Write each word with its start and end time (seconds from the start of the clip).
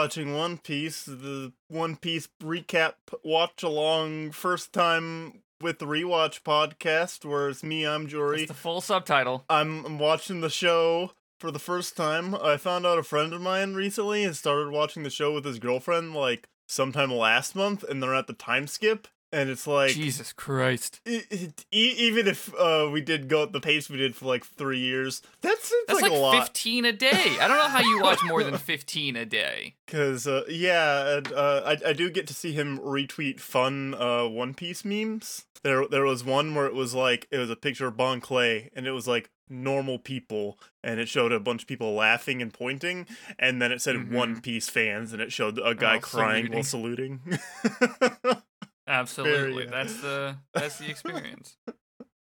Watching 0.00 0.36
One 0.36 0.58
Piece, 0.58 1.06
the 1.06 1.52
One 1.66 1.96
Piece 1.96 2.28
recap 2.40 2.92
watch 3.24 3.64
along 3.64 4.30
first 4.30 4.72
time 4.72 5.42
with 5.60 5.80
the 5.80 5.86
rewatch 5.86 6.42
podcast, 6.44 7.24
where 7.24 7.48
it's 7.48 7.64
me, 7.64 7.84
I'm 7.84 8.06
Jory. 8.06 8.38
That's 8.38 8.48
the 8.48 8.54
full 8.54 8.80
subtitle. 8.80 9.44
I'm, 9.50 9.84
I'm 9.84 9.98
watching 9.98 10.40
the 10.40 10.50
show 10.50 11.14
for 11.40 11.50
the 11.50 11.58
first 11.58 11.96
time. 11.96 12.36
I 12.36 12.58
found 12.58 12.86
out 12.86 13.00
a 13.00 13.02
friend 13.02 13.32
of 13.32 13.40
mine 13.40 13.74
recently 13.74 14.22
has 14.22 14.38
started 14.38 14.70
watching 14.70 15.02
the 15.02 15.10
show 15.10 15.34
with 15.34 15.44
his 15.44 15.58
girlfriend 15.58 16.14
like 16.14 16.48
sometime 16.68 17.12
last 17.12 17.56
month, 17.56 17.82
and 17.82 18.00
they're 18.00 18.14
at 18.14 18.28
the 18.28 18.34
time 18.34 18.68
skip. 18.68 19.08
And 19.30 19.50
it's 19.50 19.66
like 19.66 19.90
Jesus 19.92 20.32
Christ. 20.32 21.00
it, 21.04 21.26
it, 21.30 21.64
even 21.70 22.26
if 22.26 22.52
uh, 22.58 22.88
we 22.90 23.02
did 23.02 23.28
go 23.28 23.42
at 23.42 23.52
the 23.52 23.60
pace 23.60 23.90
we 23.90 23.98
did 23.98 24.16
for 24.16 24.24
like 24.24 24.44
three 24.44 24.78
years, 24.78 25.20
that's, 25.42 25.70
it's 25.70 25.84
That's 25.88 26.00
like, 26.02 26.10
like, 26.10 26.18
a 26.18 26.22
lot. 26.22 26.46
15 26.46 26.84
a 26.86 26.92
day. 26.92 27.36
I 27.38 27.46
don't 27.46 27.58
know 27.58 27.68
how 27.68 27.80
you 27.80 28.00
watch 28.00 28.20
more 28.24 28.42
than 28.42 28.56
15 28.58 29.16
a 29.16 29.26
day. 29.26 29.74
Cause 29.86 30.26
uh, 30.26 30.44
yeah, 30.48 31.16
and, 31.18 31.32
uh, 31.32 31.62
I 31.66 31.90
I 31.90 31.92
do 31.92 32.08
get 32.10 32.26
to 32.28 32.34
see 32.34 32.52
him 32.52 32.78
retweet 32.78 33.38
fun 33.40 33.94
uh 33.98 34.26
One 34.26 34.54
Piece 34.54 34.84
memes. 34.84 35.44
There 35.62 35.86
there 35.88 36.04
was 36.04 36.24
one 36.24 36.54
where 36.54 36.66
it 36.66 36.74
was 36.74 36.94
like 36.94 37.26
it 37.30 37.36
was 37.38 37.50
a 37.50 37.56
picture 37.56 37.88
of 37.88 37.96
Bon 37.96 38.20
Clay 38.20 38.70
and 38.74 38.86
it 38.86 38.92
was 38.92 39.06
like 39.08 39.28
normal 39.50 39.98
people 39.98 40.58
and 40.84 41.00
it 41.00 41.08
showed 41.08 41.32
a 41.32 41.40
bunch 41.40 41.62
of 41.62 41.68
people 41.68 41.94
laughing 41.94 42.40
and 42.40 42.52
pointing 42.54 43.06
and 43.38 43.60
then 43.60 43.72
it 43.72 43.80
said 43.82 43.96
Mhm. 43.96 44.12
One 44.12 44.40
Piece 44.40 44.68
fans 44.70 45.12
and 45.12 45.20
it 45.20 45.32
showed 45.32 45.58
a 45.58 45.74
guy 45.74 45.96
Oh, 45.96 46.00
crying 46.00 46.52
while 46.52 46.62
saluting. 46.62 47.20
Absolutely. 48.88 49.66
That's 49.66 50.00
the 50.00 50.36
that's 50.54 50.78
the 50.78 50.88
experience. 50.90 51.56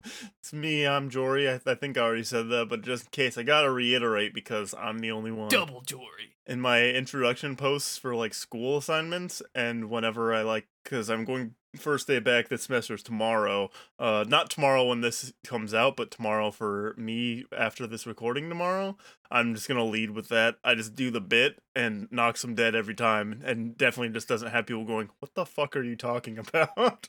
it's 0.41 0.53
me, 0.53 0.87
I'm 0.87 1.11
Jory. 1.11 1.49
I, 1.49 1.61
I 1.67 1.75
think 1.75 1.97
I 1.99 2.01
already 2.03 2.25
said 2.25 2.49
that, 2.49 2.69
but 2.69 2.83
just 2.83 3.05
in 3.05 3.11
case, 3.11 3.37
I 3.39 3.43
gotta 3.43 3.71
reiterate 3.71 4.35
because 4.35 4.75
I'm 4.79 4.99
the 4.99 5.11
only 5.11 5.31
one. 5.33 5.49
Double 5.49 5.81
Jory. 5.83 6.37
in 6.47 6.61
my 6.61 6.85
introduction 6.85 7.57
posts 7.57 7.97
for 7.99 8.15
like 8.15 8.35
school 8.35 8.79
assignments 8.79 9.43
and 9.55 9.91
whenever 9.91 10.33
I 10.35 10.43
like 10.43 10.67
cuz 10.85 11.09
I'm 11.11 11.25
going 11.25 11.55
first 11.77 12.09
day 12.09 12.19
back 12.19 12.49
this 12.49 12.65
semester 12.65 12.95
is 12.95 13.03
tomorrow. 13.03 13.71
Uh 13.99 14.25
not 14.27 14.51
tomorrow 14.51 14.85
when 14.87 15.03
this 15.03 15.33
comes 15.45 15.73
out, 15.75 15.97
but 15.97 16.11
tomorrow 16.11 16.51
for 16.51 16.95
me 16.97 17.45
after 17.57 17.87
this 17.87 18.07
recording 18.07 18.49
tomorrow. 18.49 18.97
I'm 19.31 19.55
just 19.55 19.69
to 19.69 19.83
lead 19.85 20.11
with 20.11 20.29
that. 20.31 20.57
I 20.65 20.75
just 20.75 20.97
do 20.97 21.11
the 21.13 21.21
bit 21.21 21.61
and 21.77 22.09
knock 22.11 22.37
some 22.37 22.55
dead 22.57 22.75
every 22.75 22.95
time 22.95 23.41
and 23.45 23.77
definitely 23.77 24.13
just 24.13 24.27
doesn't 24.27 24.51
have 24.51 24.67
people 24.67 24.85
going, 24.85 25.11
"What 25.21 25.35
the 25.35 25.47
fuck 25.47 25.77
are 25.77 25.85
you 25.85 25.95
talking 25.95 26.39
about?" 26.45 27.09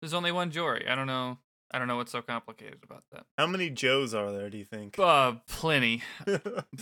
There's 0.00 0.14
only 0.14 0.30
one 0.30 0.50
Jory. 0.50 0.86
I 0.88 0.94
don't 0.94 1.06
know. 1.06 1.38
I 1.72 1.78
don't 1.78 1.86
know 1.86 1.96
what's 1.96 2.10
so 2.12 2.20
complicated 2.22 2.78
about 2.82 3.04
that. 3.12 3.26
How 3.38 3.46
many 3.46 3.70
Joes 3.70 4.12
are 4.12 4.32
there, 4.32 4.50
do 4.50 4.58
you 4.58 4.64
think? 4.64 4.98
Uh, 4.98 5.34
plenty. 5.48 6.02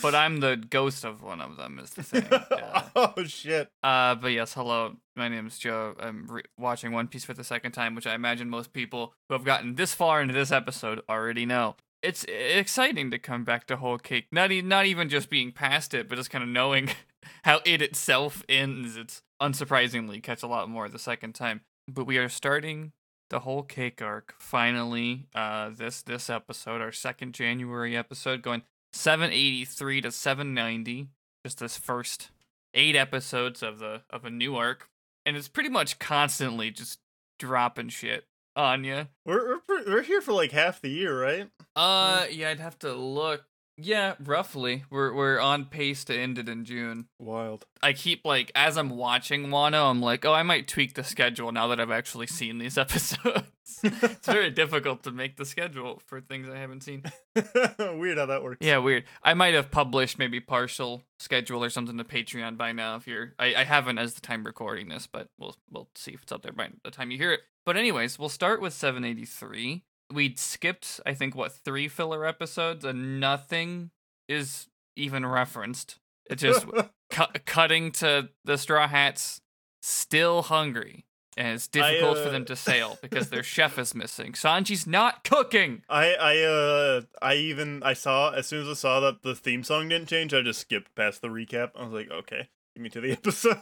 But 0.00 0.14
I'm 0.14 0.40
the 0.40 0.56
ghost 0.56 1.04
of 1.04 1.22
one 1.22 1.40
of 1.40 1.56
them. 1.56 1.78
Is 1.78 1.90
the 1.90 2.02
thing. 2.02 2.26
Yeah. 2.30 2.82
oh 2.96 3.24
shit. 3.24 3.68
Uh, 3.82 4.14
but 4.14 4.28
yes, 4.28 4.54
hello. 4.54 4.96
My 5.16 5.28
name 5.28 5.46
is 5.46 5.58
Joe. 5.58 5.94
I'm 6.00 6.26
re- 6.28 6.42
watching 6.56 6.92
One 6.92 7.08
Piece 7.08 7.24
for 7.24 7.34
the 7.34 7.44
second 7.44 7.72
time, 7.72 7.94
which 7.94 8.06
I 8.06 8.14
imagine 8.14 8.48
most 8.48 8.72
people 8.72 9.12
who 9.28 9.34
have 9.34 9.44
gotten 9.44 9.74
this 9.74 9.92
far 9.94 10.22
into 10.22 10.32
this 10.34 10.52
episode 10.52 11.02
already 11.08 11.44
know. 11.44 11.76
It's 12.02 12.24
exciting 12.24 13.10
to 13.10 13.18
come 13.18 13.44
back 13.44 13.66
to 13.66 13.76
Whole 13.76 13.98
Cake. 13.98 14.28
Not 14.30 14.52
e- 14.52 14.62
not 14.62 14.86
even 14.86 15.08
just 15.08 15.28
being 15.28 15.50
past 15.52 15.92
it, 15.94 16.08
but 16.08 16.16
just 16.16 16.30
kind 16.30 16.44
of 16.44 16.48
knowing 16.48 16.90
how 17.44 17.60
it 17.64 17.82
itself 17.82 18.44
ends. 18.48 18.96
It's 18.96 19.22
unsurprisingly 19.42 20.22
catch 20.22 20.42
a 20.42 20.46
lot 20.46 20.68
more 20.70 20.88
the 20.88 20.98
second 20.98 21.34
time. 21.34 21.62
But 21.88 22.04
we 22.06 22.18
are 22.18 22.28
starting 22.28 22.92
the 23.30 23.40
whole 23.40 23.62
cake 23.62 24.00
arc 24.02 24.34
finally. 24.38 25.26
Uh, 25.34 25.70
this 25.70 26.02
this 26.02 26.30
episode, 26.30 26.80
our 26.80 26.92
second 26.92 27.34
January 27.34 27.96
episode, 27.96 28.42
going 28.42 28.62
783 28.92 30.02
to 30.02 30.12
790. 30.12 31.08
Just 31.44 31.60
this 31.60 31.78
first 31.78 32.30
eight 32.74 32.96
episodes 32.96 33.62
of 33.62 33.78
the 33.78 34.02
of 34.10 34.24
a 34.24 34.30
new 34.30 34.56
arc, 34.56 34.88
and 35.24 35.36
it's 35.36 35.48
pretty 35.48 35.68
much 35.68 35.98
constantly 35.98 36.70
just 36.70 36.98
dropping 37.38 37.88
shit 37.88 38.26
on 38.56 38.84
you. 38.84 39.06
We're 39.24 39.60
we're, 39.68 39.84
we're 39.86 40.02
here 40.02 40.20
for 40.20 40.32
like 40.32 40.52
half 40.52 40.80
the 40.80 40.90
year, 40.90 41.20
right? 41.20 41.48
Uh, 41.76 42.26
yeah, 42.30 42.50
I'd 42.50 42.60
have 42.60 42.78
to 42.80 42.92
look. 42.94 43.44
Yeah, 43.80 44.14
roughly. 44.22 44.84
We're 44.90 45.14
we're 45.14 45.38
on 45.38 45.66
pace 45.66 46.02
to 46.04 46.18
end 46.18 46.36
it 46.38 46.48
in 46.48 46.64
June. 46.64 47.06
Wild. 47.20 47.64
I 47.80 47.92
keep 47.92 48.24
like 48.24 48.50
as 48.54 48.76
I'm 48.76 48.90
watching 48.90 49.46
Wano, 49.46 49.88
I'm 49.88 50.02
like, 50.02 50.24
oh, 50.24 50.32
I 50.32 50.42
might 50.42 50.66
tweak 50.66 50.94
the 50.94 51.04
schedule 51.04 51.52
now 51.52 51.68
that 51.68 51.78
I've 51.78 51.92
actually 51.92 52.26
seen 52.26 52.58
these 52.58 52.76
episodes. 52.78 53.44
it's 53.84 54.26
very 54.26 54.50
difficult 54.50 55.04
to 55.04 55.12
make 55.12 55.36
the 55.36 55.44
schedule 55.44 56.02
for 56.06 56.20
things 56.20 56.48
I 56.48 56.56
haven't 56.56 56.82
seen. 56.82 57.04
Weird 57.78 58.18
how 58.18 58.26
that 58.26 58.42
works. 58.42 58.58
Yeah, 58.60 58.78
weird. 58.78 59.04
I 59.22 59.34
might 59.34 59.54
have 59.54 59.70
published 59.70 60.18
maybe 60.18 60.40
partial 60.40 61.04
schedule 61.20 61.62
or 61.62 61.70
something 61.70 61.98
to 61.98 62.04
Patreon 62.04 62.56
by 62.56 62.72
now. 62.72 62.96
If 62.96 63.06
you're, 63.06 63.34
I, 63.38 63.54
I 63.54 63.64
haven't 63.64 63.98
as 63.98 64.14
the 64.14 64.20
time 64.20 64.44
recording 64.44 64.88
this, 64.88 65.06
but 65.06 65.28
we'll 65.38 65.54
we'll 65.70 65.88
see 65.94 66.12
if 66.12 66.22
it's 66.22 66.32
up 66.32 66.42
there 66.42 66.52
by 66.52 66.70
the 66.82 66.90
time 66.90 67.10
you 67.12 67.18
hear 67.18 67.32
it. 67.32 67.40
But 67.64 67.76
anyways, 67.76 68.18
we'll 68.18 68.28
start 68.30 68.60
with 68.60 68.72
783. 68.72 69.84
We 70.12 70.34
skipped, 70.36 71.00
I 71.04 71.14
think, 71.14 71.34
what 71.34 71.52
three 71.52 71.88
filler 71.88 72.24
episodes, 72.24 72.84
and 72.84 73.20
nothing 73.20 73.90
is 74.28 74.68
even 74.96 75.24
referenced. 75.26 75.98
It 76.30 76.36
just 76.36 76.66
cu- 77.10 77.38
cutting 77.46 77.92
to 77.92 78.30
the 78.44 78.58
Straw 78.58 78.88
Hats 78.88 79.40
still 79.82 80.42
hungry, 80.42 81.04
and 81.36 81.48
it's 81.48 81.68
difficult 81.68 82.18
for 82.18 82.28
uh, 82.28 82.32
them 82.32 82.44
to 82.46 82.56
sail 82.56 82.98
because 83.02 83.30
their 83.30 83.42
chef 83.42 83.78
is 83.78 83.94
missing. 83.94 84.32
Sanji's 84.32 84.86
not 84.86 85.24
cooking. 85.24 85.82
I 85.88 86.14
I 86.14 86.38
uh 86.42 87.00
I 87.22 87.34
even 87.34 87.82
I 87.82 87.92
saw 87.94 88.30
as 88.30 88.46
soon 88.46 88.62
as 88.62 88.68
I 88.68 88.74
saw 88.74 89.00
that 89.00 89.22
the 89.22 89.34
theme 89.34 89.62
song 89.62 89.88
didn't 89.88 90.08
change, 90.08 90.34
I 90.34 90.42
just 90.42 90.60
skipped 90.60 90.94
past 90.94 91.22
the 91.22 91.28
recap. 91.28 91.70
I 91.76 91.84
was 91.84 91.92
like, 91.92 92.10
okay, 92.10 92.48
give 92.74 92.82
me 92.82 92.90
to 92.90 93.00
the 93.00 93.12
episode. 93.12 93.58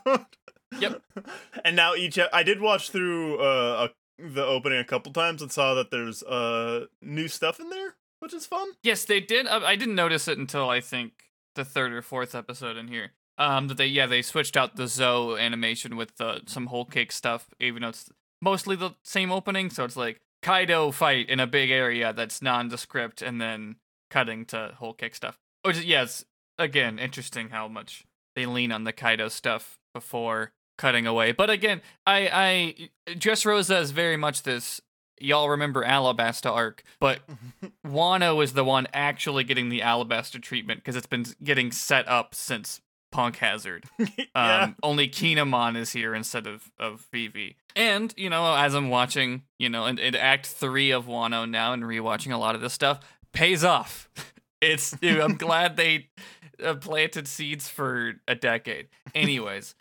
Yep. 0.81 1.03
and 1.65 1.77
now 1.77 1.95
each 1.95 2.19
I 2.33 2.43
did 2.43 2.61
watch 2.61 2.91
through 2.91 3.39
uh 3.41 3.89
a, 3.89 3.91
the 4.19 4.44
opening 4.44 4.78
a 4.78 4.84
couple 4.84 5.12
times 5.12 5.43
and 5.43 5.53
saw 5.53 5.75
that 5.75 5.91
there's 5.91 6.22
uh 6.22 6.87
new 7.03 7.28
stuff 7.28 7.60
in 7.60 7.71
there, 7.71 7.94
which 8.21 8.34
is 8.34 8.47
fun. 8.47 8.69
Yes, 8.82 9.04
they 9.04 9.21
did. 9.21 9.47
Uh, 9.47 9.60
I 9.65 9.77
didn't 9.77 9.94
notice 9.94 10.28
it 10.28 10.38
until 10.38 10.69
I 10.69 10.81
think 10.81 11.12
the 11.54 11.65
third 11.65 11.93
or 11.93 12.03
fourth 12.03 12.34
episode 12.34 12.76
in 12.76 12.88
here. 12.88 13.12
Um, 13.38 13.69
that 13.69 13.76
they 13.76 13.87
yeah 13.87 14.06
they 14.06 14.22
switched 14.22 14.56
out 14.56 14.76
the 14.76 14.88
Zou 14.88 15.37
animation 15.37 15.97
with 15.97 16.16
the 16.16 16.43
some 16.47 16.66
whole 16.66 16.87
cake 16.87 17.12
stuff, 17.12 17.50
even 17.60 17.82
though 17.82 17.88
it's 17.88 18.10
mostly 18.41 18.76
the 18.76 18.94
same 19.03 19.31
opening. 19.31 19.69
So 19.69 19.84
it's 19.84 19.97
like 19.97 20.21
Kaido 20.43 20.91
fight 20.91 21.28
in 21.28 21.41
a 21.41 21.47
big 21.47 21.71
area 21.71 22.12
that's 22.12 22.41
nondescript, 22.41 23.21
and 23.21 23.41
then 23.41 23.76
cutting 24.10 24.47
to 24.47 24.72
whole 24.78 24.94
cake 24.94 25.15
stuff. 25.15 25.38
Which 25.62 25.82
yes, 25.82 26.25
again 26.59 26.99
interesting 26.99 27.50
how 27.50 27.69
much 27.69 28.05
they 28.35 28.46
lean 28.46 28.73
on 28.73 28.85
the 28.85 28.93
Kaido 28.93 29.29
stuff 29.29 29.79
before 29.93 30.52
cutting 30.76 31.06
away. 31.06 31.32
But 31.32 31.50
again, 31.50 31.82
I 32.06 32.28
I 33.06 33.12
Dressrosa 33.12 33.81
is 33.81 33.90
very 33.90 34.17
much 34.17 34.43
this. 34.43 34.81
Y'all 35.19 35.49
remember 35.49 35.82
Alabasta 35.82 36.50
arc, 36.52 36.82
but 37.00 37.20
Wano 37.87 38.43
is 38.44 38.52
the 38.52 38.64
one 38.64 38.87
actually 38.93 39.44
getting 39.44 39.70
the 39.70 39.81
Alabasta 39.81 40.40
treatment 40.43 40.81
because 40.81 40.94
it's 40.94 41.06
been 41.06 41.25
getting 41.43 41.73
set 41.73 42.06
up 42.06 42.34
since 42.34 42.82
Punk 43.12 43.37
Hazard. 43.37 43.84
yeah. 43.99 44.64
Um, 44.64 44.76
Only 44.82 45.08
Kinemon 45.08 45.76
is 45.76 45.93
here 45.93 46.14
instead 46.14 46.46
of 46.46 46.70
of 46.79 47.06
Vivi. 47.12 47.56
And 47.75 48.12
you 48.17 48.29
know, 48.29 48.55
as 48.55 48.75
I'm 48.75 48.90
watching, 48.90 49.44
you 49.58 49.70
know, 49.70 49.87
in, 49.87 49.99
in 49.99 50.14
Act 50.14 50.46
Three 50.46 50.90
of 50.90 51.06
Wano 51.06 51.49
now 51.49 51.72
and 51.72 51.82
rewatching 51.82 52.32
a 52.32 52.37
lot 52.37 52.55
of 52.55 52.61
this 52.61 52.75
stuff, 52.75 53.00
pays 53.32 53.64
off. 53.64 54.08
It's 54.62 54.93
dude, 54.93 55.20
I'm 55.20 55.37
glad 55.37 55.76
they 55.76 56.08
uh, 56.64 56.75
planted 56.76 57.29
seeds 57.29 57.69
for 57.69 58.14
a 58.26 58.34
decade. 58.34 58.88
Anyways, 59.14 59.75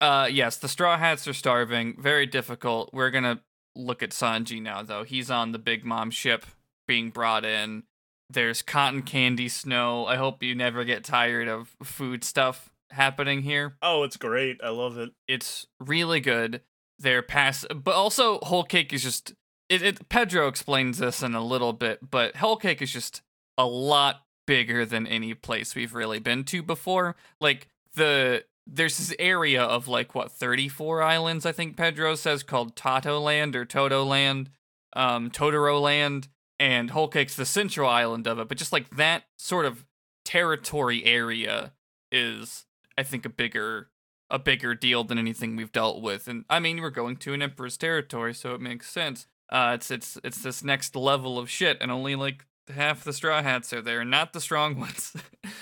uh, 0.00 0.28
yes, 0.30 0.56
the 0.56 0.68
Straw 0.68 0.96
Hats 0.96 1.28
are 1.28 1.32
starving. 1.32 2.00
Very 2.00 2.26
difficult. 2.26 2.90
We're 2.92 3.10
gonna 3.10 3.40
look 3.76 4.02
at 4.02 4.10
Sanji 4.10 4.60
now, 4.60 4.82
though. 4.82 5.04
He's 5.04 5.30
on 5.30 5.52
the 5.52 5.58
Big 5.58 5.84
Mom 5.84 6.10
ship 6.10 6.46
being 6.88 7.10
brought 7.10 7.44
in. 7.44 7.84
There's 8.28 8.62
cotton 8.62 9.02
candy 9.02 9.48
snow. 9.48 10.06
I 10.06 10.16
hope 10.16 10.42
you 10.42 10.54
never 10.54 10.84
get 10.84 11.04
tired 11.04 11.48
of 11.48 11.74
food 11.82 12.24
stuff 12.24 12.70
happening 12.90 13.42
here. 13.42 13.76
oh, 13.82 14.02
it's 14.02 14.16
great. 14.16 14.60
I 14.62 14.70
love 14.70 14.98
it. 14.98 15.10
It's 15.28 15.66
really 15.78 16.20
good. 16.20 16.62
They're 16.98 17.22
pass, 17.22 17.64
but 17.74 17.94
also 17.94 18.38
whole 18.40 18.64
cake 18.64 18.92
is 18.92 19.02
just. 19.02 19.34
It, 19.68 19.82
it 19.82 20.08
Pedro 20.08 20.48
explains 20.48 20.98
this 20.98 21.22
in 21.22 21.34
a 21.34 21.44
little 21.44 21.72
bit, 21.72 22.10
but 22.10 22.36
whole 22.36 22.56
cake 22.56 22.82
is 22.82 22.92
just 22.92 23.22
a 23.56 23.66
lot 23.66 24.22
bigger 24.46 24.84
than 24.84 25.06
any 25.06 25.32
place 25.32 25.76
we've 25.76 25.94
really 25.94 26.18
been 26.18 26.42
to 26.44 26.62
before. 26.62 27.14
Like 27.40 27.68
the 27.94 28.44
there's 28.72 28.98
this 28.98 29.14
area 29.18 29.62
of 29.62 29.88
like 29.88 30.14
what 30.14 30.30
34 30.30 31.02
islands 31.02 31.44
I 31.44 31.52
think 31.52 31.76
Pedro 31.76 32.14
says 32.14 32.42
called 32.42 32.76
Tato 32.76 33.18
Land 33.20 33.56
or 33.56 33.64
Toto 33.64 34.04
Land, 34.04 34.50
um 34.94 35.30
Totoro 35.30 35.80
Land, 35.80 36.28
and 36.58 36.90
Whole 36.90 37.08
Cake's 37.08 37.36
the 37.36 37.46
central 37.46 37.88
island 37.88 38.26
of 38.26 38.38
it. 38.38 38.48
But 38.48 38.58
just 38.58 38.72
like 38.72 38.90
that 38.90 39.24
sort 39.36 39.66
of 39.66 39.84
territory 40.24 41.04
area 41.04 41.72
is 42.12 42.66
I 42.96 43.02
think 43.02 43.24
a 43.24 43.30
bigger 43.30 43.88
a 44.30 44.38
bigger 44.38 44.74
deal 44.74 45.02
than 45.02 45.18
anything 45.18 45.56
we've 45.56 45.72
dealt 45.72 46.00
with. 46.00 46.28
And 46.28 46.44
I 46.48 46.60
mean, 46.60 46.80
we're 46.80 46.90
going 46.90 47.16
to 47.16 47.34
an 47.34 47.42
emperor's 47.42 47.76
territory, 47.76 48.32
so 48.32 48.54
it 48.54 48.60
makes 48.60 48.88
sense. 48.88 49.26
Uh, 49.50 49.72
it's 49.74 49.90
it's 49.90 50.18
it's 50.22 50.42
this 50.42 50.62
next 50.62 50.94
level 50.94 51.38
of 51.38 51.50
shit, 51.50 51.78
and 51.80 51.90
only 51.90 52.14
like 52.14 52.46
half 52.72 53.02
the 53.02 53.12
straw 53.12 53.42
hats 53.42 53.72
are 53.72 53.82
there, 53.82 54.04
not 54.04 54.32
the 54.32 54.40
strong 54.40 54.78
ones. 54.78 55.16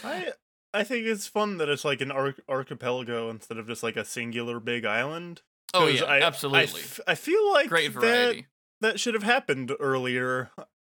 I 0.05 0.33
I 0.75 0.85
think 0.85 1.07
it's 1.07 1.27
fun 1.27 1.59
that 1.59 1.69
it's 1.69 1.85
like 1.85 2.01
an 2.01 2.11
arch- 2.11 2.41
archipelago 2.49 3.31
instead 3.31 3.59
of 3.59 3.67
just 3.67 3.83
like 3.83 3.97
a 3.97 4.05
singular 4.05 4.61
big 4.61 4.85
island. 4.85 5.43
Oh 5.75 5.87
yeah, 5.87 6.05
I, 6.05 6.19
I 6.19 6.23
absolutely. 6.23 6.81
f- 6.81 7.01
I 7.07 7.15
feel 7.15 7.53
like 7.53 7.69
Great 7.69 7.93
that 7.95 8.01
variety. 8.01 8.47
that 8.81 9.01
should 9.01 9.15
have 9.15 9.23
happened 9.23 9.73
earlier. 9.81 10.51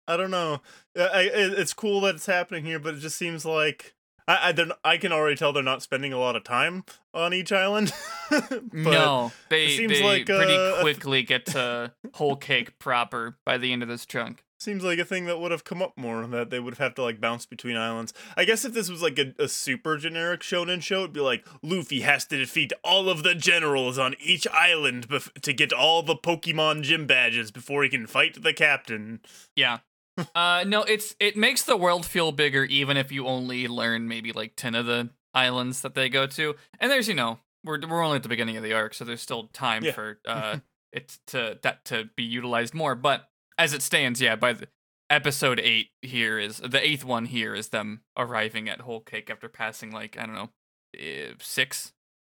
I 0.09 0.17
don't 0.17 0.31
know. 0.31 0.61
I, 0.97 1.03
I, 1.03 1.31
it's 1.33 1.73
cool 1.73 2.01
that 2.03 2.17
it's 2.17 2.27
happening 2.27 2.65
here, 2.65 2.79
but 2.79 2.95
it 2.95 2.99
just 2.99 3.17
seems 3.17 3.45
like 3.45 3.95
I 4.27 4.49
I, 4.49 4.53
they're 4.53 4.99
can 4.99 5.13
already 5.13 5.37
tell 5.37 5.53
they're 5.53 5.63
not 5.63 5.83
spending 5.83 6.13
a 6.13 6.19
lot 6.19 6.37
of 6.37 6.45
time 6.45 6.85
on 7.15 7.35
each 7.35 7.53
island. 7.53 7.93
but 8.31 8.73
no, 8.73 9.33
they 9.49 9.69
seems 9.69 9.93
they 9.93 10.03
like, 10.03 10.27
pretty 10.27 10.55
uh, 10.55 10.81
quickly 10.81 11.23
get 11.23 11.47
to 11.47 11.93
whole 12.15 12.37
cake 12.37 12.79
proper 12.79 13.37
by 13.45 13.59
the 13.59 13.73
end 13.73 13.83
of 13.83 13.89
this 13.89 14.07
chunk. 14.07 14.45
Seems 14.63 14.85
like 14.85 14.99
a 14.99 15.05
thing 15.05 15.27
that 15.27 15.39
would 15.41 15.51
have 15.51 15.65
come 15.65 15.83
up 15.83 15.97
more 15.97 16.27
that 16.27 16.51
they 16.51 16.61
would 16.61 16.79
have 16.79 16.95
to 16.95 17.03
like 17.03 17.21
bounce 17.21 17.45
between 17.47 17.77
islands. 17.77 18.15
I 18.37 18.45
guess 18.45 18.65
if 18.65 18.73
this 18.73 18.89
was 18.89 19.03
like 19.03 19.19
a, 19.19 19.35
a 19.39 19.49
super 19.49 19.97
generic 19.97 20.41
shonen 20.41 20.83
show, 20.83 21.01
it'd 21.01 21.13
be 21.13 21.21
like 21.21 21.47
Luffy 21.63 22.01
has 22.03 22.25
to 22.27 22.39
defeat 22.39 22.73
all 22.85 23.09
of 23.09 23.23
the 23.23 23.35
generals 23.35 23.99
on 23.99 24.15
each 24.21 24.47
island 24.49 25.09
bef- 25.09 25.33
to 25.43 25.53
get 25.53 25.73
all 25.73 26.03
the 26.03 26.17
Pokemon 26.17 26.83
gym 26.83 27.07
badges 27.07 27.51
before 27.51 27.83
he 27.83 27.89
can 27.89 28.07
fight 28.07 28.43
the 28.43 28.53
captain. 28.55 29.21
Yeah. 29.57 29.79
uh 30.35 30.63
no, 30.67 30.83
it's 30.83 31.17
it 31.19 31.37
makes 31.37 31.63
the 31.63 31.77
world 31.77 32.05
feel 32.05 32.33
bigger 32.33 32.65
even 32.65 32.97
if 32.99 33.11
you 33.11 33.27
only 33.27 33.67
learn 33.67 34.07
maybe 34.09 34.31
like 34.33 34.55
10 34.57 34.75
of 34.75 34.87
the 34.87 35.09
islands 35.35 35.81
that 35.83 35.95
they 35.95 36.09
go 36.09 36.27
to. 36.27 36.55
And 36.79 36.91
there's, 36.91 37.09
you 37.09 37.15
know, 37.15 37.39
we're 37.65 37.81
we're 37.89 38.03
only 38.05 38.17
at 38.17 38.23
the 38.23 38.29
beginning 38.29 38.57
of 38.59 38.63
the 38.63 38.75
arc, 38.75 38.93
so 38.95 39.05
there's 39.05 39.23
still 39.23 39.49
time 39.55 39.85
Yeah. 39.85 39.93
for 39.93 40.19
uh 40.29 40.59
it 40.93 41.17
to 41.29 41.59
that 41.63 41.87
to 41.87 42.11
be 42.17 42.23
utilized 42.23 42.75
more, 42.75 42.95
but 42.95 43.29
as 43.63 43.73
it 43.73 43.83
stands, 43.83 44.21
yeah, 44.21 44.35
by 44.35 44.53
the 44.53 44.69
episode 45.09 45.61
8 45.61 45.89
here 46.03 46.39
is 46.39 46.59
the 46.59 46.85
eighth 46.85 47.05
one 47.05 47.27
here 47.27 47.55
is 47.55 47.69
them 47.69 48.01
arriving 48.17 48.69
at 48.69 48.81
Whole 48.81 49.01
Cake 49.01 49.31
after 49.31 49.49
passing 49.49 49.93
like, 49.93 50.19
I 50.19 50.27
don't 50.27 50.35
know, 50.35 50.51
eh, 50.99 51.35
6 51.39 51.93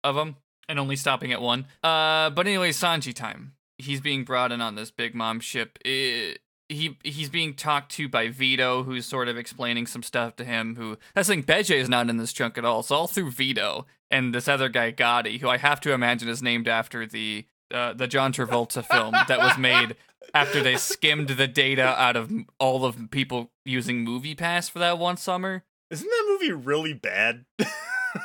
of 0.03 0.15
them 0.15 0.37
and 0.67 0.79
only 0.79 0.95
stopping 0.95 1.31
at 1.31 1.41
one. 1.41 1.67
Uh 1.83 2.29
but 2.29 2.47
anyway, 2.47 2.71
Sanji 2.71 3.13
time. 3.13 3.53
He's 3.77 4.01
being 4.01 4.23
brought 4.23 4.51
in 4.51 4.61
on 4.61 4.75
this 4.75 4.91
big 4.91 5.15
mom 5.15 5.39
ship. 5.39 5.77
Eh, 5.85 6.35
he 6.69 6.97
he's 7.03 7.29
being 7.29 7.53
talked 7.53 7.91
to 7.93 8.09
by 8.09 8.29
Vito, 8.29 8.83
who's 8.83 9.05
sort 9.05 9.27
of 9.27 9.37
explaining 9.37 9.87
some 9.87 10.03
stuff 10.03 10.35
to 10.37 10.45
him. 10.45 10.75
Who 10.75 10.97
that's 11.13 11.27
the 11.27 11.35
thing, 11.35 11.43
Bege 11.43 11.75
is 11.75 11.89
not 11.89 12.09
in 12.09 12.17
this 12.17 12.33
chunk 12.33 12.57
at 12.57 12.65
all. 12.65 12.79
It's 12.81 12.91
all 12.91 13.07
through 13.07 13.31
Vito 13.31 13.85
and 14.09 14.33
this 14.33 14.47
other 14.47 14.69
guy 14.69 14.91
Gotti, 14.91 15.39
who 15.39 15.49
I 15.49 15.57
have 15.57 15.79
to 15.81 15.93
imagine 15.93 16.27
is 16.27 16.41
named 16.41 16.67
after 16.67 17.05
the 17.05 17.45
uh, 17.73 17.93
the 17.93 18.07
John 18.07 18.31
Travolta 18.31 18.85
film 18.85 19.13
that 19.27 19.39
was 19.39 19.57
made 19.57 19.95
after 20.33 20.61
they 20.61 20.75
skimmed 20.77 21.29
the 21.29 21.47
data 21.47 21.99
out 21.99 22.15
of 22.15 22.31
all 22.59 22.85
of 22.85 22.97
people 23.11 23.51
using 23.65 24.03
Movie 24.03 24.35
Pass 24.35 24.69
for 24.69 24.79
that 24.79 24.97
one 24.97 25.17
summer. 25.17 25.63
Isn't 25.91 26.07
that 26.07 26.25
movie 26.27 26.51
really 26.51 26.93
bad? 26.93 27.45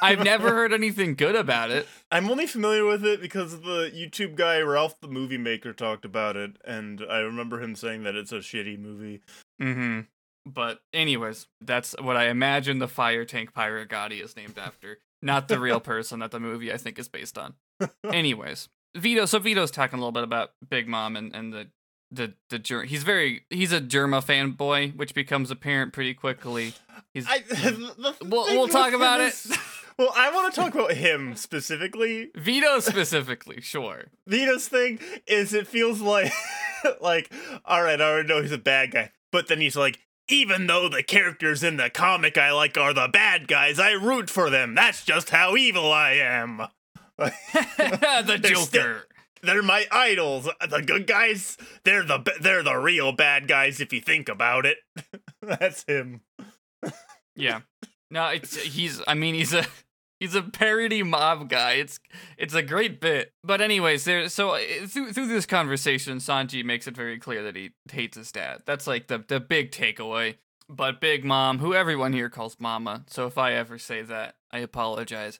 I've 0.03 0.23
never 0.23 0.51
heard 0.51 0.73
anything 0.73 1.15
good 1.15 1.35
about 1.35 1.71
it. 1.71 1.87
I'm 2.11 2.31
only 2.31 2.47
familiar 2.47 2.85
with 2.85 3.05
it 3.05 3.21
because 3.21 3.61
the 3.61 3.91
YouTube 3.95 4.35
guy 4.35 4.61
Ralph 4.61 5.01
the 5.01 5.09
Movie 5.09 5.39
Maker 5.39 5.73
talked 5.73 6.05
about 6.05 6.37
it, 6.37 6.57
and 6.65 7.03
I 7.09 7.19
remember 7.19 7.61
him 7.63 7.75
saying 7.75 8.03
that 8.05 8.15
it's 8.15 8.33
a 8.33 8.39
shitty 8.39 8.79
movie. 8.79 9.23
Mm-hmm. 9.61 10.01
But 10.47 10.81
anyways, 10.93 11.47
that's 11.61 11.95
what 12.01 12.17
I 12.17 12.29
imagine 12.29 12.79
the 12.79 12.89
fire 12.89 13.25
tank 13.25 13.53
pirate 13.53 13.89
Gotti 13.89 14.23
is 14.23 14.37
named 14.37 14.59
after, 14.59 14.99
not 15.23 15.49
the 15.49 15.61
real 15.61 15.81
person 15.95 16.21
that 16.21 16.31
the 16.31 16.41
movie 16.41 16.73
I 16.73 16.77
think 16.77 16.99
is 16.99 17.09
based 17.09 17.39
on. 17.39 17.55
anyways, 18.05 18.69
Vito. 18.99 19.27
So 19.27 19.39
Vito's 19.39 19.71
talking 19.71 19.99
a 19.99 20.01
little 20.01 20.13
bit 20.13 20.25
about 20.25 20.51
Big 20.69 20.89
Mom 20.89 21.17
and 21.17 21.35
and 21.35 21.53
the 21.53 21.69
the 22.11 22.35
the 22.51 22.59
Ger- 22.59 22.85
he's 22.85 23.03
very 23.03 23.43
he's 23.51 23.73
a 23.73 23.81
Germa 23.81 24.25
fanboy, 24.25 24.97
which 24.97 25.15
becomes 25.15 25.51
apparent 25.51 25.93
pretty 25.93 26.15
quickly. 26.15 26.75
He's 27.15 27.27
I, 27.29 27.39
the 27.49 28.15
We'll- 28.23 28.47
we'll 28.47 28.69
talk 28.69 28.93
about 28.93 29.21
is- 29.21 29.57
Well, 29.99 30.13
I 30.17 30.31
want 30.33 30.55
to 30.55 30.61
talk 30.61 30.75
about 30.77 30.93
him 30.93 31.35
specifically. 31.35 32.31
Vito 32.37 32.79
specifically, 32.81 33.61
sure. 33.61 34.05
Vito's 34.29 34.69
thing 34.69 35.01
is 35.27 35.53
it 35.53 35.67
feels 35.67 36.01
like 36.01 36.33
like 37.01 37.33
all 37.65 37.83
right, 37.83 38.01
I 38.01 38.05
already 38.05 38.29
know 38.29 38.41
he's 38.41 38.53
a 38.53 38.59
bad 38.59 38.93
guy, 38.93 39.11
but 39.33 39.49
then 39.49 39.61
he's 39.61 39.77
like 39.77 39.99
even 40.31 40.67
though 40.67 40.89
the 40.89 41.03
characters 41.03 41.63
in 41.65 41.79
the 41.79 41.91
comic 41.91 42.37
I 42.39 42.53
like 42.53 42.77
are 42.79 42.93
the 42.95 43.09
bad 43.13 43.49
guys, 43.49 43.79
I 43.79 43.93
root 43.93 44.31
for 44.31 44.51
them. 44.51 44.75
That's 44.75 45.05
just 45.05 45.31
how 45.31 45.57
evil 45.57 45.91
I 45.93 46.13
am. 46.13 46.63
the 47.19 48.41
Joker. 48.43 49.05
They're 49.43 49.63
my 49.63 49.87
idols. 49.91 50.49
The 50.69 50.83
good 50.83 51.07
guys, 51.07 51.57
they're 51.85 52.05
the 52.05 52.25
they're 52.41 52.63
the 52.63 52.77
real 52.77 53.13
bad 53.13 53.49
guys 53.49 53.81
if 53.81 53.93
you 53.93 54.01
think 54.01 54.29
about 54.29 54.67
it. 54.67 54.79
That's 55.43 55.85
him. 55.85 56.23
Yeah. 57.37 57.61
No, 58.11 58.29
it's 58.29 58.57
he's 58.57 59.03
I 59.07 59.13
mean 59.13 59.35
he's 59.35 59.53
a 59.53 59.67
he's 60.19 60.35
a 60.35 60.41
parody 60.41 61.03
mob 61.03 61.51
guy. 61.51 61.73
It's 61.73 62.01
it's 62.39 62.55
a 62.55 62.63
great 62.63 63.03
bit. 63.03 63.35
But 63.45 63.61
anyways, 63.61 64.05
there 64.07 64.31
so 64.31 64.53
uh, 64.53 64.61
through 64.87 65.13
through 65.13 65.27
this 65.27 65.45
conversation 65.45 66.17
Sanji 66.17 66.65
makes 66.65 66.87
it 66.87 66.97
very 66.97 67.19
clear 67.19 67.43
that 67.43 67.55
he 67.55 67.73
hates 67.93 68.17
his 68.17 68.33
dad. 68.33 68.63
That's 68.65 68.87
like 68.87 69.09
the 69.09 69.23
the 69.29 69.41
big 69.41 69.73
takeaway. 69.73 70.37
But 70.71 71.03
Big 71.03 71.23
Mom, 71.23 71.59
who 71.59 71.75
everyone 71.75 72.15
here 72.15 72.31
calls 72.31 72.57
Mama, 72.59 73.05
so 73.09 73.27
if 73.27 73.37
I 73.37 73.53
ever 73.53 73.79
say 73.79 74.01
that, 74.01 74.37
I 74.51 74.61
apologize. 74.61 75.39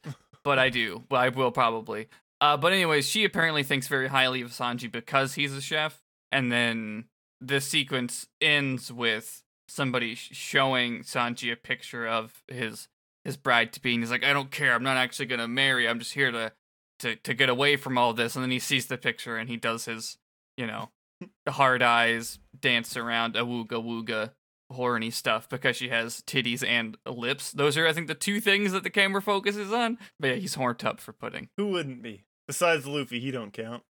But 0.49 0.59
I 0.59 0.71
do. 0.71 1.03
Well, 1.11 1.21
I 1.21 1.29
will 1.29 1.53
probably. 1.53 2.09
Uh, 2.41 2.57
but 2.57 2.73
anyways, 2.73 3.07
she 3.07 3.27
apparently 3.27 3.63
thinks 3.63 3.87
very 3.87 4.09
highly 4.09 4.41
of 4.41 4.51
Sanji 4.51 4.91
because 4.91 5.35
he's 5.35 5.53
a 5.53 5.61
chef, 5.61 6.01
and 6.33 6.51
then 6.51 7.05
the 7.39 7.61
sequence 7.61 8.29
ends 8.41 8.91
with 8.91 9.43
somebody 9.69 10.15
showing 10.15 11.01
Sanji 11.01 11.53
a 11.53 11.57
picture 11.57 12.09
of 12.09 12.43
his 12.49 12.89
his 13.27 13.37
bride 13.37 13.75
to 13.75 13.83
be, 13.83 13.93
and 13.93 14.03
he's 14.03 14.11
like, 14.11 14.25
"I 14.25 14.33
don't 14.33 14.51
care. 14.51 14.73
I'm 14.73 14.83
not 14.83 14.97
actually 14.97 15.27
gonna 15.27 15.47
marry. 15.47 15.87
I'm 15.87 15.99
just 15.99 16.15
here 16.15 16.31
to 16.31 16.53
to 17.01 17.17
to 17.17 17.35
get 17.35 17.51
away 17.51 17.77
from 17.77 17.99
all 17.99 18.15
this." 18.15 18.35
And 18.35 18.43
then 18.43 18.51
he 18.51 18.59
sees 18.59 18.87
the 18.87 18.97
picture 18.97 19.37
and 19.37 19.51
he 19.51 19.59
does 19.59 19.85
his, 19.85 20.17
you 20.57 20.67
know, 20.67 20.89
hard 21.47 21.83
eyes 21.83 22.39
dance 22.59 22.97
around 22.97 23.37
a 23.37 23.43
wooga 23.43 23.85
wooga 23.85 24.31
horny 24.71 25.11
stuff 25.11 25.49
because 25.49 25.77
she 25.77 25.89
has 25.89 26.23
titties 26.23 26.67
and 26.67 26.97
lips. 27.07 27.53
Those 27.53 27.77
are, 27.77 27.87
I 27.87 27.93
think, 27.93 28.07
the 28.07 28.15
two 28.15 28.41
things 28.41 28.73
that 28.73 28.83
the 28.83 28.91
camera 28.91 29.23
focuses 29.23 29.73
on. 29.73 29.99
But 30.21 30.29
yeah, 30.29 30.35
he's 30.35 30.55
horned 30.55 30.85
up 30.85 31.01
for 31.01 31.13
pudding. 31.13 31.49
Who 31.57 31.69
wouldn't 31.69 32.03
be? 32.03 32.25
Besides 32.47 32.87
Luffy, 32.87 33.21
he 33.21 33.31
don't 33.31 33.53
count. 33.53 33.83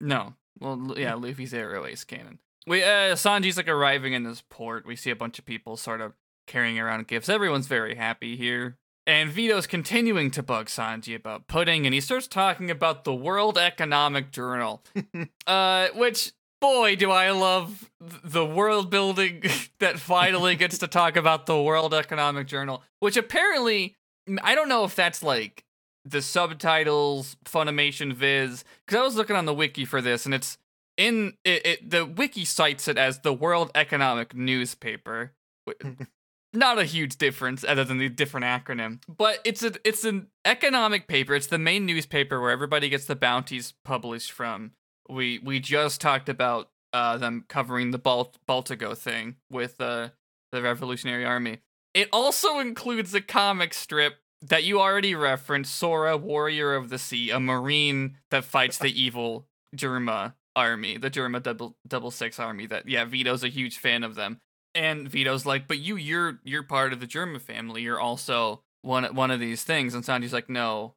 No. 0.00 0.34
Well, 0.60 0.94
yeah, 0.96 1.14
Luffy's 1.14 1.54
aerial 1.54 1.86
ace 1.86 2.04
cannon. 2.04 2.38
We 2.66 2.82
uh 2.82 3.14
Sanji's 3.14 3.56
like 3.56 3.68
arriving 3.68 4.12
in 4.12 4.24
this 4.24 4.42
port. 4.50 4.86
We 4.86 4.96
see 4.96 5.10
a 5.10 5.16
bunch 5.16 5.38
of 5.38 5.44
people 5.44 5.76
sort 5.76 6.00
of 6.00 6.12
carrying 6.46 6.78
around 6.78 7.06
gifts. 7.06 7.28
Everyone's 7.28 7.66
very 7.66 7.94
happy 7.94 8.36
here. 8.36 8.76
And 9.08 9.30
Vito's 9.30 9.68
continuing 9.68 10.32
to 10.32 10.42
bug 10.42 10.66
Sanji 10.66 11.14
about 11.14 11.46
pudding, 11.46 11.86
and 11.86 11.94
he 11.94 12.00
starts 12.00 12.26
talking 12.26 12.72
about 12.72 13.04
the 13.04 13.14
World 13.14 13.56
Economic 13.56 14.32
Journal. 14.32 14.82
uh, 15.46 15.88
which 15.94 16.32
boy 16.60 16.96
do 16.96 17.10
I 17.10 17.30
love 17.30 17.90
the 18.00 18.44
world 18.44 18.90
building 18.90 19.42
that 19.80 19.98
finally 19.98 20.56
gets 20.56 20.78
to 20.78 20.86
talk 20.86 21.16
about 21.16 21.46
the 21.46 21.60
World 21.60 21.94
Economic 21.94 22.46
Journal, 22.46 22.82
which 23.00 23.16
apparently 23.16 23.96
I 24.42 24.54
don't 24.54 24.68
know 24.68 24.84
if 24.84 24.94
that's 24.94 25.22
like 25.22 25.64
the 26.04 26.22
subtitles 26.22 27.36
Funimation 27.44 28.12
Viz 28.12 28.64
because 28.86 29.00
I 29.00 29.04
was 29.04 29.16
looking 29.16 29.36
on 29.36 29.44
the 29.44 29.54
wiki 29.54 29.84
for 29.84 30.00
this 30.00 30.24
and 30.24 30.34
it's 30.34 30.56
in 30.96 31.34
it, 31.44 31.66
it 31.66 31.90
the 31.90 32.06
wiki 32.06 32.44
cites 32.44 32.88
it 32.88 32.96
as 32.96 33.20
the 33.20 33.32
World 33.32 33.70
Economic 33.74 34.34
Newspaper. 34.34 35.32
Not 36.52 36.78
a 36.78 36.84
huge 36.84 37.16
difference 37.18 37.64
other 37.64 37.84
than 37.84 37.98
the 37.98 38.08
different 38.08 38.46
acronym, 38.46 39.00
but 39.08 39.40
it's 39.44 39.62
a 39.62 39.72
it's 39.84 40.04
an 40.04 40.28
economic 40.44 41.06
paper. 41.06 41.34
It's 41.34 41.48
the 41.48 41.58
main 41.58 41.84
newspaper 41.84 42.40
where 42.40 42.50
everybody 42.50 42.88
gets 42.88 43.04
the 43.04 43.16
bounties 43.16 43.74
published 43.84 44.32
from. 44.32 44.72
We 45.08 45.38
we 45.38 45.60
just 45.60 46.00
talked 46.00 46.28
about 46.28 46.70
uh, 46.92 47.18
them 47.18 47.44
covering 47.48 47.90
the 47.90 47.98
Balt- 47.98 48.38
Baltigo 48.48 48.96
thing 48.96 49.36
with 49.50 49.80
uh, 49.80 50.10
the 50.52 50.62
Revolutionary 50.62 51.24
Army. 51.24 51.58
It 51.94 52.08
also 52.12 52.58
includes 52.58 53.14
a 53.14 53.20
comic 53.20 53.72
strip 53.72 54.16
that 54.42 54.64
you 54.64 54.80
already 54.80 55.14
referenced, 55.14 55.74
Sora, 55.74 56.16
Warrior 56.16 56.74
of 56.74 56.88
the 56.88 56.98
Sea, 56.98 57.30
a 57.30 57.40
marine 57.40 58.18
that 58.30 58.44
fights 58.44 58.78
the 58.78 59.00
evil 59.00 59.46
Germa 59.74 60.34
army, 60.54 60.96
the 60.96 61.10
Germa 61.10 61.42
double 61.42 61.76
double 61.86 62.10
six 62.10 62.38
army. 62.38 62.66
That 62.66 62.88
yeah, 62.88 63.04
Vito's 63.04 63.44
a 63.44 63.48
huge 63.48 63.78
fan 63.78 64.04
of 64.04 64.14
them, 64.14 64.40
and 64.74 65.08
Vito's 65.08 65.46
like, 65.46 65.68
but 65.68 65.78
you, 65.78 65.96
you're 65.96 66.40
you're 66.44 66.62
part 66.62 66.92
of 66.92 67.00
the 67.00 67.06
Germa 67.06 67.40
family. 67.40 67.82
You're 67.82 68.00
also 68.00 68.62
one 68.82 69.04
one 69.14 69.30
of 69.30 69.40
these 69.40 69.62
things. 69.62 69.94
And 69.94 70.04
Sanji's 70.04 70.32
like, 70.32 70.48
no, 70.48 70.94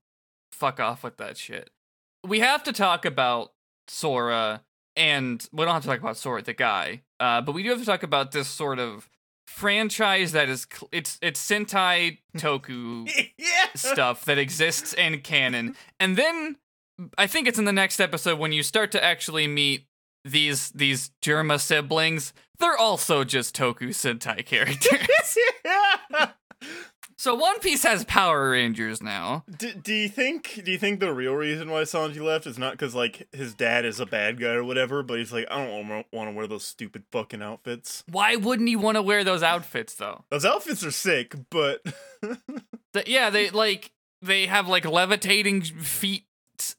fuck 0.52 0.80
off 0.80 1.04
with 1.04 1.18
that 1.18 1.38
shit. 1.38 1.70
We 2.26 2.40
have 2.40 2.64
to 2.64 2.74
talk 2.74 3.06
about 3.06 3.54
Sora, 3.90 4.62
and 4.96 5.48
we 5.52 5.66
don't 5.66 5.74
have 5.74 5.84
to 5.84 5.88
talk 5.90 6.00
about 6.00 6.18
Sora 6.18 6.42
the 6.42 6.54
guy, 6.54 7.02
uh, 7.20 7.42
but 7.42 7.54
we 7.54 7.64
do 7.64 7.70
have 7.70 7.80
to 7.80 7.86
talk 7.86 8.04
about 8.04 8.32
this 8.32 8.48
sort 8.48 8.80
of 8.80 9.10
franchise 9.48 10.32
that 10.32 10.48
is 10.48 10.68
cl- 10.72 10.90
it's 10.92 11.18
it's 11.22 11.44
Sentai 11.46 12.20
Toku 12.38 13.10
yeah. 13.38 13.66
stuff 13.76 14.26
that 14.26 14.38
exists 14.38 14.94
in 14.94 15.22
canon. 15.22 15.76
And 16.00 16.16
then 16.18 16.58
I 17.18 17.28
think 17.28 17.48
it's 17.48 17.58
in 17.58 17.66
the 17.66 17.74
next 17.74 18.00
episode 18.00 18.40
when 18.40 18.52
you 18.52 18.64
start 18.64 18.92
to 18.92 19.04
actually 19.04 19.48
meet 19.48 19.86
these 20.24 20.72
these 20.72 21.12
Germa 21.22 21.60
siblings, 21.60 22.34
they're 22.60 22.78
also 22.78 23.24
just 23.24 23.56
Toku 23.56 23.90
Sentai 23.90 24.46
characters. 24.46 25.38
yeah. 25.66 26.32
so 27.20 27.36
One 27.36 27.60
Piece 27.60 27.84
has 27.84 28.06
Power 28.06 28.52
Rangers 28.52 29.04
now. 29.04 29.44
Do, 29.58 29.74
do 29.74 29.94
you 29.94 30.08
think 30.08 30.62
do 30.64 30.72
you 30.72 30.78
think 30.78 31.00
the 31.02 31.14
real 31.14 31.34
reason 31.36 31.70
why 31.70 31.82
Sanji 31.82 32.22
left 32.22 32.48
is 32.48 32.58
not 32.58 32.72
because 32.72 32.96
like 32.96 33.28
his 33.34 33.54
dad 33.54 33.84
is 33.86 34.00
a 34.00 34.06
bad 34.06 34.40
guy 34.40 34.54
or 34.54 34.64
whatever, 34.64 35.04
but 35.04 35.18
he's 35.20 35.34
like 35.34 35.46
I 35.52 35.58
don't 35.66 36.06
want 36.12 36.30
to 36.30 36.32
wear 36.32 36.48
those 36.48 36.64
stupid 36.64 37.04
fucking 37.12 37.42
outfits. 37.42 38.04
Why 38.10 38.38
wouldn't 38.38 38.70
he 38.70 38.76
want 38.78 38.96
to 38.96 39.02
wear 39.02 39.24
those 39.26 39.44
outfits 39.44 39.94
though? 39.96 40.24
Those 40.30 40.46
outfits 40.46 40.84
are 40.86 40.92
sick, 40.92 41.36
but 41.50 41.82
The- 42.94 43.04
yeah, 43.06 43.30
they 43.30 43.50
like 43.50 43.92
they 44.22 44.48
have 44.48 44.68
like 44.68 44.86
levitating 44.86 45.62
feet 45.62 46.24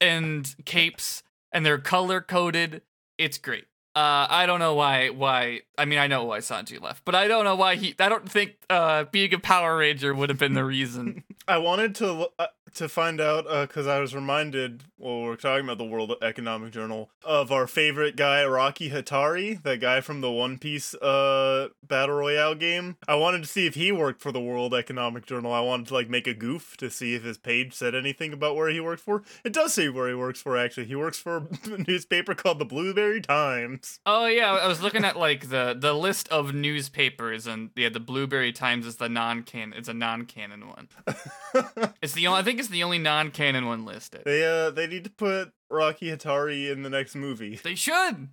and 0.00 0.54
capes, 0.64 1.22
and 1.52 1.64
they're 1.64 1.78
color 1.78 2.20
coded. 2.20 2.82
It's 3.18 3.38
great. 3.38 3.66
Uh, 3.96 4.26
I 4.30 4.46
don't 4.46 4.60
know 4.60 4.74
why. 4.74 5.08
Why? 5.08 5.62
I 5.76 5.84
mean, 5.84 5.98
I 5.98 6.06
know 6.06 6.24
why 6.24 6.38
Sanji 6.38 6.80
left, 6.80 7.04
but 7.04 7.16
I 7.16 7.26
don't 7.26 7.44
know 7.44 7.56
why 7.56 7.74
he. 7.74 7.94
I 7.98 8.08
don't 8.08 8.30
think 8.30 8.54
uh, 8.70 9.04
being 9.04 9.34
a 9.34 9.38
Power 9.38 9.76
Ranger 9.78 10.14
would 10.14 10.28
have 10.28 10.38
been 10.38 10.54
the 10.54 10.64
reason. 10.64 11.24
I 11.48 11.58
wanted 11.58 11.96
to 11.96 12.28
uh, 12.38 12.46
to 12.74 12.88
find 12.88 13.20
out 13.20 13.44
because 13.68 13.86
I 13.86 14.00
was 14.00 14.14
reminded 14.14 14.84
while 14.96 15.22
we 15.22 15.28
are 15.28 15.36
talking 15.36 15.64
about 15.64 15.78
the 15.78 15.84
World 15.84 16.12
Economic 16.22 16.72
Journal 16.72 17.10
of 17.24 17.50
our 17.50 17.66
favorite 17.66 18.16
guy 18.16 18.44
Rocky 18.44 18.90
Hatari, 18.90 19.62
the 19.62 19.76
guy 19.76 20.00
from 20.00 20.20
the 20.20 20.30
One 20.30 20.58
Piece 20.58 20.94
uh 20.94 21.68
battle 21.82 22.16
royale 22.16 22.54
game. 22.54 22.96
I 23.08 23.14
wanted 23.14 23.42
to 23.42 23.48
see 23.48 23.66
if 23.66 23.74
he 23.74 23.90
worked 23.92 24.20
for 24.20 24.32
the 24.32 24.40
World 24.40 24.74
Economic 24.74 25.26
Journal. 25.26 25.52
I 25.52 25.60
wanted 25.60 25.86
to 25.88 25.94
like 25.94 26.08
make 26.08 26.26
a 26.26 26.34
goof 26.34 26.76
to 26.78 26.90
see 26.90 27.14
if 27.14 27.22
his 27.24 27.38
page 27.38 27.72
said 27.74 27.94
anything 27.94 28.32
about 28.32 28.56
where 28.56 28.68
he 28.68 28.80
worked 28.80 29.02
for. 29.02 29.22
It 29.44 29.52
does 29.52 29.74
say 29.74 29.88
where 29.88 30.08
he 30.08 30.14
works 30.14 30.40
for 30.40 30.56
actually. 30.56 30.86
He 30.86 30.96
works 30.96 31.18
for 31.18 31.48
a 31.64 31.84
newspaper 31.88 32.34
called 32.34 32.58
the 32.58 32.64
Blueberry 32.64 33.20
Times. 33.20 34.00
oh 34.06 34.26
yeah, 34.26 34.52
I 34.52 34.68
was 34.68 34.82
looking 34.82 35.04
at 35.04 35.16
like 35.16 35.48
the 35.48 35.74
the 35.78 35.94
list 35.94 36.28
of 36.28 36.54
newspapers, 36.54 37.46
and 37.46 37.70
yeah, 37.74 37.88
the 37.88 38.00
Blueberry 38.00 38.52
Times 38.52 38.86
is 38.86 38.96
the 38.96 39.08
non-canon. 39.08 39.74
It's 39.76 39.88
a 39.88 39.94
non-canon 39.94 40.68
one. 40.68 40.88
It's 42.02 42.14
the 42.14 42.26
only. 42.28 42.40
I 42.40 42.42
think 42.42 42.59
it's 42.60 42.68
the 42.68 42.82
only 42.84 42.98
non-canon 42.98 43.66
one 43.66 43.84
listed. 43.84 44.22
they 44.24 44.44
uh 44.44 44.70
they 44.70 44.86
need 44.86 45.04
to 45.04 45.10
put 45.10 45.52
Rocky 45.70 46.06
Hatari 46.06 46.70
in 46.70 46.82
the 46.82 46.90
next 46.90 47.14
movie. 47.14 47.56
They 47.62 47.74
should. 47.74 48.28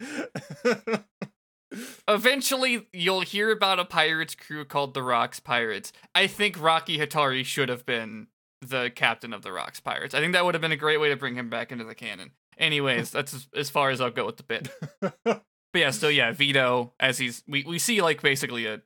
Eventually, 2.08 2.88
you'll 2.92 3.20
hear 3.20 3.52
about 3.52 3.78
a 3.78 3.84
pirates 3.84 4.34
crew 4.34 4.64
called 4.64 4.92
the 4.94 5.02
Rocks 5.02 5.38
Pirates. 5.38 5.92
I 6.14 6.26
think 6.26 6.60
Rocky 6.60 6.98
Hatari 6.98 7.44
should 7.44 7.68
have 7.68 7.86
been 7.86 8.26
the 8.60 8.90
captain 8.94 9.32
of 9.32 9.42
the 9.42 9.52
Rocks 9.52 9.78
Pirates. 9.78 10.14
I 10.14 10.18
think 10.20 10.32
that 10.32 10.44
would 10.44 10.54
have 10.54 10.60
been 10.60 10.72
a 10.72 10.76
great 10.76 11.00
way 11.00 11.10
to 11.10 11.16
bring 11.16 11.36
him 11.36 11.48
back 11.48 11.70
into 11.70 11.84
the 11.84 11.94
canon. 11.94 12.32
Anyways, 12.58 13.10
that's 13.12 13.32
as, 13.34 13.48
as 13.54 13.70
far 13.70 13.90
as 13.90 14.00
I'll 14.00 14.10
go 14.10 14.26
with 14.26 14.36
the 14.38 14.42
bit. 14.42 14.68
But 15.72 15.78
yeah, 15.78 15.90
so 15.90 16.08
yeah, 16.08 16.32
Vito, 16.32 16.94
as 16.98 17.18
he's 17.18 17.44
we, 17.46 17.62
we 17.62 17.78
see 17.78 18.02
like 18.02 18.22
basically 18.22 18.66
a 18.66 18.80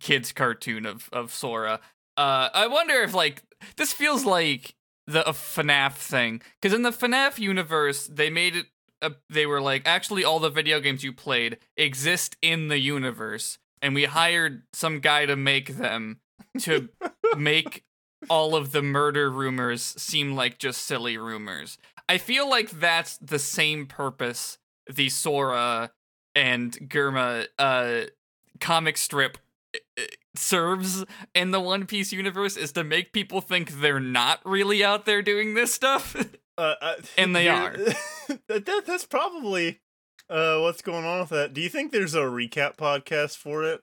kids 0.00 0.32
cartoon 0.32 0.86
of 0.86 1.10
of 1.12 1.34
Sora. 1.34 1.80
Uh, 2.18 2.50
I 2.52 2.66
wonder 2.66 2.94
if 2.94 3.14
like 3.14 3.44
this 3.76 3.92
feels 3.92 4.24
like 4.24 4.74
the 5.06 5.26
a 5.26 5.32
FNAF 5.32 5.92
thing 5.92 6.42
because 6.60 6.74
in 6.74 6.82
the 6.82 6.90
FNAF 6.90 7.38
universe 7.38 8.08
they 8.08 8.28
made 8.28 8.56
it. 8.56 8.66
Uh, 9.00 9.10
they 9.30 9.46
were 9.46 9.60
like 9.60 9.82
actually 9.86 10.24
all 10.24 10.40
the 10.40 10.50
video 10.50 10.80
games 10.80 11.04
you 11.04 11.12
played 11.12 11.58
exist 11.76 12.36
in 12.42 12.66
the 12.66 12.80
universe, 12.80 13.58
and 13.80 13.94
we 13.94 14.06
hired 14.06 14.64
some 14.72 14.98
guy 14.98 15.26
to 15.26 15.36
make 15.36 15.76
them 15.76 16.18
to 16.58 16.88
make 17.36 17.84
all 18.28 18.56
of 18.56 18.72
the 18.72 18.82
murder 18.82 19.30
rumors 19.30 19.82
seem 19.82 20.34
like 20.34 20.58
just 20.58 20.82
silly 20.82 21.16
rumors. 21.16 21.78
I 22.08 22.18
feel 22.18 22.50
like 22.50 22.70
that's 22.70 23.16
the 23.18 23.38
same 23.38 23.86
purpose 23.86 24.58
the 24.92 25.08
Sora 25.08 25.92
and 26.34 26.72
Germa 26.88 27.46
uh 27.60 28.06
comic 28.58 28.96
strip 28.96 29.38
serves 30.34 31.04
in 31.34 31.50
the 31.50 31.60
One 31.60 31.86
Piece 31.86 32.12
universe 32.12 32.56
is 32.56 32.72
to 32.72 32.84
make 32.84 33.12
people 33.12 33.40
think 33.40 33.80
they're 33.80 34.00
not 34.00 34.40
really 34.44 34.84
out 34.84 35.04
there 35.06 35.22
doing 35.22 35.54
this 35.54 35.72
stuff. 35.74 36.16
Uh, 36.58 36.74
uh, 36.82 36.94
And 37.16 37.36
they 37.36 37.46
are. 37.48 37.76
that, 38.48 38.66
that- 38.66 38.82
that's 38.84 39.06
probably 39.06 39.78
uh, 40.28 40.58
what's 40.58 40.82
going 40.82 41.04
on 41.04 41.20
with 41.20 41.28
that. 41.28 41.54
Do 41.54 41.60
you 41.60 41.68
think 41.68 41.92
there's 41.92 42.16
a 42.16 42.22
recap 42.22 42.76
podcast 42.76 43.36
for 43.36 43.62
it? 43.62 43.80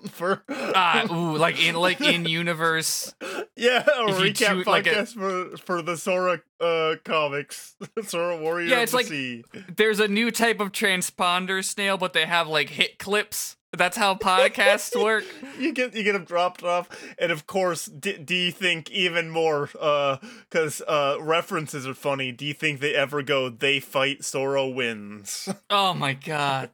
for 0.08 0.42
ah, 0.48 1.04
ooh, 1.12 1.36
like 1.36 1.62
in 1.62 1.74
like 1.74 2.00
in 2.00 2.24
universe. 2.24 3.14
yeah, 3.54 3.82
a 3.82 4.06
recap 4.12 4.54
choose, 4.54 4.66
like, 4.66 4.86
a- 4.86 4.90
podcast 4.94 5.12
for 5.12 5.58
for 5.58 5.82
the 5.82 5.98
Sora 5.98 6.40
uh 6.58 6.94
comics, 7.04 7.76
Sora 8.06 8.38
Warrior. 8.40 8.66
Yeah, 8.66 8.80
it's 8.80 8.94
like- 8.94 9.04
Sea. 9.08 9.44
There's 9.76 10.00
a 10.00 10.08
new 10.08 10.30
type 10.30 10.60
of 10.60 10.72
transponder 10.72 11.62
snail, 11.62 11.98
but 11.98 12.14
they 12.14 12.24
have 12.24 12.48
like 12.48 12.70
hit 12.70 12.98
clips. 12.98 13.58
That's 13.76 13.96
how 13.96 14.14
podcasts 14.14 15.00
work. 15.00 15.24
you 15.58 15.72
get 15.72 15.94
you 15.94 16.02
get 16.02 16.12
them 16.12 16.24
dropped 16.24 16.62
off, 16.62 16.88
and 17.18 17.32
of 17.32 17.46
course, 17.46 17.86
d- 17.86 18.18
do 18.18 18.34
you 18.34 18.52
think 18.52 18.90
even 18.90 19.30
more? 19.30 19.68
Uh, 19.78 20.18
because 20.48 20.80
uh, 20.82 21.16
references 21.20 21.86
are 21.86 21.94
funny. 21.94 22.32
Do 22.32 22.44
you 22.46 22.54
think 22.54 22.80
they 22.80 22.94
ever 22.94 23.22
go? 23.22 23.48
They 23.48 23.80
fight, 23.80 24.24
Sora 24.24 24.66
wins. 24.68 25.48
Oh 25.70 25.92
my 25.94 26.12
god. 26.12 26.70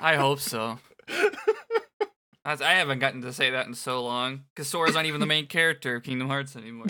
I 0.00 0.16
hope 0.16 0.40
so. 0.40 0.78
I 2.44 2.56
haven't 2.74 2.98
gotten 2.98 3.20
to 3.22 3.32
say 3.32 3.50
that 3.50 3.66
in 3.66 3.74
so 3.74 4.02
long, 4.02 4.44
because 4.54 4.68
Sora's 4.68 4.94
not 4.94 5.06
even 5.06 5.20
the 5.20 5.26
main 5.26 5.46
character 5.46 5.96
of 5.96 6.02
Kingdom 6.02 6.28
Hearts 6.28 6.56
anymore. 6.56 6.86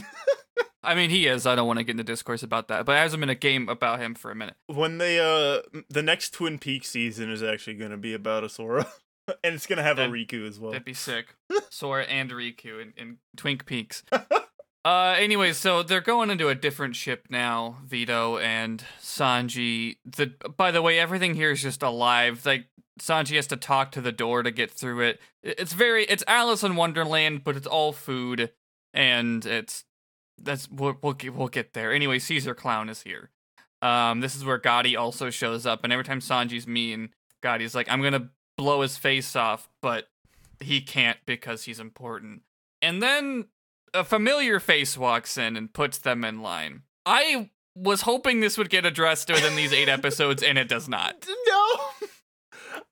I 0.83 0.95
mean, 0.95 1.11
he 1.11 1.27
is. 1.27 1.47
I 1.47 1.55
don't 1.55 1.67
want 1.67 1.79
to 1.79 1.85
get 1.85 1.93
into 1.93 2.05
discourse 2.05 2.43
about 2.43 2.69
that, 2.69 2.85
but 2.87 2.97
I 2.97 3.01
hasn't 3.01 3.21
been 3.21 3.31
a 3.31 3.35
game 3.35 3.69
about 3.69 4.01
him 4.01 4.15
for 4.15 4.31
a 4.31 4.35
minute. 4.35 4.57
when 4.67 4.99
they 4.99 5.19
uh 5.21 5.62
the 5.89 6.03
next 6.03 6.31
Twin 6.35 6.59
Peaks 6.59 6.89
season 6.89 7.31
is 7.31 7.43
actually 7.43 7.75
gonna 7.75 7.97
be 7.97 8.15
about 8.15 8.45
a 8.45 8.49
Sora. 8.49 8.87
and 9.45 9.55
it's 9.55 9.67
gonna 9.67 9.83
have 9.83 9.99
a 9.99 10.03
That- 10.03 10.11
Riku 10.11 10.47
as 10.49 10.59
well. 10.59 10.73
That'd 10.73 10.85
be 10.85 10.95
sick. 10.95 11.35
Sora 11.71 12.05
and 12.05 12.31
Riku 12.31 12.81
in, 12.83 12.93
in 12.97 13.19
Twink 13.37 13.65
Peaks. 13.67 14.03
Uh, 14.85 15.15
anyway, 15.17 15.53
so 15.53 15.85
they're 15.85 16.01
going 16.01 16.29
into 16.29 16.49
a 16.49 16.57
different 16.57 16.97
ship 16.97 17.29
now, 17.31 17.77
Vito 17.87 18.39
and 18.39 18.83
Sanji. 19.01 19.99
The 20.05 20.33
by 20.57 20.73
the 20.73 20.83
way, 20.83 20.99
everything 20.99 21.35
here 21.37 21.53
is 21.53 21.62
just 21.62 21.85
alive. 21.85 22.45
Like 22.45 22.67
Sanji 23.01 23.37
has 23.37 23.47
to 23.47 23.57
talk 23.57 23.93
to 23.93 24.01
the 24.01 24.11
door 24.11 24.43
to 24.43 24.51
get 24.51 24.73
through 24.73 25.03
it. 25.03 25.21
It's 25.45 25.73
very, 25.73 26.05
it's 26.07 26.25
Alice 26.27 26.65
in 26.65 26.75
Wonderland, 26.75 27.45
but 27.45 27.57
it's 27.57 27.67
all 27.69 27.93
food, 27.93 28.51
and 28.93 29.47
it's 29.47 29.85
that's 30.39 30.71
we'll 30.71 30.97
we'll 31.03 31.12
get, 31.15 31.35
we'll 31.35 31.49
get 31.49 31.73
there. 31.75 31.93
Anyway, 31.93 32.19
Caesar 32.19 32.55
Clown 32.55 32.89
is 32.89 33.03
here. 33.03 33.31
Um, 33.81 34.21
this 34.21 34.37
is 34.37 34.45
where 34.45 34.59
Gotti 34.59 34.99
also 34.99 35.31
shows 35.31 35.67
up, 35.67 35.83
and 35.85 35.93
every 35.93 36.05
time 36.05 36.21
Sanji's 36.21 36.67
mean, 36.67 37.11
Gotti's 37.43 37.75
like, 37.75 37.89
"I'm 37.91 38.03
gonna 38.03 38.31
blow 38.57 38.83
his 38.83 38.97
face 38.97 39.35
off," 39.35 39.69
but 39.81 40.09
he 40.61 40.81
can't 40.81 41.19
because 41.27 41.65
he's 41.65 41.81
important. 41.81 42.43
And 42.81 43.03
then 43.03 43.47
a 43.95 44.05
familiar 44.05 44.61
face 44.61 44.97
walks 44.97 45.37
in 45.37 45.57
and 45.57 45.73
puts 45.73 45.99
them 45.99 46.25
in 46.25 46.43
line. 46.43 46.83
I 47.05 47.51
was 47.75 48.03
hoping 48.03 48.41
this 48.41 48.59
would 48.59 48.71
get 48.71 48.85
addressed 48.87 49.29
within 49.31 49.57
these 49.57 49.73
eight 49.73 49.89
episodes, 49.89 50.43
and 50.43 50.59
it 50.59 50.69
does 50.69 50.89
not. 50.89 51.27
No. 51.47 51.91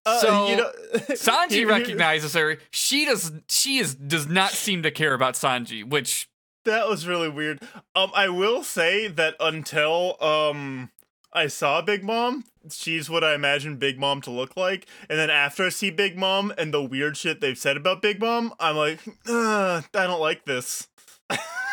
Uh, 0.04 0.20
So, 0.20 0.48
you 0.48 0.56
know, 0.56 0.70
Sanji 1.10 1.66
recognizes 1.68 2.34
her. 2.34 2.58
She 2.70 3.04
does. 3.04 3.32
She 3.48 3.78
is 3.78 3.94
does 3.94 4.26
not 4.26 4.50
seem 4.50 4.82
to 4.82 4.90
care 4.90 5.14
about 5.14 5.34
Sanji, 5.34 5.88
which 5.88 6.28
That 6.64 6.88
was 6.88 7.06
really 7.06 7.28
weird. 7.28 7.62
Um, 7.94 8.10
I 8.14 8.28
will 8.28 8.62
say 8.62 9.08
that 9.08 9.34
until 9.40 10.22
um 10.22 10.90
I 11.32 11.46
saw 11.46 11.80
Big 11.80 12.02
Mom, 12.02 12.44
she's 12.70 13.08
what 13.08 13.22
I 13.22 13.34
imagine 13.34 13.76
Big 13.76 13.98
Mom 13.98 14.20
to 14.22 14.30
look 14.30 14.56
like, 14.56 14.86
and 15.08 15.18
then 15.18 15.30
after 15.30 15.64
I 15.64 15.68
see 15.68 15.90
Big 15.90 16.16
Mom 16.18 16.52
and 16.58 16.74
the 16.74 16.82
weird 16.82 17.16
shit 17.16 17.40
they've 17.40 17.56
said 17.56 17.76
about 17.76 18.02
Big 18.02 18.20
Mom, 18.20 18.52
I'm 18.58 18.76
like, 18.76 18.98
uh, 19.28 19.82
I 19.94 20.06
don't 20.06 20.20
like 20.20 20.44
this. 20.44 20.88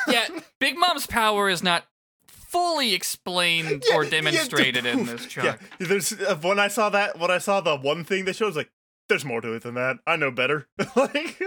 yeah, 0.07 0.27
Big 0.59 0.77
Mom's 0.77 1.07
power 1.07 1.49
is 1.49 1.63
not 1.63 1.85
fully 2.27 2.93
explained 2.93 3.83
Yeah, 3.89 3.95
or 3.95 4.03
yeah, 4.03 4.09
demonstrated 4.11 4.85
in 4.85 5.05
this 5.05 5.25
chunk. 5.29 5.59
Yeah, 5.79 5.87
there's 5.87 6.13
uh, 6.13 6.35
when 6.41 6.59
I 6.59 6.67
saw 6.67 6.89
that 6.89 7.19
when 7.19 7.31
I 7.31 7.39
saw 7.39 7.59
the 7.59 7.75
one 7.77 8.03
thing 8.03 8.25
they 8.25 8.33
showed, 8.33 8.45
I 8.45 8.49
was 8.49 8.57
like, 8.57 8.71
there's 9.09 9.25
more 9.25 9.41
to 9.41 9.53
it 9.53 9.63
than 9.63 9.73
that. 9.75 9.97
I 10.05 10.15
know 10.17 10.29
better. 10.31 10.67
like, 10.95 11.41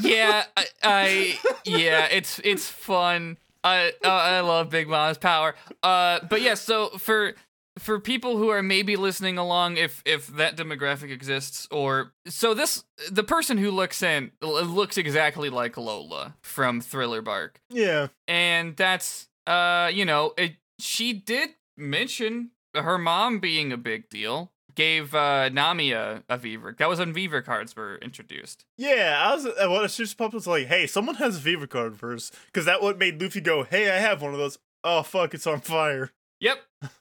yeah, 0.00 0.44
I, 0.56 0.66
I 0.82 1.38
yeah, 1.64 2.06
it's 2.06 2.40
it's 2.44 2.68
fun. 2.68 3.38
I 3.64 3.92
uh, 4.04 4.08
I 4.08 4.40
love 4.40 4.70
Big 4.70 4.88
Mom's 4.88 5.18
power. 5.18 5.54
Uh, 5.82 6.20
but 6.28 6.40
yeah, 6.42 6.54
so 6.54 6.88
for 6.98 7.34
for 7.78 8.00
people 8.00 8.36
who 8.38 8.48
are 8.48 8.62
maybe 8.62 8.96
listening 8.96 9.38
along, 9.38 9.76
if 9.76 10.02
if 10.04 10.26
that 10.28 10.56
demographic 10.56 11.10
exists, 11.10 11.68
or 11.70 12.12
so 12.26 12.54
this 12.54 12.84
the 13.10 13.24
person 13.24 13.58
who 13.58 13.70
looks 13.70 14.02
in 14.02 14.32
looks 14.40 14.96
exactly 14.96 15.50
like 15.50 15.76
Lola 15.76 16.36
from 16.42 16.80
Thriller 16.80 17.22
Bark, 17.22 17.60
yeah, 17.70 18.08
and 18.26 18.76
that's 18.76 19.28
uh 19.46 19.90
you 19.92 20.04
know 20.04 20.32
it, 20.36 20.56
she 20.78 21.12
did 21.12 21.50
mention 21.76 22.50
her 22.74 22.98
mom 22.98 23.38
being 23.40 23.72
a 23.72 23.76
big 23.76 24.08
deal. 24.08 24.52
Gave 24.76 25.14
uh, 25.14 25.48
Nami 25.48 25.92
a, 25.92 26.22
a 26.28 26.36
Vivre. 26.36 26.74
That 26.78 26.88
was 26.88 26.98
when 26.98 27.12
Vivre 27.12 27.42
cards 27.42 27.74
were 27.74 27.96
introduced. 27.96 28.66
yeah. 28.76 29.22
I 29.24 29.34
was 29.34 29.46
uh, 29.46 29.68
what 29.68 29.90
just 29.90 30.18
popped 30.18 30.34
was 30.34 30.46
like, 30.46 30.66
hey, 30.66 30.86
someone 30.86 31.14
has 31.16 31.38
a 31.38 31.40
fever 31.40 31.66
card 31.66 31.96
first, 31.96 32.34
because 32.46 32.66
that 32.66 32.82
what 32.82 32.98
made 32.98 33.20
Luffy 33.20 33.40
go, 33.40 33.64
hey, 33.64 33.90
I 33.90 33.98
have 33.98 34.20
one 34.22 34.32
of 34.32 34.38
those. 34.38 34.58
Oh 34.84 35.02
fuck, 35.02 35.34
it's 35.34 35.46
on 35.46 35.60
fire. 35.60 36.12
Yep. 36.40 36.58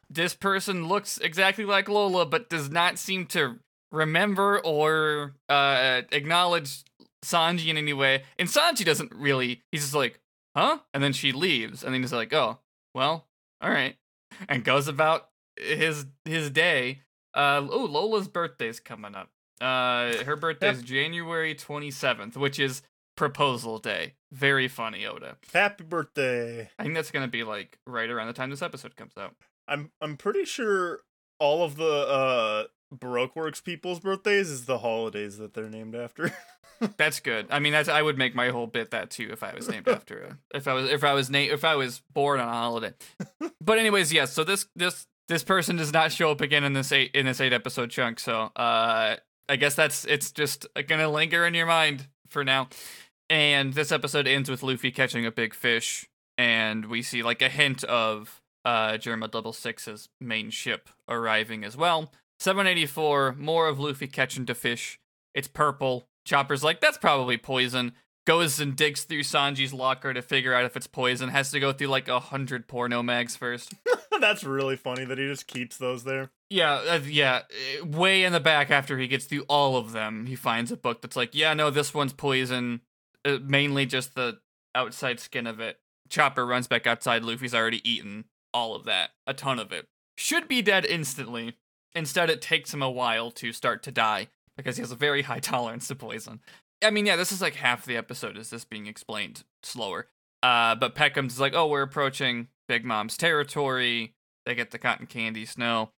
this 0.09 0.33
person 0.33 0.87
looks 0.87 1.17
exactly 1.17 1.65
like 1.65 1.89
Lola, 1.89 2.25
but 2.25 2.49
does 2.49 2.69
not 2.69 2.97
seem 2.97 3.25
to 3.27 3.59
remember 3.91 4.59
or 4.59 5.33
uh, 5.49 6.01
acknowledge 6.11 6.83
Sanji 7.23 7.67
in 7.67 7.77
any 7.77 7.93
way. 7.93 8.23
And 8.39 8.47
Sanji 8.47 8.85
doesn't 8.85 9.13
really, 9.13 9.61
he's 9.71 9.81
just 9.81 9.95
like, 9.95 10.19
huh? 10.55 10.79
And 10.93 11.03
then 11.03 11.11
she 11.13 11.31
leaves. 11.31 11.83
And 11.83 11.93
then 11.93 12.01
he's 12.01 12.13
like, 12.13 12.33
oh, 12.33 12.59
well, 12.93 13.25
all 13.61 13.69
right. 13.69 13.95
And 14.47 14.63
goes 14.63 14.87
about 14.87 15.29
his 15.57 16.05
his 16.25 16.49
day. 16.49 17.01
Uh, 17.35 17.67
oh, 17.69 17.85
Lola's 17.85 18.27
birthday's 18.27 18.79
coming 18.79 19.13
up. 19.13 19.29
Uh, 19.61 20.23
her 20.23 20.35
birthday 20.35 20.71
is 20.71 20.81
January 20.81 21.53
27th, 21.53 22.35
which 22.37 22.59
is 22.59 22.81
proposal 23.15 23.77
day. 23.79 24.15
Very 24.31 24.67
funny, 24.67 25.05
Oda. 25.05 25.37
Happy 25.53 25.83
birthday. 25.83 26.69
I 26.77 26.83
think 26.83 26.95
that's 26.95 27.11
gonna 27.11 27.27
be 27.27 27.43
like 27.43 27.79
right 27.87 28.09
around 28.09 28.27
the 28.27 28.33
time 28.33 28.49
this 28.49 28.61
episode 28.61 28.95
comes 28.95 29.13
out. 29.17 29.35
I'm 29.67 29.91
I'm 30.01 30.17
pretty 30.17 30.45
sure 30.45 30.99
all 31.39 31.63
of 31.63 31.77
the 31.77 31.85
uh 31.85 32.63
Baroque 32.91 33.35
Works 33.35 33.61
people's 33.61 33.99
birthdays 33.99 34.49
is 34.49 34.65
the 34.65 34.79
holidays 34.79 35.37
that 35.37 35.53
they're 35.53 35.69
named 35.69 35.95
after. 35.95 36.31
that's 36.97 37.19
good. 37.19 37.47
I 37.49 37.59
mean, 37.59 37.73
that's 37.73 37.89
I 37.89 38.01
would 38.01 38.17
make 38.17 38.35
my 38.35 38.49
whole 38.49 38.67
bit 38.67 38.91
that 38.91 39.09
too 39.09 39.29
if 39.31 39.43
I 39.43 39.53
was 39.53 39.69
named 39.69 39.87
after 39.89 40.21
a 40.21 40.57
if 40.57 40.67
I 40.67 40.73
was 40.73 40.89
if 40.89 41.03
I 41.03 41.13
was 41.13 41.29
named 41.29 41.51
if 41.53 41.63
I 41.63 41.75
was 41.75 42.01
born 42.13 42.39
on 42.39 42.47
a 42.47 42.51
holiday. 42.51 42.93
but 43.61 43.79
anyways, 43.79 44.13
yes. 44.13 44.33
So 44.33 44.43
this 44.43 44.67
this 44.75 45.07
this 45.27 45.43
person 45.43 45.75
does 45.75 45.91
not 45.93 46.11
show 46.11 46.31
up 46.31 46.41
again 46.41 46.63
in 46.63 46.73
this 46.73 46.91
eight 46.91 47.11
in 47.13 47.25
this 47.25 47.41
eight 47.41 47.53
episode 47.53 47.89
chunk. 47.89 48.19
So 48.19 48.51
uh, 48.55 49.15
I 49.49 49.55
guess 49.55 49.75
that's 49.75 50.05
it's 50.05 50.31
just 50.31 50.67
gonna 50.87 51.09
linger 51.09 51.45
in 51.45 51.53
your 51.53 51.65
mind 51.65 52.07
for 52.29 52.43
now. 52.43 52.69
And 53.29 53.73
this 53.73 53.91
episode 53.91 54.27
ends 54.27 54.49
with 54.49 54.61
Luffy 54.61 54.91
catching 54.91 55.25
a 55.25 55.31
big 55.31 55.53
fish, 55.53 56.07
and 56.37 56.85
we 56.85 57.01
see 57.01 57.23
like 57.23 57.41
a 57.41 57.49
hint 57.49 57.83
of 57.85 58.41
uh 58.63 58.93
Germa 58.93 59.29
Double 59.29 59.53
Six's 59.53 60.09
main 60.21 60.49
ship 60.49 60.89
arriving 61.09 61.63
as 61.63 61.75
well. 61.75 62.11
784, 62.39 63.35
more 63.37 63.67
of 63.67 63.79
Luffy 63.79 64.07
catching 64.07 64.45
the 64.45 64.53
fish. 64.53 64.99
It's 65.33 65.47
purple. 65.47 66.07
Chopper's 66.25 66.63
like, 66.63 66.81
that's 66.81 66.97
probably 66.97 67.37
poison. 67.37 67.93
Goes 68.27 68.59
and 68.59 68.75
digs 68.75 69.03
through 69.03 69.21
Sanji's 69.21 69.73
locker 69.73 70.13
to 70.13 70.21
figure 70.21 70.53
out 70.53 70.65
if 70.65 70.75
it's 70.75 70.87
poison. 70.87 71.29
Has 71.29 71.51
to 71.51 71.59
go 71.59 71.71
through 71.71 71.87
like 71.87 72.07
a 72.07 72.19
hundred 72.19 72.67
porno 72.67 73.01
mags 73.03 73.35
first. 73.35 73.73
That's 74.21 74.43
really 74.43 74.75
funny 74.75 75.05
that 75.05 75.17
he 75.17 75.27
just 75.27 75.47
keeps 75.47 75.77
those 75.77 76.03
there. 76.03 76.31
Yeah, 76.49 76.73
uh, 76.73 76.99
yeah. 77.05 77.41
uh, 77.81 77.85
Way 77.85 78.23
in 78.23 78.33
the 78.33 78.39
back 78.39 78.71
after 78.71 78.97
he 78.97 79.07
gets 79.07 79.25
through 79.25 79.45
all 79.49 79.77
of 79.77 79.91
them, 79.91 80.25
he 80.27 80.35
finds 80.35 80.71
a 80.71 80.77
book 80.77 81.01
that's 81.01 81.15
like, 81.15 81.33
yeah, 81.33 81.53
no, 81.53 81.69
this 81.69 81.93
one's 81.93 82.13
poison. 82.13 82.81
Uh, 83.23 83.39
mainly 83.41 83.85
just 83.85 84.15
the 84.15 84.39
outside 84.75 85.19
skin 85.19 85.47
of 85.47 85.59
it. 85.59 85.79
Chopper 86.09 86.45
runs 86.45 86.67
back 86.67 86.85
outside. 86.85 87.23
Luffy's 87.23 87.55
already 87.55 87.87
eaten 87.89 88.25
all 88.53 88.75
of 88.75 88.85
that, 88.85 89.11
a 89.25 89.33
ton 89.33 89.59
of 89.59 89.71
it. 89.71 89.87
Should 90.17 90.47
be 90.47 90.61
dead 90.61 90.85
instantly. 90.85 91.55
Instead, 91.93 92.29
it 92.29 92.41
takes 92.41 92.73
him 92.73 92.81
a 92.81 92.91
while 92.91 93.31
to 93.31 93.51
start 93.51 93.81
to 93.83 93.91
die 93.91 94.27
because 94.55 94.77
he 94.77 94.81
has 94.81 94.91
a 94.91 94.95
very 94.95 95.23
high 95.23 95.39
tolerance 95.41 95.87
to 95.87 95.95
poison. 95.95 96.39
I 96.83 96.91
mean, 96.91 97.05
yeah, 97.05 97.15
this 97.15 97.31
is 97.31 97.41
like 97.41 97.55
half 97.55 97.85
the 97.85 97.97
episode 97.97 98.37
is 98.37 98.49
this 98.49 98.65
being 98.65 98.85
explained 98.85 99.43
slower. 99.63 100.07
Uh, 100.43 100.75
but 100.75 100.93
Pekoms 100.93 101.39
like, 101.39 101.53
oh, 101.55 101.67
we're 101.67 101.81
approaching 101.81 102.49
Big 102.67 102.85
Mom's 102.85 103.17
territory. 103.17 104.13
They 104.45 104.55
get 104.55 104.71
the 104.71 104.77
cotton 104.77 105.07
candy 105.07 105.45
snow, 105.45 105.91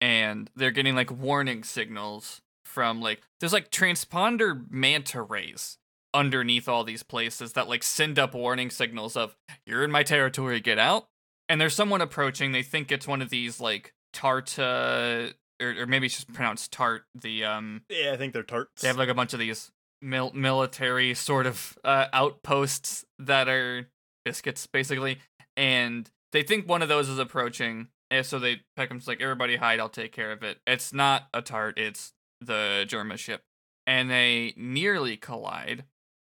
and 0.00 0.50
they're 0.54 0.70
getting 0.70 0.94
like 0.94 1.10
warning 1.10 1.64
signals 1.64 2.40
from 2.64 3.00
like 3.00 3.22
there's 3.40 3.52
like 3.52 3.70
transponder 3.70 4.64
manta 4.70 5.22
rays 5.22 5.78
underneath 6.14 6.68
all 6.68 6.84
these 6.84 7.02
places 7.02 7.52
that 7.54 7.68
like 7.68 7.82
send 7.82 8.18
up 8.18 8.34
warning 8.34 8.70
signals 8.70 9.16
of 9.16 9.36
you're 9.66 9.84
in 9.84 9.90
my 9.90 10.02
territory, 10.02 10.60
get 10.60 10.78
out. 10.78 11.06
And 11.48 11.60
there's 11.60 11.74
someone 11.74 12.00
approaching. 12.02 12.52
They 12.52 12.62
think 12.62 12.92
it's 12.92 13.08
one 13.08 13.22
of 13.22 13.30
these 13.30 13.60
like 13.60 13.94
Tarta, 14.14 15.32
or, 15.60 15.74
or 15.80 15.86
maybe 15.86 16.06
it's 16.06 16.16
just 16.16 16.32
pronounced 16.32 16.72
Tart. 16.72 17.04
The 17.14 17.44
um, 17.44 17.82
Yeah, 17.88 18.12
I 18.12 18.16
think 18.16 18.32
they're 18.32 18.42
tarts. 18.42 18.82
they 18.82 18.88
have 18.88 18.98
like 18.98 19.08
a 19.08 19.14
bunch 19.14 19.32
of 19.32 19.38
these 19.38 19.70
mil- 20.02 20.32
military 20.34 21.14
sort 21.14 21.46
of 21.46 21.78
uh, 21.84 22.06
outposts 22.12 23.04
that 23.18 23.48
are 23.48 23.88
biscuits, 24.24 24.66
basically, 24.66 25.18
and 25.58 26.08
they 26.32 26.42
think 26.42 26.68
one 26.68 26.80
of 26.80 26.88
those 26.88 27.08
is 27.08 27.18
approaching. 27.18 27.88
And 28.10 28.24
so 28.24 28.38
they 28.38 28.62
Pekoms 28.78 29.06
like, 29.06 29.20
"Everybody 29.20 29.56
hide! 29.56 29.80
I'll 29.80 29.90
take 29.90 30.12
care 30.12 30.32
of 30.32 30.42
it." 30.42 30.58
It's 30.66 30.94
not 30.94 31.28
a 31.34 31.42
tart; 31.42 31.78
it's 31.78 32.14
the 32.40 32.86
Germa 32.88 33.18
ship, 33.18 33.42
and 33.86 34.08
they 34.08 34.54
nearly 34.56 35.18
collide, 35.18 35.84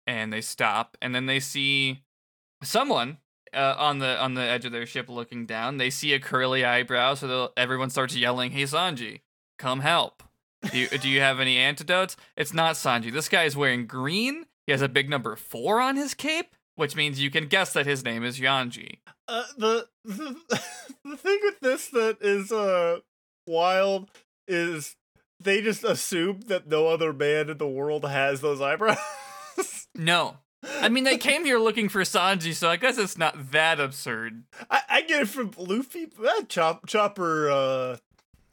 and 0.06 0.32
they 0.32 0.40
stop, 0.40 0.96
and 1.00 1.14
then 1.14 1.26
they 1.26 1.38
see 1.38 2.02
someone 2.64 3.18
uh, 3.54 3.76
on 3.78 4.00
the 4.00 4.20
on 4.20 4.34
the 4.34 4.42
edge 4.42 4.64
of 4.64 4.72
their 4.72 4.86
ship 4.86 5.08
looking 5.08 5.46
down. 5.46 5.76
They 5.76 5.90
see 5.90 6.12
a 6.14 6.18
curly 6.18 6.64
eyebrow, 6.64 7.14
so 7.14 7.52
everyone 7.56 7.90
starts 7.90 8.16
yelling, 8.16 8.50
"Hey 8.50 8.64
Sanji, 8.64 9.20
come 9.58 9.80
help!" 9.80 10.24
Do 10.72 10.76
you, 10.76 10.88
do 10.88 11.08
you 11.08 11.20
have 11.20 11.38
any 11.38 11.56
antidotes? 11.56 12.16
It's 12.36 12.52
not 12.52 12.74
Sanji. 12.74 13.12
This 13.12 13.28
guy 13.28 13.44
is 13.44 13.56
wearing 13.56 13.86
green. 13.86 14.46
He 14.66 14.72
has 14.72 14.82
a 14.82 14.88
big 14.88 15.08
number 15.08 15.36
four 15.36 15.80
on 15.80 15.94
his 15.94 16.14
cape, 16.14 16.56
which 16.78 16.94
means 16.96 17.20
you 17.20 17.30
can 17.30 17.48
guess 17.48 17.72
that 17.72 17.86
his 17.86 18.04
name 18.04 18.24
is 18.24 18.38
Yonji. 18.38 18.98
Uh, 19.26 19.44
the, 19.56 19.88
the 20.04 20.36
the 21.04 21.16
thing 21.16 21.38
with 21.42 21.60
this 21.60 21.88
that 21.88 22.18
is 22.20 22.50
uh 22.52 23.00
wild 23.46 24.10
is 24.46 24.96
they 25.40 25.60
just 25.60 25.84
assume 25.84 26.40
that 26.48 26.68
no 26.68 26.86
other 26.86 27.12
man 27.12 27.50
in 27.50 27.58
the 27.58 27.68
world 27.68 28.04
has 28.04 28.40
those 28.40 28.60
eyebrows. 28.60 28.98
No. 29.94 30.36
I 30.80 30.88
mean, 30.88 31.02
they 31.02 31.18
came 31.18 31.44
here 31.44 31.58
looking 31.58 31.88
for 31.88 32.02
Sanji, 32.02 32.54
so 32.54 32.70
I 32.70 32.76
guess 32.76 32.98
it's 32.98 33.18
not 33.18 33.50
that 33.50 33.80
absurd. 33.80 34.44
I, 34.70 34.80
I 34.88 35.02
get 35.02 35.22
it 35.22 35.28
from 35.28 35.50
Luffy. 35.58 36.06
Uh, 36.24 36.42
Chop, 36.48 36.86
Chopper. 36.86 37.50
Uh, 37.50 37.96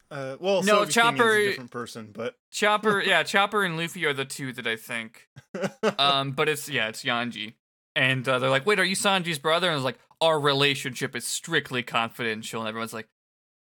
uh, 0.10 0.38
well, 0.40 0.64
No, 0.64 0.82
Sogeking 0.82 0.90
Chopper- 0.90 1.38
is 1.38 1.46
a 1.46 1.50
different 1.52 1.72
person, 1.72 2.10
but 2.12 2.36
Chopper, 2.52 3.02
yeah, 3.04 3.22
Chopper 3.22 3.64
and 3.64 3.78
Luffy 3.78 4.06
are 4.06 4.14
the 4.14 4.26
two 4.26 4.54
that 4.54 4.66
I 4.66 4.76
think. 4.76 5.28
Um, 6.00 6.32
but 6.32 6.50
it's 6.50 6.68
yeah, 6.68 6.88
it's 6.88 7.04
Yonji, 7.04 7.54
and 7.96 8.28
uh, 8.28 8.40
they're 8.40 8.50
like, 8.50 8.66
"Wait, 8.66 8.80
are 8.80 8.86
you 8.86 8.96
Sanji's 8.96 9.40
brother?" 9.40 9.68
And 9.68 9.74
I 9.74 9.76
was 9.76 9.86
like, 9.86 10.00
"Our 10.22 10.40
relationship 10.40 11.16
is 11.16 11.26
strictly 11.26 11.84
confidential." 11.84 12.62
And 12.62 12.68
everyone's 12.68 12.94
like, 12.94 13.08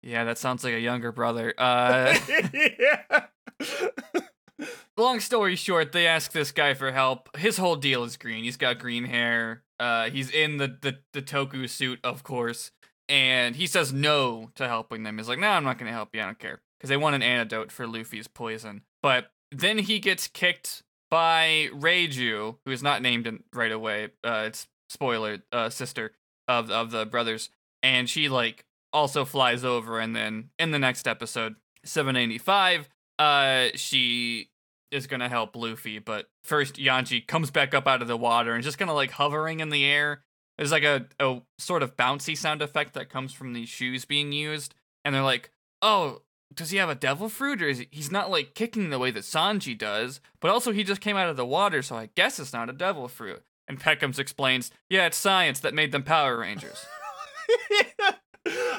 "Yeah, 0.02 0.24
that 0.24 0.38
sounds 0.38 0.64
like 0.64 0.74
a 0.74 0.80
younger 0.80 1.12
brother." 1.12 1.52
Uh, 1.58 2.18
yeah. 2.54 3.26
long 4.96 5.20
story 5.20 5.56
short, 5.56 5.92
they 5.92 6.06
ask 6.06 6.32
this 6.32 6.52
guy 6.52 6.74
for 6.74 6.92
help. 6.92 7.36
His 7.36 7.56
whole 7.56 7.76
deal 7.76 8.04
is 8.04 8.16
green. 8.16 8.44
He's 8.44 8.56
got 8.56 8.78
green 8.78 9.04
hair. 9.04 9.62
Uh, 9.78 10.10
he's 10.10 10.30
in 10.30 10.58
the, 10.58 10.76
the 10.80 10.98
the 11.12 11.22
Toku 11.22 11.68
suit, 11.68 11.98
of 12.04 12.22
course, 12.22 12.70
and 13.08 13.56
he 13.56 13.66
says 13.66 13.92
no 13.92 14.50
to 14.54 14.68
helping 14.68 15.02
them. 15.02 15.18
He's 15.18 15.28
like, 15.28 15.38
"No, 15.38 15.48
I'm 15.48 15.64
not 15.64 15.78
gonna 15.78 15.92
help 15.92 16.14
you. 16.14 16.20
I 16.20 16.26
don't 16.26 16.38
care," 16.38 16.60
because 16.78 16.90
they 16.90 16.96
want 16.96 17.16
an 17.16 17.22
antidote 17.22 17.72
for 17.72 17.86
Luffy's 17.86 18.28
poison. 18.28 18.82
But 19.02 19.32
then 19.50 19.78
he 19.78 19.98
gets 19.98 20.28
kicked 20.28 20.82
by 21.10 21.68
Reiju, 21.72 22.56
who 22.64 22.70
is 22.70 22.82
not 22.82 23.02
named 23.02 23.26
in, 23.26 23.42
right 23.52 23.72
away. 23.72 24.10
Uh, 24.24 24.44
it's 24.46 24.68
spoiler, 24.88 25.38
uh, 25.52 25.68
sister 25.70 26.12
of 26.48 26.70
of 26.70 26.90
the 26.90 27.06
brothers, 27.06 27.50
and 27.82 28.08
she 28.08 28.28
like 28.28 28.64
also 28.92 29.24
flies 29.24 29.64
over, 29.64 29.98
and 29.98 30.14
then 30.14 30.50
in 30.58 30.70
the 30.70 30.78
next 30.78 31.06
episode, 31.06 31.56
785, 31.84 32.88
uh, 33.18 33.68
she 33.74 34.50
is 34.90 35.06
gonna 35.06 35.28
help 35.28 35.54
Luffy, 35.54 35.98
but 35.98 36.28
first 36.42 36.74
Yonji 36.74 37.26
comes 37.26 37.50
back 37.50 37.74
up 37.74 37.86
out 37.86 38.02
of 38.02 38.08
the 38.08 38.16
water 38.16 38.54
and 38.54 38.64
just 38.64 38.78
kind 38.78 38.90
of 38.90 38.96
like 38.96 39.12
hovering 39.12 39.60
in 39.60 39.70
the 39.70 39.84
air. 39.84 40.22
There's 40.58 40.72
like 40.72 40.84
a, 40.84 41.06
a 41.18 41.40
sort 41.58 41.82
of 41.82 41.96
bouncy 41.96 42.36
sound 42.36 42.60
effect 42.60 42.94
that 42.94 43.08
comes 43.08 43.32
from 43.32 43.52
these 43.52 43.68
shoes 43.68 44.04
being 44.04 44.32
used, 44.32 44.74
and 45.04 45.14
they're 45.14 45.22
like, 45.22 45.50
"Oh, 45.80 46.22
does 46.54 46.70
he 46.70 46.78
have 46.78 46.88
a 46.88 46.94
devil 46.94 47.28
fruit, 47.28 47.62
or 47.62 47.68
is 47.68 47.78
he, 47.78 47.88
he's 47.90 48.10
not 48.10 48.30
like 48.30 48.54
kicking 48.54 48.90
the 48.90 48.98
way 48.98 49.10
that 49.10 49.22
Sanji 49.24 49.76
does? 49.78 50.20
But 50.40 50.50
also, 50.50 50.72
he 50.72 50.84
just 50.84 51.00
came 51.00 51.16
out 51.16 51.28
of 51.28 51.36
the 51.36 51.46
water, 51.46 51.82
so 51.82 51.96
I 51.96 52.10
guess 52.14 52.38
it's 52.40 52.52
not 52.52 52.68
a 52.70 52.72
devil 52.72 53.06
fruit." 53.08 53.42
And 53.68 53.78
Pekoms 53.80 54.18
explains, 54.18 54.70
"Yeah, 54.88 55.06
it's 55.06 55.16
science 55.16 55.60
that 55.60 55.74
made 55.74 55.92
them 55.92 56.02
Power 56.02 56.38
Rangers." 56.38 56.84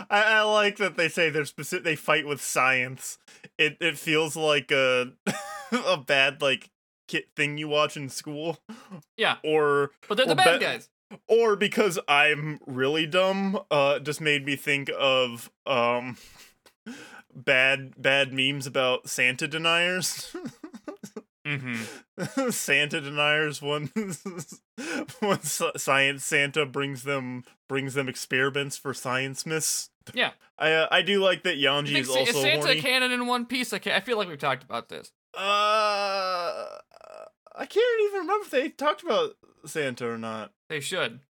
I, 0.10 0.23
I 0.23 0.41
like 0.41 0.77
that 0.77 0.97
they 0.97 1.07
say 1.07 1.29
they're 1.29 1.45
specific. 1.45 1.84
They 1.86 1.95
fight 1.95 2.25
with 2.27 2.41
science. 2.41 3.17
It 3.57 3.77
it 3.79 3.97
feels 3.97 4.36
like 4.36 4.71
a 4.71 5.13
a 5.71 5.97
bad 5.97 6.41
like 6.41 6.69
kit 7.07 7.29
thing 7.36 7.57
you 7.57 7.67
watch 7.67 7.95
in 7.95 8.10
school, 8.10 8.57
Yeah, 9.17 9.38
or 9.43 9.91
but 10.10 10.15
they're 10.17 10.25
the 10.25 10.36
bad 10.36 10.60
be- 10.60 10.65
guys. 10.65 10.89
or 11.27 11.55
because 11.55 11.99
I'm 12.07 12.60
really 12.65 13.05
dumb. 13.05 13.60
Uh, 13.69 13.99
just 13.99 14.19
made 14.19 14.45
me 14.45 14.55
think 14.55 14.89
of 14.97 15.51
um 15.65 16.17
bad 17.35 17.93
bad 18.01 18.33
memes 18.33 18.67
about 18.67 19.09
Santa 19.09 19.47
deniers. 19.47 20.35
Mm-hmm. 21.43 22.49
Santa 22.51 23.01
deniers 23.01 23.63
when 23.63 23.89
sci- 24.77 25.71
science 25.75 26.23
Santa 26.23 26.67
brings 26.67 27.01
them 27.01 27.43
brings 27.67 27.95
them 27.95 28.07
experiments 28.07 28.77
for 28.77 28.93
science 28.93 29.43
myths. 29.43 29.89
Yeah. 30.13 30.31
I 30.59 30.71
uh, 30.71 30.87
I 30.91 31.01
do 31.01 31.19
like 31.19 31.41
that 31.43 31.55
Yonji 31.57 31.95
is 31.95 32.09
also 32.09 32.21
Is 32.21 32.35
Santa 32.41 32.65
horny. 32.67 32.81
canon 32.81 33.11
in 33.11 33.25
One 33.25 33.47
Piece? 33.47 33.73
I, 33.73 33.81
I 33.87 34.01
feel 34.01 34.17
like 34.17 34.27
we've 34.27 34.37
talked 34.37 34.63
about 34.63 34.89
this. 34.89 35.11
Uh, 35.35 35.39
I 37.55 37.65
can't 37.67 38.01
even 38.05 38.19
remember 38.19 38.45
if 38.45 38.51
they 38.51 38.69
talked 38.69 39.01
about 39.01 39.31
Santa 39.65 40.07
or 40.07 40.19
not. 40.19 40.51
They 40.69 40.79
should. 40.79 41.21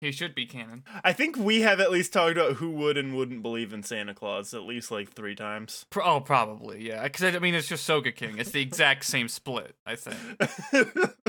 He 0.00 0.12
should 0.12 0.34
be 0.34 0.46
canon. 0.46 0.84
I 1.04 1.12
think 1.12 1.36
we 1.36 1.60
have 1.60 1.78
at 1.78 1.90
least 1.90 2.12
talked 2.12 2.32
about 2.38 2.54
who 2.54 2.70
would 2.70 2.96
and 2.96 3.14
wouldn't 3.14 3.42
believe 3.42 3.74
in 3.74 3.82
Santa 3.82 4.14
Claus 4.14 4.54
at 4.54 4.62
least 4.62 4.90
like 4.90 5.12
three 5.12 5.34
times. 5.34 5.84
Pro- 5.90 6.04
oh, 6.04 6.20
probably, 6.20 6.88
yeah. 6.88 7.02
Because 7.02 7.34
I 7.34 7.38
mean, 7.38 7.54
it's 7.54 7.68
just 7.68 7.88
Sogeking. 7.88 8.38
It's 8.38 8.50
the 8.50 8.62
exact 8.62 9.04
same 9.04 9.28
split. 9.28 9.74
I 9.84 9.96
think. 9.96 10.16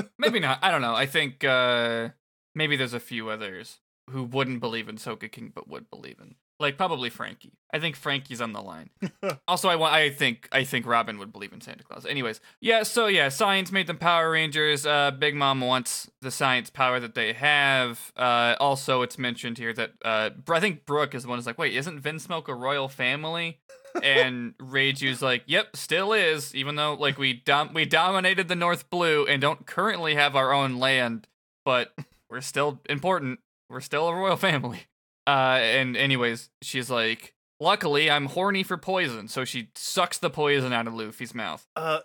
Maybe 0.18 0.40
not. 0.40 0.58
I 0.62 0.70
don't 0.70 0.80
know. 0.80 0.94
I 0.94 1.06
think 1.06 1.44
uh 1.44 2.10
maybe 2.54 2.76
there's 2.76 2.94
a 2.94 3.00
few 3.00 3.28
others 3.28 3.80
who 4.10 4.24
wouldn't 4.24 4.60
believe 4.60 4.88
in 4.88 4.96
Sogeking 4.96 5.52
but 5.54 5.68
would 5.68 5.90
believe 5.90 6.18
in. 6.20 6.36
Like 6.60 6.76
probably 6.76 7.10
Frankie. 7.10 7.52
I 7.74 7.78
think 7.78 7.96
Frankie's 7.96 8.40
on 8.40 8.52
the 8.52 8.60
line. 8.60 8.90
also, 9.48 9.68
I 9.68 9.76
want. 9.76 9.94
I 9.94 10.10
think. 10.10 10.48
I 10.52 10.62
think 10.64 10.86
Robin 10.86 11.18
would 11.18 11.32
believe 11.32 11.52
in 11.52 11.60
Santa 11.60 11.82
Claus. 11.82 12.04
Anyways, 12.04 12.40
yeah. 12.60 12.82
So 12.82 13.06
yeah, 13.06 13.30
science 13.30 13.72
made 13.72 13.86
them 13.86 13.96
Power 13.98 14.30
Rangers. 14.30 14.86
Uh, 14.86 15.10
Big 15.10 15.34
Mom 15.34 15.60
wants 15.60 16.10
the 16.20 16.30
science 16.30 16.70
power 16.70 17.00
that 17.00 17.14
they 17.14 17.32
have. 17.32 18.12
Uh, 18.14 18.54
also, 18.60 19.02
it's 19.02 19.18
mentioned 19.18 19.58
here 19.58 19.72
that 19.72 19.92
uh, 20.04 20.30
I 20.48 20.60
think 20.60 20.84
Brooke 20.84 21.14
is 21.14 21.22
the 21.22 21.28
one 21.28 21.38
who's 21.38 21.46
like, 21.46 21.58
wait, 21.58 21.74
isn't 21.74 22.02
Vinsmoke 22.02 22.48
a 22.48 22.54
royal 22.54 22.88
family? 22.88 23.58
and 24.02 24.54
Reiju's 24.58 25.22
like, 25.22 25.42
"Yep, 25.46 25.76
still 25.76 26.12
is, 26.12 26.54
even 26.54 26.76
though 26.76 26.94
like 26.94 27.18
we 27.18 27.34
dom- 27.34 27.74
we 27.74 27.84
dominated 27.84 28.48
the 28.48 28.56
North 28.56 28.88
Blue 28.90 29.26
and 29.26 29.40
don't 29.40 29.66
currently 29.66 30.14
have 30.14 30.36
our 30.36 30.52
own 30.52 30.78
land, 30.78 31.28
but 31.64 31.94
we're 32.30 32.40
still 32.40 32.80
important. 32.88 33.40
We're 33.68 33.80
still 33.80 34.08
a 34.08 34.14
royal 34.14 34.36
family." 34.36 34.86
Uh, 35.26 35.58
and 35.60 35.96
anyways, 35.96 36.50
she's 36.62 36.90
like, 36.90 37.34
"Luckily, 37.60 38.10
I'm 38.10 38.26
horny 38.26 38.62
for 38.62 38.76
poison," 38.76 39.28
so 39.28 39.44
she 39.44 39.68
sucks 39.74 40.18
the 40.18 40.30
poison 40.30 40.72
out 40.72 40.86
of 40.86 40.94
Luffy's 40.94 41.34
mouth. 41.34 41.66
uh, 41.76 42.00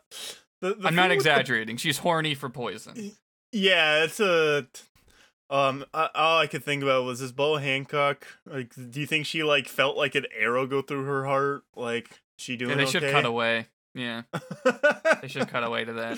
the, 0.62 0.76
the 0.76 0.88
I'm 0.88 0.96
not 0.96 1.04
with 1.04 1.10
the- 1.10 1.14
exaggerating. 1.16 1.78
She's 1.78 2.00
horny 2.00 2.34
for 2.36 2.50
poison. 2.50 3.14
Yeah, 3.52 4.04
it's 4.04 4.20
a. 4.20 4.68
Um, 5.50 5.86
I, 5.94 6.10
all 6.14 6.40
I 6.40 6.48
could 6.48 6.64
think 6.66 6.84
about 6.84 7.06
was 7.06 7.22
this 7.22 7.32
Boa 7.32 7.62
Hancock. 7.62 8.28
Like, 8.46 8.74
do 8.92 9.00
you 9.00 9.08
think 9.08 9.26
she 9.26 9.44
like 9.44 9.68
felt 9.70 9.96
like 9.96 10.14
an 10.16 10.26
arrow 10.38 10.68
go 10.68 10.82
through 10.82 11.06
her 11.06 11.26
heart? 11.26 11.64
Like, 11.76 12.20
she 12.38 12.58
doing 12.58 12.72
Yeah, 12.72 12.76
they 12.78 12.86
should 12.86 13.04
cut 13.04 13.26
away. 13.26 13.68
Yeah, 13.96 14.24
they 15.22 15.28
should 15.30 15.48
cut 15.48 15.64
away 15.64 15.86
to 15.86 15.94
that. 15.94 16.18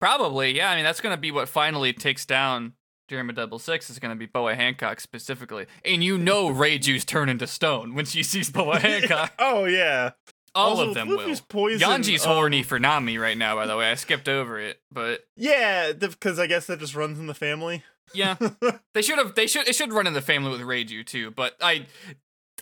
Probably, 0.00 0.56
yeah. 0.56 0.70
I 0.70 0.76
mean, 0.76 0.84
that's 0.84 1.00
gonna 1.00 1.16
be 1.16 1.32
what 1.32 1.48
finally 1.48 1.92
takes 1.92 2.24
down 2.24 2.74
Germa 3.08 3.34
Double 3.34 3.58
Six. 3.58 3.90
Is 3.90 3.98
gonna 3.98 4.16
be 4.16 4.26
Boa 4.26 4.54
Hancock 4.54 5.00
specifically, 5.00 5.66
and 5.84 6.02
you 6.04 6.18
know 6.18 6.48
Reiju's 6.52 7.04
turn 7.04 7.28
into 7.28 7.46
stone 7.46 7.94
when 7.94 8.04
she 8.04 8.22
sees 8.22 8.50
Boa 8.50 8.78
Hancock. 8.80 9.32
oh 9.38 9.64
yeah. 9.64 10.10
All 10.54 10.70
Also, 10.70 10.88
of 10.88 10.94
them 10.94 11.08
will. 11.08 11.18
Luffy's 11.18 11.40
poison. 11.42 11.86
Yonji's 11.88 12.24
um, 12.26 12.32
horny 12.34 12.62
for 12.62 12.78
Nami 12.78 13.18
right 13.18 13.36
now. 13.36 13.54
By 13.54 13.66
the 13.66 13.76
way, 13.76 13.90
I 13.90 13.94
skipped 13.94 14.28
over 14.28 14.58
it, 14.58 14.80
but 14.90 15.20
Yeah, 15.36 15.92
because 15.92 16.38
I 16.38 16.46
guess 16.46 16.66
that 16.66 16.80
just 16.80 16.94
runs 16.96 17.18
in 17.18 17.26
the 17.26 17.34
family. 17.34 17.84
yeah, 18.14 18.36
they 18.94 19.02
should 19.02 19.18
have. 19.18 19.34
They 19.34 19.46
should. 19.46 19.68
It 19.68 19.74
should 19.74 19.92
run 19.92 20.06
in 20.06 20.14
the 20.14 20.22
family 20.22 20.50
with 20.50 20.62
Reiju 20.62 21.04
too. 21.06 21.30
But 21.30 21.54
I, 21.60 21.86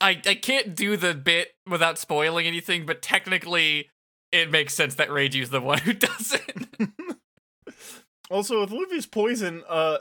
I, 0.01 0.21
I 0.27 0.35
can't 0.35 0.75
do 0.75 0.97
the 0.97 1.15
bit 1.15 1.55
without 1.67 1.97
spoiling 1.99 2.47
anything. 2.47 2.85
But 2.87 3.01
technically, 3.03 3.89
it 4.33 4.51
makes 4.51 4.75
sense 4.75 4.97
that 4.97 5.09
Reiju's 5.09 5.51
the 5.51 5.61
one 5.61 5.79
who 5.79 5.93
does 5.93 6.35
it. 6.35 6.91
Also, 8.29 8.61
with 8.61 8.73
Luffy's 8.73 9.07
poison, 9.07 9.63
uh, 9.69 9.99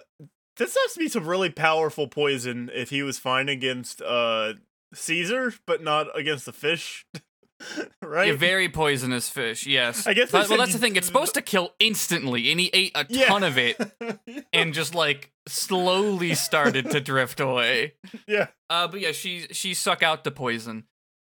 this 0.58 0.76
has 0.82 0.94
to 0.94 1.00
be 1.00 1.08
some 1.08 1.28
really 1.28 1.50
powerful 1.50 2.08
poison 2.08 2.70
if 2.74 2.90
he 2.90 3.04
was 3.04 3.18
fine 3.20 3.50
against 3.50 4.02
uh 4.02 4.54
Caesar, 4.94 5.54
but 5.68 5.84
not 5.84 6.08
against 6.18 6.46
the 6.46 6.54
fish. 6.54 7.06
right? 8.02 8.32
A 8.32 8.36
very 8.38 8.70
poisonous 8.70 9.30
fish. 9.30 9.66
Yes. 9.66 10.08
I 10.08 10.14
guess 10.14 10.32
But, 10.32 10.50
well, 10.50 10.58
that's 10.58 10.74
the 10.74 10.80
thing. 10.80 10.96
It's 10.96 11.08
supposed 11.08 11.34
to 11.36 11.42
kill 11.42 11.72
instantly, 11.80 12.52
and 12.52 12.60
he 12.60 12.70
ate 12.74 12.92
a 12.96 13.06
Yeah. 13.10 13.26
ton 13.28 13.44
of 13.44 13.58
it, 13.58 13.78
and 14.54 14.74
just 14.74 14.94
like 14.96 15.32
slowly 15.48 16.34
started 16.36 16.92
to 16.92 17.02
drift 17.02 17.40
away. 17.40 17.94
yeah. 18.28 18.48
Uh, 18.70 18.88
but 18.88 19.00
yeah, 19.00 19.12
she 19.12 19.48
she 19.52 19.74
suck 19.74 20.04
out 20.04 20.24
the 20.24 20.32
poison, 20.32 20.86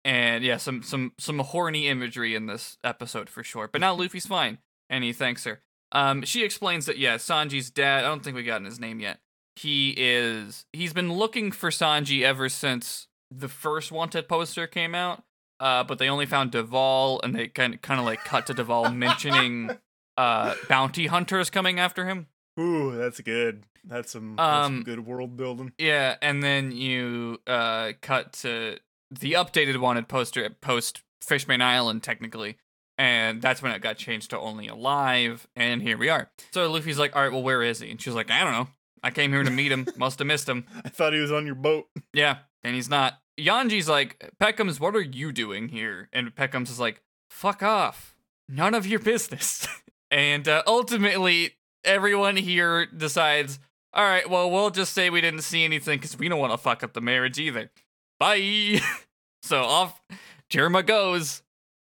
and 0.04 0.42
yeah, 0.44 0.56
some 0.56 0.82
some 0.82 1.12
some 1.18 1.38
horny 1.38 1.88
imagery 1.88 2.34
in 2.34 2.46
this 2.46 2.78
episode 2.84 3.28
for 3.28 3.42
sure. 3.42 3.68
But 3.70 3.80
now 3.80 3.94
Luffy's 3.94 4.26
fine, 4.26 4.58
and 4.90 5.04
he 5.04 5.12
thanks 5.12 5.44
her. 5.44 5.60
Um, 5.94 6.22
she 6.22 6.44
explains 6.44 6.86
that 6.86 6.98
yeah, 6.98 7.16
Sanji's 7.16 7.70
dad. 7.70 8.04
I 8.04 8.08
don't 8.08 8.22
think 8.22 8.36
we 8.36 8.42
gotten 8.42 8.64
his 8.66 8.80
name 8.80 9.00
yet. 9.00 9.20
He 9.56 9.94
is 9.96 10.66
he's 10.72 10.92
been 10.92 11.12
looking 11.12 11.52
for 11.52 11.70
Sanji 11.70 12.22
ever 12.22 12.48
since 12.48 13.06
the 13.30 13.48
first 13.48 13.92
wanted 13.92 14.28
poster 14.28 14.66
came 14.66 14.94
out. 14.94 15.22
Uh, 15.60 15.84
but 15.84 15.98
they 15.98 16.08
only 16.08 16.26
found 16.26 16.50
Duvall, 16.50 17.20
and 17.22 17.34
they 17.34 17.46
kind 17.46 17.80
kind 17.80 18.00
of 18.00 18.04
like 18.06 18.24
cut 18.24 18.46
to 18.48 18.54
Duvall 18.54 18.90
mentioning 18.90 19.70
uh 20.16 20.54
bounty 20.68 21.06
hunters 21.06 21.48
coming 21.50 21.78
after 21.78 22.06
him. 22.06 22.26
Ooh, 22.58 22.96
that's 22.96 23.20
good. 23.20 23.64
That's 23.84 24.12
some, 24.12 24.36
that's 24.36 24.66
some 24.66 24.76
Um, 24.78 24.82
good 24.82 25.06
world 25.06 25.36
building. 25.36 25.72
Yeah, 25.78 26.16
and 26.20 26.42
then 26.42 26.72
you 26.72 27.38
uh 27.46 27.92
cut 28.00 28.32
to 28.42 28.78
the 29.10 29.32
updated 29.32 29.76
wanted 29.76 30.08
poster 30.08 30.50
post 30.60 31.02
Fishman 31.22 31.62
Island 31.62 32.02
technically. 32.02 32.56
And 32.96 33.42
that's 33.42 33.60
when 33.60 33.72
it 33.72 33.82
got 33.82 33.96
changed 33.96 34.30
to 34.30 34.38
only 34.38 34.68
alive, 34.68 35.48
and 35.56 35.82
here 35.82 35.98
we 35.98 36.08
are. 36.08 36.30
So 36.52 36.70
Luffy's 36.70 36.98
like, 36.98 37.16
"All 37.16 37.22
right, 37.22 37.32
well, 37.32 37.42
where 37.42 37.62
is 37.62 37.80
he?" 37.80 37.90
And 37.90 38.00
she's 38.00 38.14
like, 38.14 38.30
"I 38.30 38.44
don't 38.44 38.52
know. 38.52 38.68
I 39.02 39.10
came 39.10 39.32
here 39.32 39.42
to 39.42 39.50
meet 39.50 39.72
him. 39.72 39.86
Must 39.96 40.18
have 40.20 40.28
missed 40.28 40.48
him." 40.48 40.64
I 40.84 40.90
thought 40.90 41.12
he 41.12 41.18
was 41.18 41.32
on 41.32 41.44
your 41.44 41.56
boat. 41.56 41.86
Yeah, 42.12 42.38
and 42.62 42.74
he's 42.74 42.88
not. 42.88 43.18
Yonji's 43.38 43.88
like, 43.88 44.32
"Pekoms, 44.40 44.78
what 44.78 44.94
are 44.94 45.00
you 45.00 45.32
doing 45.32 45.68
here?" 45.68 46.08
And 46.12 46.34
Pekoms 46.34 46.70
is 46.70 46.78
like, 46.78 47.02
"Fuck 47.30 47.62
off. 47.64 48.16
None 48.48 48.74
of 48.74 48.86
your 48.86 49.00
business." 49.00 49.66
and 50.12 50.46
uh, 50.46 50.62
ultimately, 50.66 51.56
everyone 51.84 52.36
here 52.36 52.86
decides, 52.86 53.58
"All 53.92 54.04
right, 54.04 54.30
well, 54.30 54.48
we'll 54.48 54.70
just 54.70 54.92
say 54.92 55.10
we 55.10 55.20
didn't 55.20 55.42
see 55.42 55.64
anything 55.64 55.98
because 55.98 56.16
we 56.16 56.28
don't 56.28 56.38
want 56.38 56.52
to 56.52 56.58
fuck 56.58 56.84
up 56.84 56.92
the 56.92 57.00
marriage 57.00 57.40
either." 57.40 57.72
Bye. 58.20 58.80
so 59.42 59.62
off 59.64 60.00
Germa 60.50 60.86
goes, 60.86 61.42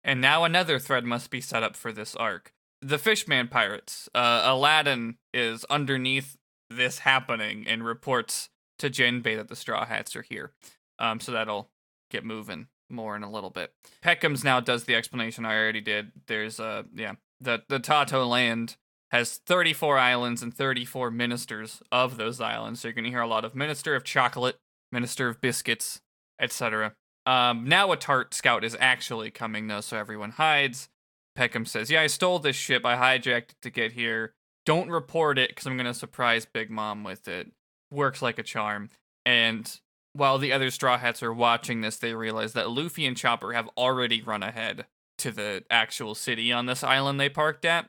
and 0.05 0.21
now 0.21 0.45
another 0.45 0.79
thread 0.79 1.05
must 1.05 1.31
be 1.31 1.41
set 1.41 1.63
up 1.63 1.77
for 1.77 1.93
this 1.93 2.15
arc. 2.17 2.53
The 2.81 2.99
Fishman 2.99 3.49
pirates. 3.49 4.09
Uh, 4.15 4.43
Aladdin 4.45 5.17
is 5.33 5.65
underneath 5.71 6.37
this 6.69 7.01
happening 7.01 7.67
and 7.67 7.85
reports 7.85 8.49
to 8.79 8.91
Jinbei 8.91 9.37
that 9.37 9.49
the 9.49 9.57
Straw 9.57 9.87
Hats 9.87 10.17
are 10.17 10.23
here. 10.23 10.53
Um, 10.99 11.21
so 11.21 11.31
that'll 11.33 11.71
get 12.11 12.25
moving 12.25 12.67
more 12.91 13.17
in 13.17 13.23
a 13.23 13.31
little 13.31 13.51
bit. 13.51 13.73
Pekoms 14.05 14.45
now 14.45 14.61
does 14.61 14.85
the 14.85 14.95
explanation 14.95 15.45
I 15.45 15.57
already 15.57 15.81
did. 15.81 16.13
There's 16.27 16.61
uh 16.61 16.85
yeah, 16.95 17.15
the 17.41 17.63
the 17.69 17.79
Tato 17.79 18.27
land 18.27 18.77
has 19.11 19.39
34 19.47 19.99
islands 19.99 20.43
and 20.43 20.55
34 20.55 21.11
ministers 21.11 21.83
of 21.91 22.17
those 22.17 22.41
islands. 22.41 22.81
So 22.81 22.89
you're 22.89 22.95
gonna 22.95 23.09
hear 23.09 23.21
a 23.21 23.27
lot 23.27 23.45
of 23.45 23.55
Minister 23.55 23.95
of 23.95 24.05
Chocolate, 24.05 24.59
Minister 24.91 25.29
of 25.29 25.41
Biscuits, 25.41 26.01
etc. 26.41 26.95
Um, 27.27 27.69
now 27.69 27.93
a 27.93 27.97
tart 27.97 28.35
scout 28.35 28.65
is 28.65 28.77
actually 28.81 29.31
coming 29.31 29.69
though, 29.69 29.81
so 29.81 29.97
everyone 29.97 30.31
hides. 30.31 30.89
Peckham 31.35 31.65
says, 31.65 31.91
"Yeah, 31.91 32.03
I 32.03 32.09
stole 32.09 32.39
this 32.39 32.57
ship. 32.57 32.85
I 32.85 32.97
hijacked 32.97 33.53
it 33.53 33.63
to 33.63 33.71
get 33.71 33.93
here. 33.93 34.35
Don't 34.67 34.91
report 34.91 35.39
it 35.39 35.51
because 35.51 35.67
I'm 35.67 35.77
gonna 35.77 35.95
surprise 35.95 36.45
Big 36.45 36.71
Mom 36.71 37.05
with 37.05 37.29
it." 37.29 37.53
Works 37.91 38.23
like 38.23 38.39
a 38.39 38.43
charm. 38.43 38.91
And 39.25 39.81
while 40.15 40.39
the 40.39 40.53
other 40.53 40.71
Straw 40.71 40.99
Hats 40.99 41.23
are 41.23 41.33
watching 41.33 41.81
this, 41.81 41.97
they 41.97 42.15
realize 42.15 42.53
that 42.53 42.71
Luffy 42.71 43.07
and 43.07 43.17
Chopper 43.17 43.53
have 43.53 43.69
already 43.77 44.21
run 44.21 44.43
ahead 44.43 44.87
to 45.19 45.31
the 45.31 45.65
actual 45.71 46.15
city 46.15 46.53
on 46.53 46.67
this 46.67 46.83
island 46.83 47.19
they 47.21 47.29
parked 47.29 47.65
at. 47.65 47.89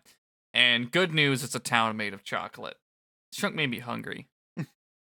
And 0.53 0.91
good 0.91 1.13
news, 1.13 1.43
it's 1.43 1.55
a 1.55 1.59
town 1.59 1.97
made 1.97 2.13
of 2.13 2.23
chocolate. 2.23 2.77
This 3.31 3.39
trunk 3.39 3.55
made 3.55 3.71
me 3.71 3.79
hungry. 3.79 4.27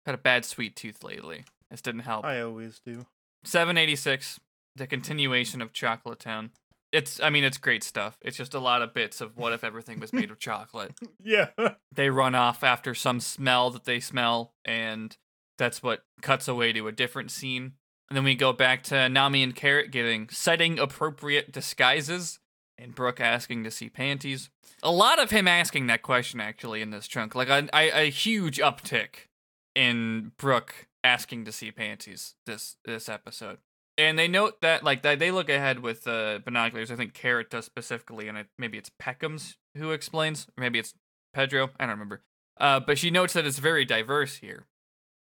Had 0.07 0.15
a 0.15 0.19
bad 0.19 0.45
sweet 0.45 0.75
tooth 0.75 1.05
lately. 1.05 1.45
This 1.71 1.83
didn't 1.83 2.01
help. 2.01 2.25
I 2.25 2.41
always 2.41 2.81
do. 2.85 3.07
786, 3.45 4.41
the 4.77 4.87
continuation 4.87 5.63
of 5.63 5.73
Chocolate 5.73 6.19
Town. 6.19 6.51
It's, 6.93 7.21
I 7.21 7.31
mean, 7.31 7.43
it's 7.43 7.59
great 7.59 7.83
stuff. 7.83 8.19
It's 8.23 8.37
just 8.37 8.55
a 8.55 8.61
lot 8.61 8.81
of 8.81 8.95
bits 8.95 9.21
of 9.21 9.37
what 9.37 9.53
if 9.53 9.65
everything 9.65 9.99
was 9.99 10.13
made 10.13 10.31
of 10.31 10.39
chocolate. 10.41 10.93
Yeah. 11.23 11.49
They 11.93 12.09
run 12.11 12.35
off 12.35 12.63
after 12.63 12.95
some 12.95 13.19
smell 13.21 13.71
that 13.71 13.85
they 13.85 13.99
smell, 13.99 14.55
and 14.65 15.17
that's 15.59 15.83
what 15.83 16.05
cuts 16.23 16.47
away 16.47 16.73
to 16.73 16.87
a 16.87 16.93
different 16.93 17.31
scene. 17.31 17.73
And 18.09 18.17
then 18.17 18.25
we 18.25 18.35
go 18.35 18.53
back 18.53 18.83
to 18.85 19.09
Nami 19.09 19.43
and 19.43 19.57
Carrot 19.57 19.91
getting 19.91 20.29
setting 20.29 20.79
appropriate 20.79 21.51
disguises, 21.53 22.39
and 22.79 22.95
Brooke 22.95 23.21
asking 23.21 23.65
to 23.65 23.71
see 23.71 23.89
panties. 23.89 24.51
A 24.83 24.93
lot 24.93 25.19
of 25.19 25.31
him 25.31 25.49
asking 25.49 25.87
that 25.87 26.03
question 26.03 26.41
actually 26.41 26.83
in 26.83 26.91
this 26.91 27.09
chunk, 27.09 27.35
like 27.35 27.49
a, 27.49 27.69
a, 27.75 28.07
a 28.07 28.11
huge 28.11 28.59
uptick 28.59 29.29
in 29.75 30.33
Brooke 30.37 30.87
asking 31.05 31.45
to 31.45 31.53
see 31.53 31.71
panties 31.71 32.35
this 32.47 32.77
this 32.85 33.09
episode. 33.09 33.59
And 33.97 34.19
they 34.19 34.27
note 34.27 34.61
that 34.63 34.83
like 34.83 35.03
they 35.03 35.31
look 35.31 35.49
ahead 35.49 35.81
with 35.81 36.09
uh, 36.09 36.41
binoculars. 36.45 36.91
I 36.91 36.97
think 36.97 37.15
Carrot 37.15 37.51
does 37.51 37.67
specifically, 37.67 38.27
and 38.27 38.39
it, 38.39 38.49
maybe 38.59 38.79
it's 38.79 38.91
Pekoms 39.01 39.55
who 39.77 39.93
explains, 39.93 40.49
or 40.49 40.63
maybe 40.63 40.81
it's 40.81 40.95
Pedro. 41.33 41.71
I 41.79 41.85
don't 41.85 41.91
remember. 41.91 42.23
Uh, 42.59 42.81
but 42.81 42.99
she 42.99 43.11
notes 43.11 43.35
that 43.35 43.47
it's 43.47 43.59
very 43.59 43.85
diverse 43.85 44.37
here. 44.37 44.67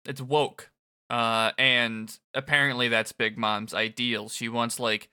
It's 0.05 0.21
woke. 0.21 0.71
Uh, 1.09 1.51
and 1.59 2.17
apparently 2.35 2.87
that's 2.87 3.11
Big 3.11 3.37
Mom's 3.37 3.75
ideal. 3.75 4.29
She 4.29 4.49
wants 4.49 4.79
like 4.79 5.09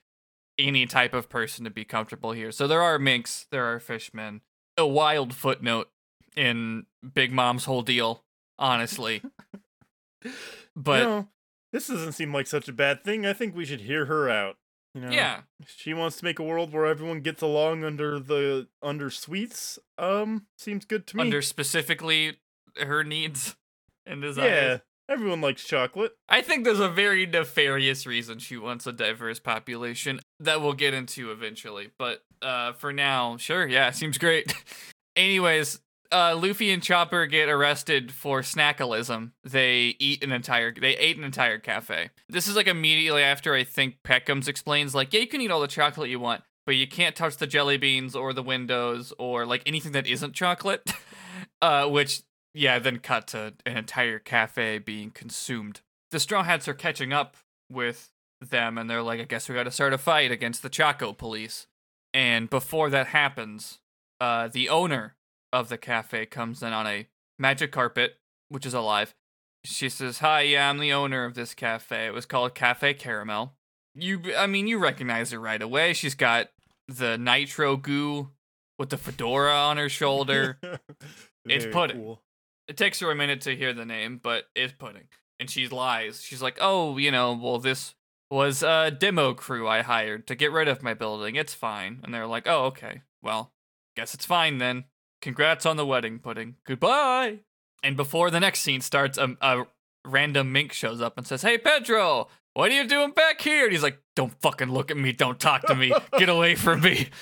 any 0.58 0.86
type 0.86 1.12
of 1.12 1.28
person 1.28 1.64
to 1.64 1.70
be 1.70 1.84
comfortable 1.84 2.32
here. 2.32 2.52
So 2.52 2.66
there 2.68 2.82
are 2.82 2.98
minks, 2.98 3.46
there 3.50 3.64
are 3.64 3.80
fishmen. 3.80 4.42
A 4.76 4.86
wild 4.86 5.34
footnote 5.34 5.88
in 6.36 6.86
Big 7.14 7.32
Mom's 7.32 7.64
whole 7.64 7.82
deal, 7.82 8.22
honestly. 8.58 9.22
But 10.76 10.98
you 11.00 11.04
know, 11.04 11.28
this 11.72 11.88
doesn't 11.88 12.12
seem 12.12 12.32
like 12.32 12.46
such 12.46 12.68
a 12.68 12.72
bad 12.72 13.04
thing. 13.04 13.26
I 13.26 13.32
think 13.32 13.54
we 13.54 13.64
should 13.64 13.82
hear 13.82 14.06
her 14.06 14.28
out. 14.28 14.56
You 14.94 15.02
know, 15.02 15.10
yeah, 15.10 15.42
she 15.66 15.92
wants 15.94 16.16
to 16.16 16.24
make 16.24 16.38
a 16.38 16.42
world 16.42 16.72
where 16.72 16.86
everyone 16.86 17.20
gets 17.20 17.42
along 17.42 17.84
under 17.84 18.18
the 18.18 18.68
under 18.82 19.10
sweets. 19.10 19.78
Um, 19.98 20.46
seems 20.56 20.84
good 20.84 21.06
to 21.08 21.16
me. 21.16 21.24
under 21.24 21.42
specifically 21.42 22.38
her 22.80 23.04
needs 23.04 23.54
and 24.06 24.22
desires. 24.22 24.80
yeah, 25.08 25.14
everyone 25.14 25.40
likes 25.40 25.62
chocolate. 25.64 26.12
I 26.28 26.40
think 26.40 26.64
there's 26.64 26.80
a 26.80 26.88
very 26.88 27.26
nefarious 27.26 28.06
reason 28.06 28.38
she 28.38 28.56
wants 28.56 28.86
a 28.86 28.92
diverse 28.92 29.38
population 29.38 30.20
that 30.40 30.62
we'll 30.62 30.72
get 30.72 30.94
into 30.94 31.30
eventually. 31.30 31.90
But 31.98 32.22
uh, 32.40 32.72
for 32.72 32.92
now, 32.92 33.36
sure, 33.36 33.66
yeah, 33.66 33.90
seems 33.90 34.16
great. 34.18 34.54
Anyways, 35.16 35.80
uh, 36.10 36.38
Luffy 36.40 36.70
and 36.70 36.82
Chopper 36.82 37.26
get 37.26 37.48
arrested 37.48 38.12
for 38.12 38.40
snackalism. 38.40 39.32
They 39.44 39.96
eat 39.98 40.22
an 40.24 40.32
entire, 40.32 40.72
they 40.72 40.96
ate 40.96 41.18
an 41.18 41.24
entire 41.24 41.58
cafe. 41.58 42.10
This 42.28 42.48
is 42.48 42.56
like 42.56 42.66
immediately 42.66 43.22
after 43.22 43.54
I 43.54 43.64
think 43.64 43.96
Pekoms 44.04 44.48
explains, 44.48 44.94
like, 44.94 45.12
yeah, 45.12 45.20
you 45.20 45.26
can 45.26 45.40
eat 45.40 45.50
all 45.50 45.60
the 45.60 45.68
chocolate 45.68 46.10
you 46.10 46.20
want, 46.20 46.42
but 46.66 46.76
you 46.76 46.86
can't 46.86 47.16
touch 47.16 47.36
the 47.36 47.46
jelly 47.46 47.76
beans 47.76 48.14
or 48.16 48.32
the 48.32 48.42
windows 48.42 49.12
or 49.18 49.44
like 49.46 49.62
anything 49.66 49.92
that 49.92 50.06
isn't 50.06 50.34
chocolate. 50.34 50.90
uh, 51.62 51.86
which 51.86 52.22
yeah, 52.54 52.78
then 52.78 52.98
cut 52.98 53.28
to 53.28 53.54
an 53.66 53.76
entire 53.76 54.18
cafe 54.18 54.78
being 54.78 55.10
consumed. 55.10 55.80
The 56.10 56.20
Straw 56.20 56.42
Hats 56.42 56.66
are 56.68 56.74
catching 56.74 57.12
up 57.12 57.36
with 57.70 58.10
them, 58.40 58.78
and 58.78 58.88
they're 58.88 59.02
like, 59.02 59.20
I 59.20 59.24
guess 59.24 59.48
we 59.48 59.54
gotta 59.54 59.70
start 59.70 59.92
a 59.92 59.98
fight 59.98 60.30
against 60.30 60.62
the 60.62 60.68
Choco 60.68 61.12
Police. 61.12 61.66
And 62.14 62.48
before 62.48 62.88
that 62.90 63.08
happens, 63.08 63.78
uh, 64.20 64.48
the 64.48 64.68
owner 64.68 65.14
of 65.52 65.68
the 65.68 65.78
cafe 65.78 66.26
comes 66.26 66.62
in 66.62 66.72
on 66.72 66.86
a 66.86 67.06
magic 67.38 67.72
carpet, 67.72 68.18
which 68.48 68.66
is 68.66 68.74
alive. 68.74 69.14
She 69.64 69.88
says, 69.88 70.18
Hi, 70.20 70.42
yeah, 70.42 70.70
I'm 70.70 70.78
the 70.78 70.92
owner 70.92 71.24
of 71.24 71.34
this 71.34 71.54
cafe. 71.54 72.06
It 72.06 72.14
was 72.14 72.26
called 72.26 72.54
Cafe 72.54 72.94
Caramel. 72.94 73.54
You, 73.94 74.20
I 74.36 74.46
mean, 74.46 74.66
you 74.66 74.78
recognize 74.78 75.32
her 75.32 75.40
right 75.40 75.60
away. 75.60 75.92
She's 75.92 76.14
got 76.14 76.48
the 76.86 77.18
nitro 77.18 77.76
goo 77.76 78.30
with 78.78 78.90
the 78.90 78.96
fedora 78.96 79.54
on 79.54 79.76
her 79.76 79.88
shoulder. 79.88 80.58
It's 81.50 81.64
pudding. 81.64 81.96
cool. 81.96 82.22
It 82.66 82.76
takes 82.76 83.00
her 83.00 83.10
a 83.10 83.14
minute 83.14 83.40
to 83.42 83.56
hear 83.56 83.72
the 83.72 83.86
name, 83.86 84.20
but 84.22 84.44
it's 84.54 84.74
pudding. 84.74 85.04
And 85.40 85.48
she 85.48 85.66
lies. 85.66 86.20
She's 86.22 86.42
like, 86.42 86.58
"Oh, 86.60 86.98
you 86.98 87.10
know, 87.10 87.32
well, 87.32 87.58
this 87.58 87.94
was 88.30 88.62
a 88.62 88.90
demo 88.90 89.32
crew 89.32 89.66
I 89.66 89.80
hired 89.80 90.26
to 90.26 90.34
get 90.34 90.52
rid 90.52 90.68
of 90.68 90.82
my 90.82 90.92
building. 90.92 91.36
It's 91.36 91.54
fine." 91.54 92.00
And 92.04 92.12
they're 92.12 92.26
like, 92.26 92.46
"Oh, 92.46 92.66
okay. 92.66 93.00
Well, 93.22 93.52
guess 93.96 94.12
it's 94.12 94.26
fine 94.26 94.58
then. 94.58 94.84
Congrats 95.20 95.66
on 95.66 95.76
the 95.76 95.86
wedding, 95.86 96.18
pudding. 96.18 96.56
Goodbye." 96.64 97.40
And 97.82 97.96
before 97.96 98.30
the 98.30 98.40
next 98.40 98.60
scene 98.60 98.80
starts, 98.80 99.18
a, 99.18 99.36
a 99.40 99.66
random 100.04 100.52
mink 100.52 100.72
shows 100.72 101.00
up 101.00 101.16
and 101.16 101.26
says, 101.26 101.42
"Hey, 101.42 101.58
Pedro, 101.58 102.28
what 102.54 102.70
are 102.70 102.74
you 102.74 102.86
doing 102.86 103.12
back 103.12 103.40
here?" 103.40 103.64
And 103.64 103.72
he's 103.72 103.82
like, 103.82 104.00
"Don't 104.16 104.32
fucking 104.40 104.70
look 104.70 104.90
at 104.90 104.96
me. 104.96 105.12
Don't 105.12 105.38
talk 105.38 105.66
to 105.66 105.74
me. 105.74 105.92
Get 106.18 106.28
away 106.28 106.54
from 106.54 106.80
me." 106.80 107.08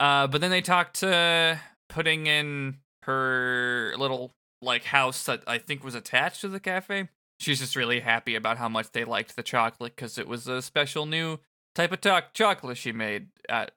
Uh, 0.00 0.26
but 0.26 0.40
then 0.40 0.50
they 0.50 0.60
talk 0.60 0.92
to 0.92 1.60
pudding 1.88 2.26
in 2.26 2.78
her 3.04 3.94
little 3.96 4.32
like 4.60 4.82
house 4.84 5.24
that 5.26 5.44
I 5.46 5.58
think 5.58 5.84
was 5.84 5.94
attached 5.94 6.40
to 6.40 6.48
the 6.48 6.58
cafe. 6.58 7.08
She's 7.38 7.60
just 7.60 7.76
really 7.76 8.00
happy 8.00 8.34
about 8.34 8.58
how 8.58 8.68
much 8.68 8.90
they 8.90 9.04
liked 9.04 9.36
the 9.36 9.44
chocolate 9.44 9.94
because 9.94 10.18
it 10.18 10.26
was 10.26 10.48
a 10.48 10.60
special 10.60 11.06
new 11.06 11.38
type 11.76 11.92
of 11.92 12.00
to- 12.00 12.24
chocolate 12.34 12.78
she 12.78 12.90
made 12.90 13.28
at 13.48 13.72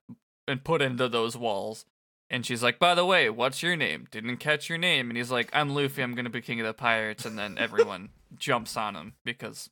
and 0.47 0.63
put 0.63 0.81
into 0.81 1.07
those 1.07 1.37
walls. 1.37 1.85
And 2.29 2.45
she's 2.45 2.63
like, 2.63 2.79
"By 2.79 2.95
the 2.95 3.05
way, 3.05 3.29
what's 3.29 3.61
your 3.61 3.75
name? 3.75 4.07
Didn't 4.11 4.37
catch 4.37 4.67
your 4.67 4.77
name." 4.77 5.09
And 5.09 5.17
he's 5.17 5.31
like, 5.31 5.49
"I'm 5.53 5.75
Luffy. 5.75 6.01
I'm 6.01 6.15
gonna 6.15 6.29
be 6.29 6.41
king 6.41 6.59
of 6.59 6.65
the 6.65 6.73
pirates." 6.73 7.25
And 7.25 7.37
then 7.37 7.57
everyone 7.57 8.09
jumps 8.35 8.75
on 8.75 8.95
him 8.95 9.13
because, 9.23 9.69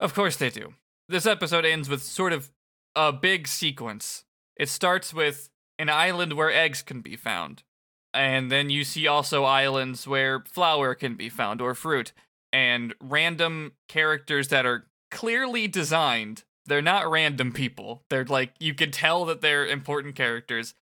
of 0.00 0.14
course, 0.14 0.36
they 0.36 0.50
do. 0.50 0.74
This 1.08 1.26
episode 1.26 1.64
ends 1.64 1.88
with 1.88 2.02
sort 2.02 2.32
of 2.32 2.50
a 2.94 3.12
big 3.12 3.48
sequence. 3.48 4.24
It 4.56 4.68
starts 4.68 5.14
with 5.14 5.50
an 5.78 5.88
island 5.88 6.34
where 6.34 6.50
eggs 6.50 6.82
can 6.82 7.00
be 7.00 7.16
found 7.16 7.62
and 8.16 8.50
then 8.50 8.70
you 8.70 8.82
see 8.82 9.06
also 9.06 9.44
islands 9.44 10.08
where 10.08 10.42
flour 10.50 10.94
can 10.94 11.14
be 11.14 11.28
found 11.28 11.60
or 11.60 11.74
fruit 11.74 12.12
and 12.52 12.94
random 13.00 13.72
characters 13.88 14.48
that 14.48 14.64
are 14.64 14.86
clearly 15.10 15.68
designed 15.68 16.42
they're 16.64 16.82
not 16.82 17.08
random 17.08 17.52
people 17.52 18.02
they're 18.08 18.24
like 18.24 18.54
you 18.58 18.74
can 18.74 18.90
tell 18.90 19.24
that 19.24 19.40
they're 19.40 19.66
important 19.66 20.14
characters 20.14 20.74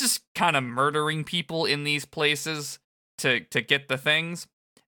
just 0.00 0.22
kind 0.34 0.56
of 0.56 0.64
murdering 0.64 1.24
people 1.24 1.64
in 1.64 1.84
these 1.84 2.04
places 2.04 2.78
to 3.18 3.40
to 3.40 3.60
get 3.60 3.88
the 3.88 3.98
things 3.98 4.46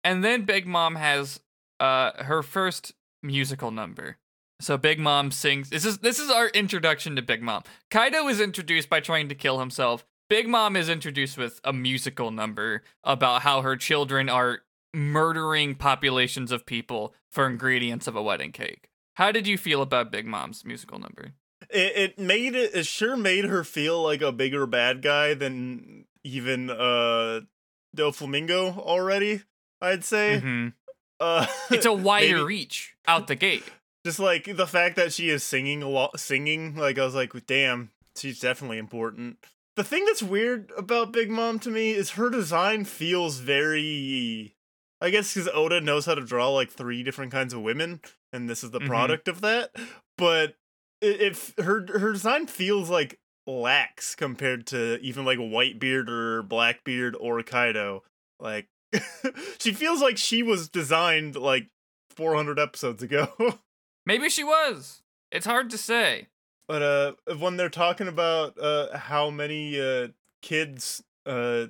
and 0.04 0.24
then 0.24 0.43
big 0.43 0.67
mom 0.67 0.96
has 0.96 1.39
uh 1.80 2.12
her 2.24 2.43
first 2.43 2.93
musical 3.24 3.72
number 3.72 4.17
so 4.60 4.78
big 4.78 5.00
mom 5.00 5.32
sings 5.32 5.70
this 5.70 5.86
is 5.86 6.00
this 6.00 6.20
is 6.20 6.30
our 6.30 6.50
introduction 6.50 7.15
to 7.15 7.22
big 7.22 7.41
mom 7.41 7.63
kaido 7.89 8.28
is 8.28 8.39
introduced 8.39 8.89
by 8.89 9.00
trying 9.00 9.28
to 9.30 9.36
kill 9.36 9.60
himself 9.60 10.06
Big 10.30 10.50
Mom 10.50 10.76
is 10.76 10.89
introduced 10.89 11.38
with 11.38 11.62
a 11.63 11.72
musical 11.72 12.32
number 12.32 12.84
about 13.02 13.43
how 13.43 13.62
her 13.62 13.78
children 13.78 14.28
are 14.28 14.60
murdering 14.93 15.74
populations 15.76 16.52
of 16.52 16.65
people 16.65 17.13
for 17.32 17.48
ingredients 17.48 18.08
of 18.08 18.15
a 18.17 18.22
wedding 18.22 18.52
cake. 18.52 18.89
How 19.15 19.32
did 19.32 19.48
you 19.48 19.58
feel 19.58 19.82
about 19.82 20.12
Big 20.12 20.26
Mom's 20.26 20.65
musical 20.65 21.00
number? 21.00 21.34
It, 21.69 21.97
it 21.97 22.19
made 22.19 22.56
it. 22.56 22.71
It 22.75 22.86
sure 22.86 23.17
made 23.17 23.45
her 23.45 23.63
feel 23.63 24.01
like 24.01 24.21
a 24.21 24.32
bigger 24.32 24.65
bad 24.65 25.01
guy 25.01 25.34
than 25.34 26.06
even 26.23 26.69
uh 26.69 27.41
Doflamingo 27.95 28.77
already. 28.77 29.41
I'd 29.82 30.03
say. 30.03 30.41
Mhm. 30.43 30.73
Uh, 31.19 31.45
It's 31.71 31.86
a 31.86 31.93
wider 32.10 32.38
maybe- 32.38 32.43
reach 32.47 32.95
out 33.08 33.27
the 33.27 33.36
gate. 33.36 33.63
just 34.06 34.19
like 34.19 34.56
the 34.56 34.67
fact 34.67 34.95
that 34.97 35.12
she 35.13 35.30
is 35.30 35.43
singing 35.43 35.82
a 35.84 35.89
lot 35.89 36.19
singing 36.19 36.75
like 36.75 36.97
i 36.99 37.03
was 37.03 37.15
like 37.15 37.34
damn 37.47 37.89
she's 38.15 38.39
definitely 38.39 38.77
important 38.77 39.38
the 39.75 39.84
thing 39.84 40.06
that's 40.06 40.21
weird 40.21 40.71
about 40.77 41.12
big 41.12 41.30
mom 41.32 41.58
to 41.60 41.69
me 41.69 41.91
is 41.91 42.12
her 42.12 42.30
design 42.30 42.86
feels 42.86 43.39
very 43.39 44.56
i 45.01 45.10
guess 45.10 45.34
because 45.34 45.49
oda 45.53 45.82
knows 45.82 46.06
how 46.06 46.13
to 46.15 46.21
draw 46.23 46.49
like 46.49 46.69
three 46.69 47.01
different 47.03 47.32
kinds 47.32 47.53
of 47.53 47.62
women 47.62 47.99
and 48.32 48.47
this 48.49 48.63
is 48.63 48.69
the 48.71 48.80
Mhm. 48.80 48.88
product 48.88 49.27
of 49.27 49.41
that 49.41 49.71
but 50.17 50.49
it, 50.49 50.56
if 51.02 51.54
her 51.58 51.86
her 52.00 52.14
design 52.14 52.48
feels 52.48 52.90
like 52.90 53.20
lax 53.46 54.16
compared 54.16 54.68
to 54.68 55.00
even 55.02 55.24
like 55.26 55.38
whitebeard 55.40 56.10
or 56.10 56.44
blackbeard 56.44 57.16
or 57.20 57.42
kaido 57.44 58.04
like 58.40 58.68
she 59.60 59.72
feels 59.72 60.02
like 60.02 60.18
she 60.18 60.44
was 60.44 60.68
designed 60.70 61.36
like 61.36 61.68
400 62.16 62.60
episodes 62.60 63.02
ago 63.04 63.28
Maybe 64.06 64.30
she 64.30 64.44
was. 64.46 65.02
It's 65.34 65.46
hard 65.46 65.70
to 65.72 65.78
say. 65.78 66.28
But 66.66 66.82
uh, 66.82 67.14
when 67.40 67.58
they're 67.58 67.70
talking 67.70 68.08
about 68.08 68.58
uh 68.60 68.98
how 68.98 69.30
many 69.30 69.80
uh 69.80 70.10
kids 70.42 71.04
uh 71.26 71.68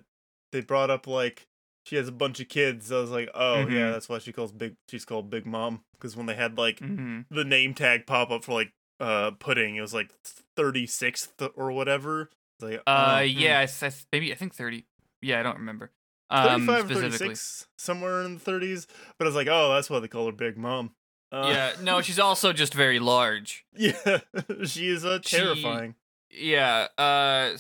they 0.52 0.62
brought 0.62 0.90
up 0.92 1.08
like 1.08 1.48
she 1.86 1.96
has 1.96 2.08
a 2.08 2.12
bunch 2.12 2.40
of 2.40 2.48
kids, 2.50 2.92
I 2.92 3.00
was 3.00 3.10
like, 3.12 3.30
oh 3.34 3.66
yeah, 3.68 3.88
Mhm. 3.88 3.92
that's 3.94 4.10
why 4.10 4.20
she 4.20 4.32
calls 4.34 4.52
big. 4.52 4.76
She's 4.90 5.06
called 5.06 5.30
Big 5.30 5.46
Mom 5.46 5.84
because 5.94 6.16
when 6.16 6.26
they 6.28 6.36
had 6.36 6.58
like 6.58 6.80
hmm 6.80 7.22
the 7.32 7.44
name 7.44 7.74
tag 7.74 8.06
pop 8.06 8.30
up 8.30 8.44
for 8.44 8.54
like 8.54 8.72
uh 9.00 9.32
pudding, 9.32 9.76
it 9.76 9.82
was 9.82 9.94
like 9.94 10.12
thirty 10.56 10.86
sixth 10.88 11.42
or 11.56 11.72
whatever. 11.72 12.30
Like 12.62 12.82
Uh, 12.88 13.20
oh, 13.22 13.24
hmm. 13.28 13.40
yeah, 13.40 13.66
I 13.82 13.92
maybe 14.12 14.32
I 14.32 14.36
think 14.36 14.56
thirty. 14.56 14.86
Yeah, 15.22 15.40
I 15.40 15.44
don't 15.44 15.58
remember. 15.58 15.92
Um, 16.30 16.68
35 16.68 16.92
or 16.92 16.94
36 17.10 17.68
somewhere 17.78 18.22
in 18.24 18.38
the 18.38 18.42
30s 18.52 18.86
but 19.18 19.24
i 19.24 19.28
was 19.30 19.36
like 19.36 19.48
oh 19.50 19.74
that's 19.74 19.90
why 19.90 19.98
they 20.02 20.10
call 20.10 20.26
her 20.26 20.34
big 20.34 20.58
mom 20.58 20.92
uh, 21.32 21.46
Yeah, 21.48 21.72
no, 21.82 22.02
she's 22.08 22.20
also 22.20 22.52
just 22.52 22.74
very 22.74 23.00
large. 23.00 23.66
yeah 23.74 23.94
she 24.66 24.90
is 24.90 25.06
uh, 25.06 25.20
She- 25.24 25.38
terrifying 25.38 25.96
Yeah, 26.30 26.88
uh, 26.98 27.56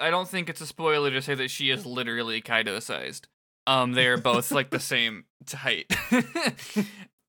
I 0.00 0.08
don't 0.10 0.26
think 0.28 0.48
it's 0.48 0.62
a 0.62 0.66
spoiler 0.66 1.10
to 1.10 1.20
say 1.20 1.34
that 1.34 1.50
she 1.50 1.68
is 1.68 1.84
literally 1.84 2.40
Kaido 2.40 2.80
sized. 2.80 3.28
Um, 3.66 3.92
they 3.92 4.06
are 4.06 4.16
both 4.16 4.50
like 4.50 4.70
the 4.70 4.80
same 4.94 5.24
height. 5.52 5.94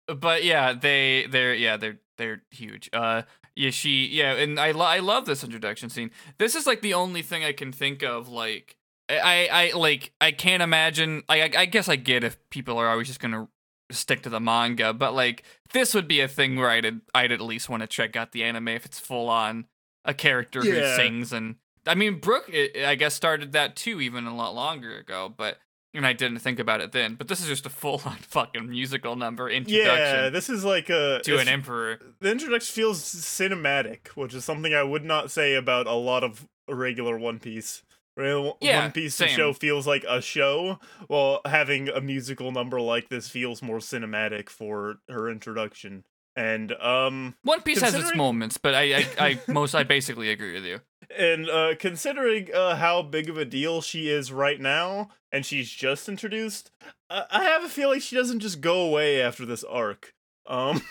but 0.08 0.44
yeah, 0.46 0.74
they 0.74 1.26
they're 1.30 1.54
yeah 1.54 1.78
they're 1.78 2.00
they're 2.18 2.44
huge. 2.52 2.90
Uh, 2.94 3.24
yeah, 3.58 3.72
she 3.72 4.06
yeah, 4.08 4.34
and 4.34 4.60
I 4.60 4.72
lo- 4.72 4.86
I 4.86 5.00
love 5.00 5.26
this 5.26 5.44
introduction 5.44 5.90
scene. 5.90 6.12
This 6.38 6.56
is 6.56 6.68
like 6.68 6.82
the 6.82 6.94
only 6.94 7.22
thing 7.22 7.44
I 7.44 7.52
can 7.52 7.72
think 7.72 8.04
of 8.04 8.30
like. 8.30 8.76
I, 9.10 9.48
I 9.50 9.78
like 9.78 10.12
I 10.20 10.34
can't 10.34 10.62
imagine 10.62 11.24
I, 11.30 11.44
I 11.44 11.52
I 11.60 11.66
guess 11.66 11.88
I 11.88 11.96
get 11.96 12.26
if 12.26 12.38
people 12.50 12.78
are 12.78 12.90
always 12.90 13.08
just 13.08 13.22
gonna 13.22 13.48
stick 13.90 14.22
to 14.24 14.30
the 14.30 14.42
manga, 14.42 14.94
but 14.94 15.14
like 15.14 15.44
this 15.72 15.94
would 15.94 16.10
be 16.10 16.20
a 16.20 16.28
thing 16.28 16.58
where 16.58 16.70
I'd 16.70 17.00
I'd 17.16 17.32
at 17.32 17.40
least 17.40 17.70
want 17.70 17.84
to 17.84 17.88
check 17.88 18.18
out 18.18 18.34
the 18.34 18.44
anime 18.44 18.68
if 18.68 18.86
it's 18.86 19.00
full 19.00 19.30
on 19.30 19.66
a 20.04 20.14
character 20.14 20.62
who 20.62 20.96
sings 20.98 21.32
and 21.32 21.56
I 21.86 21.96
mean 21.96 22.20
Brooke 22.20 22.52
I 22.54 22.96
guess 22.96 23.14
started 23.14 23.54
that 23.54 23.78
too 23.78 24.02
even 24.02 24.26
a 24.26 24.36
lot 24.36 24.54
longer 24.54 24.98
ago, 24.98 25.34
but 25.36 25.58
and 25.98 26.06
I 26.08 26.14
didn't 26.14 26.40
think 26.40 26.60
about 26.60 26.80
it 26.80 26.94
then. 26.94 27.16
But 27.16 27.28
this 27.28 27.42
is 27.42 27.48
just 27.48 27.66
a 27.66 27.70
full 27.70 28.02
on 28.06 28.16
fucking 28.22 28.70
musical 28.70 29.16
number 29.18 29.50
introduction. 29.50 29.98
yeah 29.98 30.30
this 30.30 30.50
is 30.50 30.64
like 30.64 30.90
a 30.90 31.20
to 31.26 31.40
an 31.40 31.48
emperor. 31.50 32.00
the 32.22 32.32
introduction 32.32 32.74
feels 32.74 33.04
cinematic, 33.04 34.10
which 34.10 34.34
is 34.34 34.46
something 34.46 34.74
I 34.74 34.84
would 34.84 35.04
not 35.04 35.32
say 35.32 35.56
about 35.56 35.88
a 35.88 35.94
lot 35.94 36.24
of 36.24 36.48
regular 36.70 37.18
One 37.18 37.40
Piece. 37.40 37.84
Right? 38.16 38.52
Yeah, 38.62 38.82
One 38.82 38.92
Piece 38.94 39.14
same. 39.14 39.30
show 39.30 39.54
feels 39.54 39.86
like 39.86 40.04
a 40.10 40.22
show, 40.22 40.80
while 41.08 41.42
having 41.46 41.88
a 41.88 42.02
musical 42.02 42.52
number 42.52 42.82
like 42.82 43.10
this 43.10 43.30
feels 43.30 43.62
more 43.62 43.78
cinematic 43.78 44.50
for 44.50 44.96
her 45.08 45.30
introduction. 45.30 46.04
And 46.38 46.72
um 46.74 47.36
One 47.44 47.62
Piece 47.62 47.82
has 47.82 47.96
its 47.96 48.16
moments, 48.16 48.58
but 48.58 48.76
I, 48.76 48.98
I, 48.98 49.06
I 49.20 49.40
most, 49.52 49.74
I 49.74 49.84
basically 49.84 50.30
agree 50.30 50.54
with 50.54 50.66
you. 50.66 50.80
and 51.18 51.50
uh 51.50 51.74
considering 51.80 52.54
uh 52.54 52.76
how 52.76 53.02
big 53.02 53.28
of 53.30 53.38
a 53.38 53.44
deal 53.46 53.82
she 53.82 54.08
is 54.08 54.32
right 54.32 54.62
now, 54.62 55.10
and 55.32 55.44
she's 55.46 55.70
just 55.72 56.08
introduced, 56.08 56.70
I, 57.10 57.24
I 57.32 57.44
have 57.46 57.64
a 57.64 57.70
feeling 57.70 58.00
she 58.00 58.16
doesn't 58.16 58.40
just 58.42 58.62
go 58.62 58.82
away 58.82 59.20
after 59.22 59.46
this 59.48 59.64
arc. 59.64 60.14
Um 60.46 60.82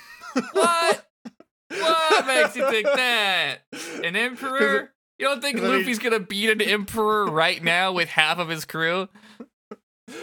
What? 0.52 1.06
What 1.70 2.26
makes 2.26 2.56
you 2.56 2.68
think 2.68 2.86
that? 2.94 3.58
An 4.02 4.16
emperor? 4.16 4.92
You 5.18 5.26
don't 5.26 5.40
think 5.40 5.58
'cause 5.58 5.64
I 5.64 5.68
mean- 5.70 5.78
Luffy's 5.78 5.98
gonna 6.00 6.18
beat 6.20 6.50
an 6.50 6.60
emperor 6.60 7.24
right 7.26 7.62
now 7.62 7.92
with 7.92 8.08
half 8.08 8.38
of 8.38 8.48
his 8.48 8.64
crew? 8.64 9.08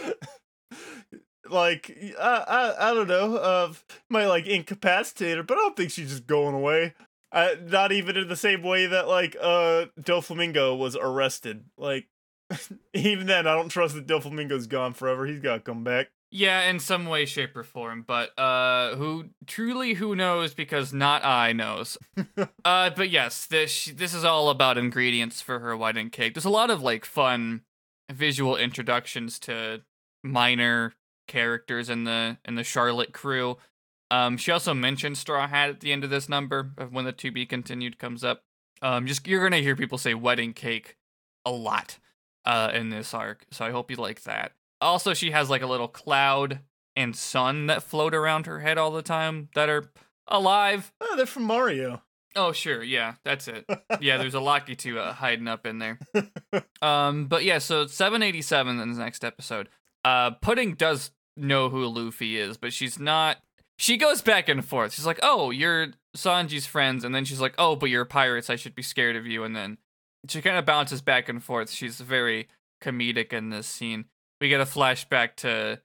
like 1.54 1.96
I, 2.20 2.44
I 2.78 2.90
I 2.90 2.94
don't 2.94 3.08
know, 3.08 3.36
uh 3.36 3.72
might 4.10 4.26
like 4.26 4.46
incapacitate 4.46 5.36
her, 5.36 5.42
but 5.42 5.56
I 5.56 5.60
don't 5.62 5.76
think 5.76 5.90
she's 5.90 6.10
just 6.10 6.26
going 6.26 6.54
away. 6.54 6.94
I, 7.32 7.56
not 7.66 7.90
even 7.90 8.16
in 8.16 8.28
the 8.28 8.36
same 8.36 8.62
way 8.62 8.86
that 8.86 9.08
like 9.08 9.36
uh 9.40 9.86
Doflamingo 10.00 10.76
was 10.76 10.96
arrested. 10.96 11.64
Like 11.78 12.08
even 12.94 13.26
then 13.26 13.46
I 13.46 13.54
don't 13.54 13.70
trust 13.70 13.94
that 13.94 14.06
Doflamingo's 14.06 14.66
gone 14.66 14.92
forever. 14.92 15.26
He's 15.26 15.40
gotta 15.40 15.60
come 15.60 15.84
back. 15.84 16.08
Yeah, 16.36 16.68
in 16.68 16.80
some 16.80 17.06
way, 17.06 17.26
shape, 17.26 17.56
or 17.56 17.62
form. 17.62 18.02
But 18.04 18.36
uh, 18.36 18.96
who 18.96 19.26
truly 19.46 19.94
who 19.94 20.16
knows? 20.16 20.52
Because 20.52 20.92
not 20.92 21.24
I 21.24 21.52
knows. 21.52 21.96
uh, 22.64 22.90
but 22.90 23.08
yes, 23.08 23.46
this 23.46 23.84
this 23.84 24.12
is 24.12 24.24
all 24.24 24.50
about 24.50 24.76
ingredients 24.76 25.40
for 25.40 25.60
her 25.60 25.76
wedding 25.76 26.10
cake. 26.10 26.34
There's 26.34 26.44
a 26.44 26.50
lot 26.50 26.70
of 26.70 26.82
like 26.82 27.04
fun 27.04 27.62
visual 28.10 28.56
introductions 28.56 29.38
to 29.40 29.82
minor 30.24 30.94
characters 31.26 31.88
in 31.88 32.04
the 32.04 32.38
in 32.44 32.54
the 32.54 32.64
Charlotte 32.64 33.12
crew. 33.12 33.56
Um, 34.10 34.36
she 34.36 34.52
also 34.52 34.74
mentioned 34.74 35.18
Straw 35.18 35.48
Hat 35.48 35.70
at 35.70 35.80
the 35.80 35.92
end 35.92 36.04
of 36.04 36.10
this 36.10 36.28
number 36.28 36.70
of 36.78 36.92
when 36.92 37.04
the 37.04 37.12
to 37.12 37.30
be 37.30 37.46
continued 37.46 37.98
comes 37.98 38.22
up. 38.22 38.42
Um, 38.82 39.06
just 39.06 39.26
you're 39.26 39.42
gonna 39.42 39.62
hear 39.62 39.76
people 39.76 39.98
say 39.98 40.14
wedding 40.14 40.52
cake 40.52 40.96
a 41.44 41.50
lot 41.50 41.98
uh 42.44 42.70
in 42.74 42.90
this 42.90 43.14
arc, 43.14 43.46
so 43.50 43.64
I 43.64 43.70
hope 43.70 43.90
you 43.90 43.96
like 43.96 44.22
that. 44.24 44.52
Also, 44.80 45.14
she 45.14 45.30
has 45.30 45.48
like 45.48 45.62
a 45.62 45.66
little 45.66 45.88
cloud 45.88 46.60
and 46.96 47.16
sun 47.16 47.66
that 47.66 47.82
float 47.82 48.14
around 48.14 48.46
her 48.46 48.60
head 48.60 48.78
all 48.78 48.90
the 48.90 49.02
time 49.02 49.48
that 49.54 49.68
are 49.68 49.90
alive. 50.28 50.92
Oh, 51.00 51.16
they're 51.16 51.26
from 51.26 51.44
Mario. 51.44 52.02
Oh, 52.36 52.52
sure, 52.52 52.82
yeah, 52.82 53.14
that's 53.24 53.46
it. 53.46 53.64
Yeah, 54.00 54.16
there's 54.16 54.34
a 54.34 54.38
Lakitu 54.40 54.98
uh, 54.98 55.12
hiding 55.12 55.48
up 55.48 55.66
in 55.66 55.78
there. 55.78 55.98
Um, 56.82 57.28
but 57.28 57.44
yeah, 57.44 57.58
so 57.58 57.86
787 57.86 58.78
in 58.78 58.92
the 58.92 58.98
next 58.98 59.24
episode. 59.24 59.70
Uh, 60.04 60.32
Pudding 60.32 60.74
does 60.74 61.10
know 61.36 61.68
who 61.68 61.86
Luffy 61.86 62.38
is, 62.38 62.56
but 62.56 62.72
she's 62.72 62.98
not. 62.98 63.38
She 63.78 63.96
goes 63.96 64.22
back 64.22 64.48
and 64.48 64.64
forth. 64.64 64.92
She's 64.92 65.06
like, 65.06 65.18
"Oh, 65.22 65.50
you're 65.50 65.88
Sanji's 66.16 66.66
friends," 66.66 67.04
and 67.04 67.14
then 67.14 67.24
she's 67.24 67.40
like, 67.40 67.54
"Oh, 67.58 67.74
but 67.76 67.90
you're 67.90 68.04
pirates. 68.04 68.50
I 68.50 68.56
should 68.56 68.74
be 68.74 68.82
scared 68.82 69.16
of 69.16 69.26
you." 69.26 69.42
And 69.44 69.56
then 69.56 69.78
she 70.28 70.40
kind 70.42 70.56
of 70.56 70.66
bounces 70.66 71.02
back 71.02 71.28
and 71.28 71.42
forth. 71.42 71.70
She's 71.70 72.00
very 72.00 72.48
comedic 72.82 73.32
in 73.32 73.50
this 73.50 73.66
scene. 73.66 74.04
We 74.40 74.48
get 74.48 74.60
a 74.60 74.64
flashback 74.64 75.36
to 75.36 75.80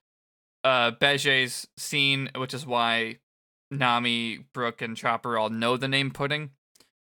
uh 0.64 0.92
Bege's 0.92 1.68
scene, 1.78 2.30
which 2.36 2.54
is 2.54 2.66
why 2.66 3.20
Nami, 3.72 4.46
Brook, 4.54 4.82
and 4.82 4.96
Chopper 4.96 5.38
all 5.38 5.50
know 5.50 5.78
the 5.78 5.88
name 5.88 6.12
Pudding, 6.12 6.52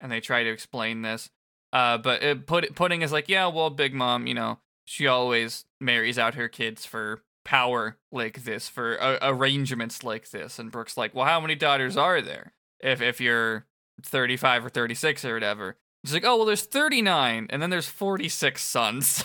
and 0.01 0.11
they 0.11 0.21
try 0.21 0.43
to 0.43 0.51
explain 0.51 1.03
this. 1.03 1.31
Uh, 1.73 1.99
but 1.99 2.23
it, 2.23 2.47
Pudding 2.47 3.03
is 3.03 3.11
like, 3.13 3.29
yeah, 3.29 3.47
well, 3.49 3.69
Big 3.69 3.95
Mom, 3.95 4.27
you 4.27 4.35
know, 4.35 4.59
she 4.85 5.07
always 5.07 5.65
marries 5.81 6.19
out 6.19 6.35
her 6.35 6.49
kids 6.49 6.85
for 6.85 7.23
power 7.45 7.99
like 8.11 8.45
this, 8.45 8.69
for 8.69 9.01
uh, 9.01 9.19
arrangements 9.23 10.03
like 10.03 10.31
this. 10.31 10.59
And 10.59 10.71
Brook's 10.73 10.97
like, 10.97 11.15
well, 11.15 11.27
how 11.27 11.41
many 11.41 11.55
daughters 11.55 11.97
are 11.97 12.21
there? 12.23 12.53
If 12.81 13.01
if 13.01 13.21
you're 13.21 13.67
35 14.03 14.67
or 14.67 14.69
36 14.69 15.25
or 15.25 15.35
whatever. 15.35 15.77
She's 16.05 16.13
like, 16.13 16.25
oh, 16.27 16.37
well, 16.37 16.45
there's 16.45 16.65
39, 16.65 17.47
and 17.49 17.63
then 17.63 17.71
there's 17.71 17.89
46 17.89 18.63
sons. 18.63 19.25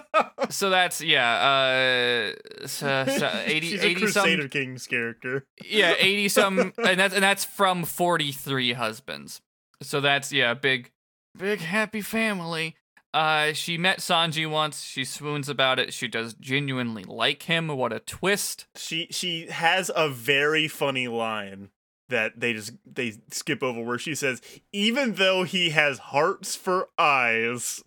so 0.50 0.68
that's 0.68 1.00
yeah, 1.00 2.34
uh, 2.62 2.66
so, 2.66 3.06
so 3.06 3.42
80, 3.46 3.66
She's 3.66 3.82
80 3.82 3.94
a 3.94 3.98
Crusader 3.98 4.42
some, 4.42 4.48
Kings 4.50 4.86
character. 4.86 5.46
yeah, 5.64 5.94
80 5.98 6.28
some, 6.28 6.72
and 6.76 7.00
that's 7.00 7.14
and 7.14 7.24
that's 7.24 7.46
from 7.46 7.84
43 7.84 8.74
husbands. 8.74 9.40
So 9.82 10.02
that's 10.02 10.30
yeah, 10.30 10.52
big, 10.52 10.90
big 11.38 11.60
happy 11.60 12.02
family. 12.02 12.76
Uh, 13.14 13.52
she 13.54 13.78
met 13.78 13.98
Sanji 14.00 14.48
once. 14.48 14.82
She 14.82 15.04
swoons 15.04 15.48
about 15.48 15.78
it. 15.78 15.92
She 15.94 16.08
does 16.08 16.34
genuinely 16.34 17.04
like 17.04 17.44
him. 17.44 17.68
What 17.68 17.92
a 17.92 18.00
twist! 18.00 18.66
She 18.76 19.08
she 19.10 19.46
has 19.46 19.90
a 19.96 20.08
very 20.10 20.68
funny 20.68 21.08
line 21.08 21.70
that 22.10 22.40
they 22.40 22.52
just 22.54 22.72
they 22.86 23.14
skip 23.30 23.62
over 23.62 23.82
where 23.82 23.98
she 23.98 24.14
says 24.14 24.40
even 24.72 25.14
though 25.16 25.42
he 25.42 25.70
has 25.70 25.98
hearts 25.98 26.56
for 26.56 26.88
eyes 26.98 27.82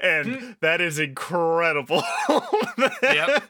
and 0.00 0.54
that 0.60 0.80
is 0.80 1.00
incredible 1.00 2.00
Yep. 3.02 3.42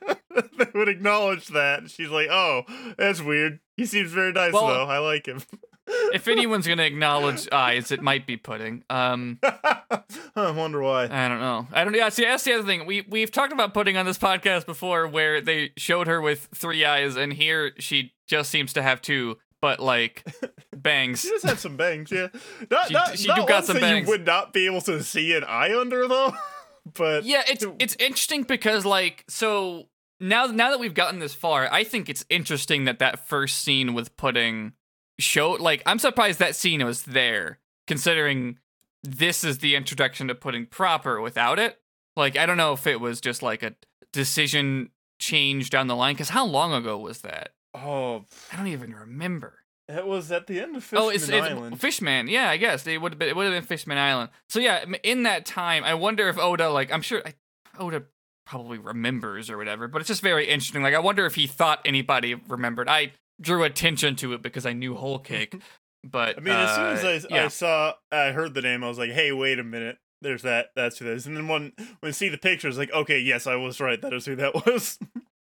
they 0.56 0.66
would 0.74 0.88
acknowledge 0.88 1.48
that 1.48 1.90
she's 1.90 2.08
like 2.08 2.28
oh 2.30 2.62
that's 2.96 3.20
weird 3.20 3.60
he 3.76 3.84
seems 3.84 4.12
very 4.12 4.32
nice 4.32 4.54
Well- 4.54 4.66
though 4.66 4.84
i 4.86 4.96
like 4.96 5.26
him 5.26 5.42
If 5.86 6.28
anyone's 6.28 6.66
gonna 6.66 6.82
acknowledge 6.84 7.48
eyes, 7.52 7.90
it 7.90 8.00
might 8.02 8.26
be 8.26 8.36
Pudding. 8.36 8.84
Um, 8.88 9.38
i 9.42 10.50
wonder 10.50 10.80
why 10.80 11.04
I 11.04 11.28
don't 11.28 11.40
know. 11.40 11.66
I 11.72 11.84
don't. 11.84 11.94
Yeah, 11.94 12.08
see, 12.08 12.24
that's 12.24 12.44
the 12.44 12.54
other 12.54 12.64
thing. 12.66 12.86
We 12.86 13.04
we've 13.08 13.30
talked 13.30 13.52
about 13.52 13.74
Pudding 13.74 13.96
on 13.96 14.06
this 14.06 14.18
podcast 14.18 14.66
before, 14.66 15.06
where 15.06 15.40
they 15.40 15.72
showed 15.76 16.06
her 16.06 16.20
with 16.20 16.48
three 16.54 16.84
eyes, 16.84 17.16
and 17.16 17.32
here 17.32 17.72
she 17.78 18.12
just 18.26 18.50
seems 18.50 18.72
to 18.74 18.82
have 18.82 19.02
two, 19.02 19.36
but 19.60 19.80
like 19.80 20.24
bangs. 20.76 21.20
she 21.20 21.28
just 21.30 21.44
had 21.44 21.58
some 21.58 21.76
bangs 21.76 22.10
yeah 22.10 22.28
not, 22.70 22.86
She- 22.88 22.92
not, 22.94 23.18
she 23.18 23.28
not 23.28 23.36
do 23.36 23.46
got 23.46 23.64
some 23.66 23.80
bangs. 23.80 24.06
you 24.06 24.10
would 24.10 24.24
not 24.26 24.52
be 24.52 24.66
able 24.66 24.80
to 24.82 25.02
see 25.02 25.34
an 25.34 25.44
eye 25.44 25.76
under 25.78 26.06
though 26.08 26.34
but 26.94 27.24
Yeah, 27.24 27.42
it's 27.48 27.64
it's 27.78 27.96
interesting 27.98 28.42
because 28.44 28.84
like 28.86 29.24
so 29.28 29.88
now 30.20 30.46
now 30.46 30.70
that 30.70 30.80
we've 30.80 30.94
gotten 30.94 31.18
this 31.18 31.34
far, 31.34 31.70
I 31.72 31.84
think 31.84 32.08
it's 32.08 32.24
interesting 32.30 32.84
that 32.84 32.98
that 33.00 33.26
first 33.28 33.58
scene 33.58 33.92
with 33.94 34.16
Pudding 34.16 34.72
showed 35.18 35.60
like 35.60 35.82
I'm 35.86 35.98
surprised 35.98 36.38
that 36.38 36.56
scene 36.56 36.84
was 36.84 37.02
there 37.02 37.58
considering 37.86 38.58
this 39.02 39.44
is 39.44 39.58
the 39.58 39.76
introduction 39.76 40.28
to 40.28 40.34
Pudding 40.34 40.66
proper 40.66 41.20
without 41.20 41.58
it. 41.58 41.80
Like 42.16 42.36
I 42.36 42.46
don't 42.46 42.56
know 42.56 42.72
if 42.72 42.86
it 42.86 43.00
was 43.00 43.20
just 43.20 43.42
like 43.42 43.62
a 43.62 43.74
decision 44.12 44.90
change 45.18 45.70
down 45.70 45.86
the 45.86 45.96
line 45.96 46.16
cuz 46.16 46.30
how 46.30 46.44
long 46.44 46.72
ago 46.72 46.98
was 46.98 47.20
that? 47.20 47.50
oh 47.74 48.24
I 48.52 48.56
don't 48.56 48.68
even 48.68 48.94
remember. 48.94 49.64
It 49.86 50.06
was 50.06 50.32
at 50.32 50.46
the 50.46 50.60
end 50.60 50.76
of 50.76 50.84
Fishman 50.84 51.02
oh, 51.02 51.08
it's, 51.10 51.28
it's 51.28 51.46
Island. 51.46 51.78
Fishman. 51.78 52.28
Yeah, 52.28 52.48
I 52.48 52.56
guess 52.56 52.86
it 52.86 53.00
would 53.00 53.12
have 53.12 53.18
been. 53.18 53.28
It 53.28 53.36
would 53.36 53.44
have 53.44 53.52
been 53.52 53.66
Fishman 53.66 53.98
Island. 53.98 54.30
So 54.48 54.58
yeah, 54.58 54.84
in 55.02 55.24
that 55.24 55.44
time, 55.44 55.84
I 55.84 55.92
wonder 55.92 56.28
if 56.28 56.38
Oda, 56.38 56.70
like, 56.70 56.90
I'm 56.90 57.02
sure 57.02 57.20
I, 57.26 57.34
Oda 57.78 58.04
probably 58.46 58.78
remembers 58.78 59.50
or 59.50 59.58
whatever. 59.58 59.86
But 59.86 60.00
it's 60.00 60.08
just 60.08 60.22
very 60.22 60.48
interesting. 60.48 60.82
Like, 60.82 60.94
I 60.94 61.00
wonder 61.00 61.26
if 61.26 61.34
he 61.34 61.46
thought 61.46 61.80
anybody 61.84 62.34
remembered. 62.34 62.88
I 62.88 63.12
drew 63.40 63.64
attention 63.64 64.16
to 64.16 64.32
it 64.32 64.42
because 64.42 64.66
I 64.66 64.72
knew 64.72 64.94
Whole 64.94 65.18
Cake. 65.18 65.60
But 66.04 66.36
I 66.36 66.40
mean, 66.40 66.54
as 66.54 66.74
soon 66.74 67.08
as 67.08 67.24
uh, 67.24 67.28
I, 67.30 67.44
I 67.44 67.48
saw, 67.48 67.94
I 68.12 68.32
heard 68.32 68.52
the 68.52 68.60
name, 68.60 68.84
I 68.84 68.88
was 68.88 68.98
like, 68.98 69.12
"Hey, 69.12 69.32
wait 69.32 69.58
a 69.58 69.64
minute, 69.64 69.96
there's 70.20 70.42
that, 70.42 70.66
that's 70.76 70.98
who 70.98 71.06
that 71.06 71.12
is." 71.12 71.26
And 71.26 71.34
then 71.34 71.48
when 71.48 71.72
when 71.78 72.08
I 72.08 72.10
see 72.10 72.28
the 72.28 72.36
pictures, 72.36 72.76
like, 72.76 72.92
okay, 72.92 73.18
yes, 73.18 73.46
I 73.46 73.56
was 73.56 73.80
right, 73.80 73.98
that 74.02 74.12
is 74.12 74.26
who 74.26 74.36
that 74.36 74.54
was. 74.66 74.98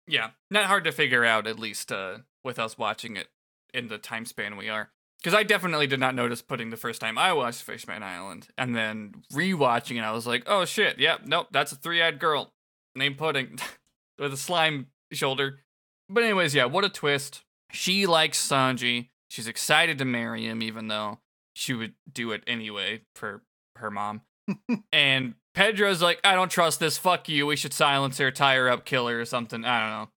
yeah, 0.07 0.29
not 0.49 0.67
hard 0.67 0.85
to 0.85 0.93
figure 0.93 1.25
out 1.25 1.47
at 1.47 1.59
least 1.59 1.91
uh, 1.91 2.19
with 2.45 2.59
us 2.59 2.77
watching 2.77 3.17
it 3.17 3.27
in 3.73 3.89
the 3.89 3.97
time 3.97 4.25
span 4.25 4.55
we 4.55 4.69
are. 4.69 4.91
Because 5.21 5.37
I 5.37 5.43
definitely 5.43 5.87
did 5.87 5.99
not 5.99 6.15
notice 6.15 6.41
Pudding 6.41 6.69
the 6.69 6.77
first 6.77 7.01
time 7.01 7.17
I 7.17 7.33
watched 7.33 7.63
Fishman 7.63 8.01
Island, 8.01 8.47
and 8.57 8.73
then 8.73 9.15
rewatching 9.33 9.97
it, 9.97 10.03
I 10.05 10.11
was 10.13 10.25
like, 10.25 10.43
"Oh 10.47 10.63
shit, 10.63 10.97
yep, 10.97 11.21
nope, 11.25 11.47
that's 11.51 11.73
a 11.73 11.75
three-eyed 11.75 12.19
girl 12.19 12.53
named 12.95 13.17
Pudding 13.17 13.59
with 14.17 14.31
a 14.31 14.37
slime 14.37 14.87
shoulder." 15.11 15.59
But 16.07 16.23
anyways, 16.23 16.55
yeah, 16.55 16.65
what 16.65 16.85
a 16.85 16.89
twist. 16.89 17.43
She 17.73 18.05
likes 18.05 18.45
Sanji. 18.45 19.09
She's 19.29 19.47
excited 19.47 19.97
to 19.97 20.05
marry 20.05 20.45
him, 20.45 20.61
even 20.61 20.87
though 20.87 21.19
she 21.53 21.73
would 21.73 21.93
do 22.11 22.31
it 22.31 22.43
anyway 22.47 23.01
for 23.15 23.41
her 23.77 23.89
mom. 23.89 24.21
and 24.93 25.35
Pedro's 25.55 26.01
like, 26.01 26.19
"I 26.23 26.35
don't 26.35 26.51
trust 26.51 26.79
this. 26.79 26.97
Fuck 26.97 27.29
you. 27.29 27.45
We 27.47 27.55
should 27.55 27.73
silence 27.73 28.17
her, 28.19 28.31
tie 28.31 28.55
her 28.55 28.69
up, 28.69 28.85
kill 28.85 29.07
her, 29.07 29.19
or 29.19 29.25
something." 29.25 29.65
I 29.65 29.79
don't 29.79 29.89
know. 29.89 30.09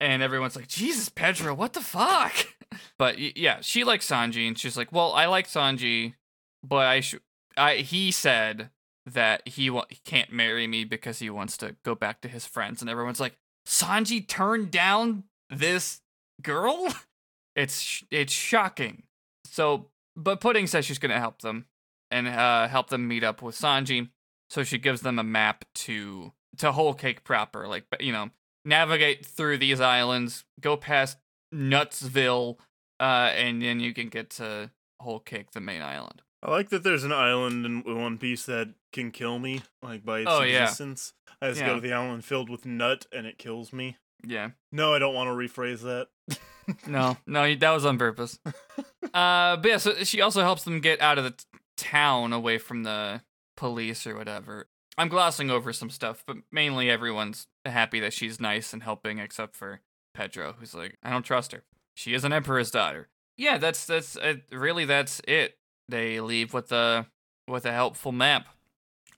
And 0.00 0.22
everyone's 0.22 0.56
like, 0.56 0.66
Jesus, 0.68 1.10
Pedro, 1.10 1.54
what 1.54 1.74
the 1.74 1.80
fuck? 1.80 2.32
But 2.98 3.18
yeah, 3.18 3.58
she 3.62 3.82
likes 3.82 4.08
Sanji, 4.08 4.46
and 4.46 4.56
she's 4.56 4.76
like, 4.76 4.92
Well, 4.92 5.12
I 5.12 5.26
like 5.26 5.48
Sanji, 5.48 6.14
but 6.62 6.86
I 6.86 7.00
should. 7.00 7.20
I 7.56 7.76
he 7.76 8.12
said 8.12 8.70
that 9.06 9.46
he 9.48 9.70
wa- 9.70 9.86
he 9.88 9.98
can't 10.04 10.32
marry 10.32 10.68
me 10.68 10.84
because 10.84 11.18
he 11.18 11.30
wants 11.30 11.56
to 11.58 11.74
go 11.84 11.96
back 11.96 12.20
to 12.20 12.28
his 12.28 12.46
friends, 12.46 12.80
and 12.80 12.88
everyone's 12.88 13.18
like, 13.18 13.36
Sanji 13.66 14.26
turned 14.26 14.70
down 14.70 15.24
this 15.50 16.00
girl. 16.42 16.88
It's 17.56 18.04
it's 18.12 18.32
shocking. 18.32 19.02
So, 19.44 19.88
but 20.16 20.40
Pudding 20.40 20.68
says 20.68 20.84
she's 20.86 21.00
gonna 21.00 21.18
help 21.18 21.42
them 21.42 21.66
and 22.10 22.28
uh, 22.28 22.68
help 22.68 22.90
them 22.90 23.08
meet 23.08 23.24
up 23.24 23.42
with 23.42 23.56
Sanji. 23.56 24.08
So 24.48 24.62
she 24.62 24.78
gives 24.78 25.00
them 25.00 25.18
a 25.18 25.24
map 25.24 25.64
to 25.86 26.32
to 26.58 26.72
Whole 26.72 26.94
Cake 26.94 27.24
proper. 27.24 27.66
Like 27.66 27.84
you 27.98 28.12
know, 28.12 28.30
navigate 28.64 29.26
through 29.26 29.58
these 29.58 29.80
islands, 29.80 30.44
go 30.60 30.76
past 30.76 31.18
Nutsville, 31.52 32.56
uh, 33.00 33.30
and 33.34 33.60
then 33.62 33.80
you 33.80 33.92
can 33.94 34.08
get 34.08 34.30
to 34.30 34.70
Whole 35.00 35.20
Cake, 35.20 35.50
the 35.52 35.60
main 35.60 35.82
island. 35.82 36.22
I 36.42 36.50
like 36.50 36.70
that 36.70 36.82
there's 36.82 37.04
an 37.04 37.12
island 37.12 37.66
in 37.66 37.82
One 38.00 38.16
Piece 38.16 38.46
that 38.46 38.72
can 38.92 39.10
kill 39.10 39.38
me, 39.38 39.62
like 39.82 40.04
by 40.04 40.20
its 40.20 40.30
Oh, 40.30 40.42
yeah. 40.42 40.62
I 41.42 41.48
just 41.48 41.60
Yeah. 41.60 41.66
go 41.66 41.74
to 41.74 41.80
the 41.80 41.92
island 41.92 42.24
filled 42.24 42.48
with 42.48 42.64
nut 42.64 43.06
and 43.12 43.26
it 43.26 43.36
kills 43.38 43.72
me. 43.72 43.98
Yeah. 44.26 44.50
No, 44.72 44.94
I 44.94 44.98
don't 44.98 45.14
want 45.14 45.28
to 45.28 45.32
rephrase 45.32 45.80
that. 45.82 46.08
No, 46.86 47.16
no, 47.26 47.52
that 47.52 47.70
was 47.70 47.84
on 47.84 47.98
purpose. 47.98 48.38
uh, 48.46 49.56
but 49.56 49.64
yeah, 49.64 49.76
so 49.78 49.92
she 50.04 50.20
also 50.20 50.42
helps 50.42 50.62
them 50.62 50.80
get 50.80 51.00
out 51.00 51.18
of 51.18 51.24
the 51.24 51.30
t- 51.32 51.44
town 51.76 52.32
away 52.32 52.58
from 52.58 52.84
the 52.84 53.22
police 53.56 54.06
or 54.06 54.16
whatever. 54.16 54.68
I'm 54.96 55.08
glossing 55.08 55.50
over 55.50 55.72
some 55.72 55.90
stuff, 55.90 56.22
but 56.26 56.36
mainly 56.52 56.88
everyone's 56.88 57.48
happy 57.64 57.98
that 58.00 58.12
she's 58.12 58.40
nice 58.40 58.72
and 58.72 58.84
helping, 58.84 59.18
except 59.18 59.56
for 59.56 59.80
Pedro, 60.14 60.54
who's 60.60 60.74
like, 60.74 60.96
I 61.02 61.10
don't 61.10 61.24
trust 61.24 61.52
her. 61.52 61.64
She 61.94 62.14
is 62.14 62.24
an 62.24 62.32
emperor's 62.32 62.70
daughter. 62.70 63.08
Yeah, 63.36 63.58
that's 63.58 63.84
that's 63.86 64.16
uh, 64.16 64.34
really 64.52 64.84
that's 64.84 65.20
it. 65.26 65.56
They 65.88 66.20
leave 66.20 66.52
with 66.54 66.70
a 66.72 67.06
with 67.48 67.64
a 67.64 67.72
helpful 67.72 68.12
map. 68.12 68.46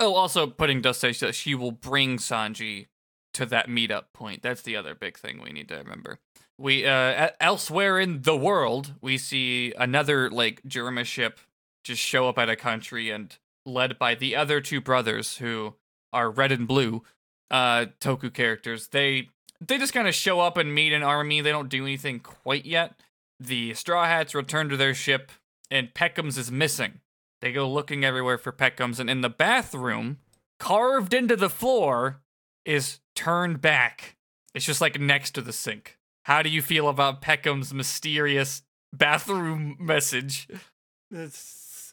Oh, 0.00 0.14
also 0.14 0.46
Pudding 0.46 0.80
Dust 0.80 1.04
Edge 1.04 1.20
that 1.20 1.34
she 1.34 1.54
will 1.54 1.72
bring 1.72 2.16
Sanji 2.16 2.86
to 3.34 3.46
that 3.46 3.68
meetup 3.68 4.04
point. 4.12 4.42
That's 4.42 4.62
the 4.62 4.76
other 4.76 4.94
big 4.94 5.18
thing 5.18 5.40
we 5.42 5.52
need 5.52 5.68
to 5.68 5.76
remember. 5.76 6.18
We 6.58 6.86
uh 6.86 7.30
elsewhere 7.40 7.98
in 7.98 8.22
the 8.22 8.36
world 8.36 8.94
we 9.00 9.18
see 9.18 9.72
another 9.76 10.30
like 10.30 10.62
Germa 10.62 11.04
ship 11.04 11.40
just 11.82 12.00
show 12.00 12.28
up 12.28 12.38
at 12.38 12.48
a 12.48 12.56
country 12.56 13.10
and 13.10 13.36
led 13.66 13.98
by 13.98 14.14
the 14.14 14.36
other 14.36 14.60
two 14.60 14.80
brothers 14.80 15.38
who 15.38 15.74
are 16.12 16.30
red 16.30 16.52
and 16.52 16.68
blue 16.68 17.02
uh 17.50 17.86
toku 18.00 18.32
characters. 18.32 18.88
They 18.88 19.28
they 19.60 19.78
just 19.78 19.92
kind 19.92 20.08
of 20.08 20.14
show 20.14 20.40
up 20.40 20.56
and 20.56 20.74
meet 20.74 20.92
an 20.92 21.02
army. 21.02 21.40
They 21.40 21.50
don't 21.50 21.68
do 21.68 21.84
anything 21.84 22.20
quite 22.20 22.66
yet. 22.66 22.94
The 23.40 23.74
straw 23.74 24.04
hats 24.04 24.34
return 24.34 24.68
to 24.68 24.76
their 24.76 24.94
ship 24.94 25.32
and 25.70 25.94
Pekoms 25.94 26.36
is 26.36 26.50
missing. 26.50 27.00
They 27.40 27.52
go 27.52 27.68
looking 27.68 28.04
everywhere 28.04 28.38
for 28.38 28.52
Pekoms 28.52 29.00
and 29.00 29.10
in 29.10 29.20
the 29.20 29.30
bathroom 29.30 30.18
carved 30.60 31.12
into 31.12 31.34
the 31.34 31.50
floor 31.50 32.20
is 32.64 33.00
turned 33.14 33.60
back 33.60 34.16
it's 34.54 34.64
just 34.64 34.80
like 34.80 35.00
next 35.00 35.32
to 35.32 35.40
the 35.40 35.52
sink 35.52 35.98
how 36.24 36.42
do 36.42 36.48
you 36.48 36.62
feel 36.62 36.88
about 36.88 37.20
Pekoms' 37.20 37.72
mysterious 37.72 38.62
bathroom 38.92 39.76
message? 39.80 40.48
It's. 41.10 41.92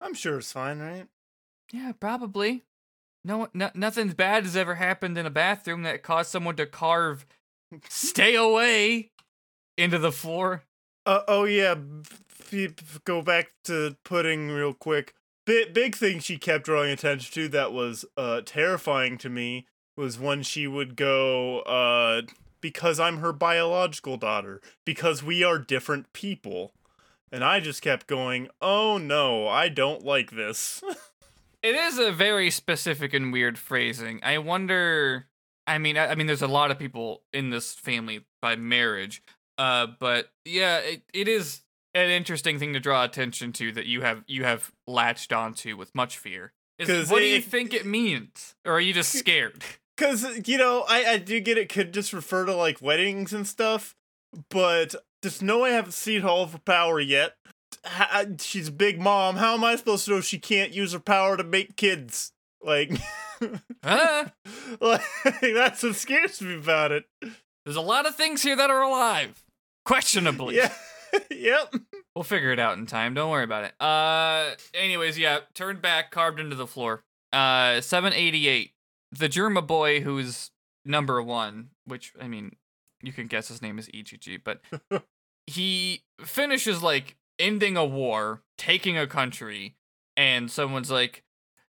I'm 0.00 0.14
sure 0.14 0.38
it's 0.38 0.52
fine, 0.52 0.80
right? 0.80 1.06
Yeah, 1.72 1.92
probably. 1.98 2.64
No, 3.24 3.48
no, 3.54 3.70
nothing 3.74 4.08
bad 4.08 4.44
has 4.44 4.56
ever 4.56 4.74
happened 4.74 5.16
in 5.16 5.26
a 5.26 5.30
bathroom 5.30 5.84
that 5.84 6.02
caused 6.02 6.30
someone 6.30 6.56
to 6.56 6.66
carve 6.66 7.24
"Stay 7.88 8.34
away" 8.34 9.10
into 9.78 9.98
the 9.98 10.12
floor. 10.12 10.64
Uh, 11.06 11.20
oh 11.28 11.44
yeah, 11.44 11.74
b- 11.74 12.66
b- 12.66 12.74
go 13.04 13.22
back 13.22 13.52
to 13.64 13.96
pudding 14.04 14.48
real 14.48 14.74
quick. 14.74 15.14
Big 15.46 15.72
big 15.72 15.94
thing 15.94 16.18
she 16.18 16.36
kept 16.36 16.64
drawing 16.64 16.90
attention 16.90 17.32
to 17.34 17.48
that 17.50 17.72
was 17.72 18.04
uh 18.16 18.40
terrifying 18.44 19.18
to 19.18 19.28
me 19.28 19.66
was 19.96 20.18
when 20.18 20.42
she 20.42 20.66
would 20.66 20.96
go 20.96 21.60
uh 21.60 22.22
because 22.60 23.00
I'm 23.00 23.18
her 23.18 23.32
biological 23.32 24.16
daughter 24.16 24.60
because 24.84 25.22
we 25.22 25.42
are 25.42 25.58
different 25.58 26.12
people. 26.12 26.72
And 27.30 27.42
I 27.42 27.60
just 27.60 27.80
kept 27.80 28.06
going, 28.06 28.48
"Oh 28.60 28.98
no, 28.98 29.48
I 29.48 29.68
don't 29.68 30.04
like 30.04 30.30
this." 30.32 30.82
It 31.62 31.76
is 31.76 31.96
a 31.98 32.10
very 32.10 32.50
specific 32.50 33.14
and 33.14 33.32
weird 33.32 33.56
phrasing. 33.56 34.20
I 34.22 34.38
wonder. 34.38 35.26
I 35.64 35.78
mean, 35.78 35.96
I, 35.96 36.08
I 36.08 36.14
mean, 36.16 36.26
there's 36.26 36.42
a 36.42 36.48
lot 36.48 36.72
of 36.72 36.78
people 36.78 37.22
in 37.32 37.50
this 37.50 37.72
family 37.72 38.24
by 38.40 38.56
marriage, 38.56 39.22
uh, 39.58 39.86
but 40.00 40.32
yeah, 40.44 40.78
it, 40.78 41.02
it 41.14 41.28
is 41.28 41.60
an 41.94 42.10
interesting 42.10 42.58
thing 42.58 42.72
to 42.72 42.80
draw 42.80 43.04
attention 43.04 43.52
to 43.52 43.70
that 43.72 43.86
you 43.86 44.00
have 44.00 44.24
you 44.26 44.42
have 44.42 44.72
latched 44.88 45.32
onto 45.32 45.76
with 45.76 45.94
much 45.94 46.18
fear. 46.18 46.52
Is, 46.80 47.08
what 47.08 47.20
do 47.20 47.26
you 47.26 47.40
think 47.40 47.72
it 47.72 47.86
means, 47.86 48.56
or 48.64 48.72
are 48.72 48.80
you 48.80 48.92
just 48.92 49.12
scared? 49.18 49.62
Cause 50.02 50.48
you 50.48 50.58
know, 50.58 50.84
I 50.88 51.04
I 51.04 51.18
do 51.18 51.38
get 51.38 51.58
it 51.58 51.68
could 51.68 51.94
just 51.94 52.12
refer 52.12 52.44
to 52.44 52.56
like 52.56 52.82
weddings 52.82 53.32
and 53.32 53.46
stuff, 53.46 53.94
but 54.50 54.96
just 55.22 55.42
know 55.42 55.64
I 55.64 55.70
haven't 55.70 55.92
seen 55.92 56.24
all 56.24 56.42
of 56.42 56.52
her 56.52 56.58
power 56.58 56.98
yet. 56.98 57.36
Ha- 57.84 58.24
she's 58.40 58.66
a 58.66 58.72
big 58.72 59.00
mom. 59.00 59.36
How 59.36 59.54
am 59.54 59.62
I 59.62 59.76
supposed 59.76 60.06
to 60.06 60.10
know 60.10 60.20
she 60.20 60.40
can't 60.40 60.72
use 60.72 60.92
her 60.92 60.98
power 60.98 61.36
to 61.36 61.44
make 61.44 61.76
kids? 61.76 62.32
Like, 62.60 62.90
huh? 63.84 64.24
like 64.80 65.02
that's 65.40 65.84
what 65.84 65.94
scares 65.94 66.42
me 66.42 66.56
about 66.56 66.90
it. 66.90 67.04
There's 67.64 67.76
a 67.76 67.80
lot 67.80 68.06
of 68.06 68.16
things 68.16 68.42
here 68.42 68.56
that 68.56 68.70
are 68.70 68.82
alive, 68.82 69.40
questionably. 69.84 70.56
Yeah, 70.56 70.72
yep. 71.30 71.74
We'll 72.16 72.24
figure 72.24 72.50
it 72.50 72.58
out 72.58 72.76
in 72.76 72.86
time. 72.86 73.14
Don't 73.14 73.30
worry 73.30 73.44
about 73.44 73.64
it. 73.66 73.80
Uh, 73.80 74.56
anyways, 74.74 75.16
yeah, 75.16 75.40
turned 75.54 75.80
back, 75.80 76.10
carved 76.10 76.40
into 76.40 76.56
the 76.56 76.66
floor. 76.66 77.04
Uh, 77.32 77.80
788. 77.80 78.72
The 79.12 79.28
Germa 79.28 79.66
boy 79.66 80.00
who's 80.00 80.50
number 80.84 81.22
one, 81.22 81.70
which, 81.84 82.12
I 82.20 82.28
mean, 82.28 82.56
you 83.02 83.12
can 83.12 83.26
guess 83.26 83.48
his 83.48 83.62
name 83.62 83.78
is 83.78 83.88
Ichiji, 83.88 84.40
but 84.42 84.60
he 85.46 86.02
finishes, 86.20 86.82
like, 86.82 87.16
ending 87.38 87.76
a 87.76 87.84
war, 87.84 88.42
taking 88.56 88.96
a 88.96 89.06
country, 89.06 89.76
and 90.16 90.50
someone's 90.50 90.90
like, 90.90 91.24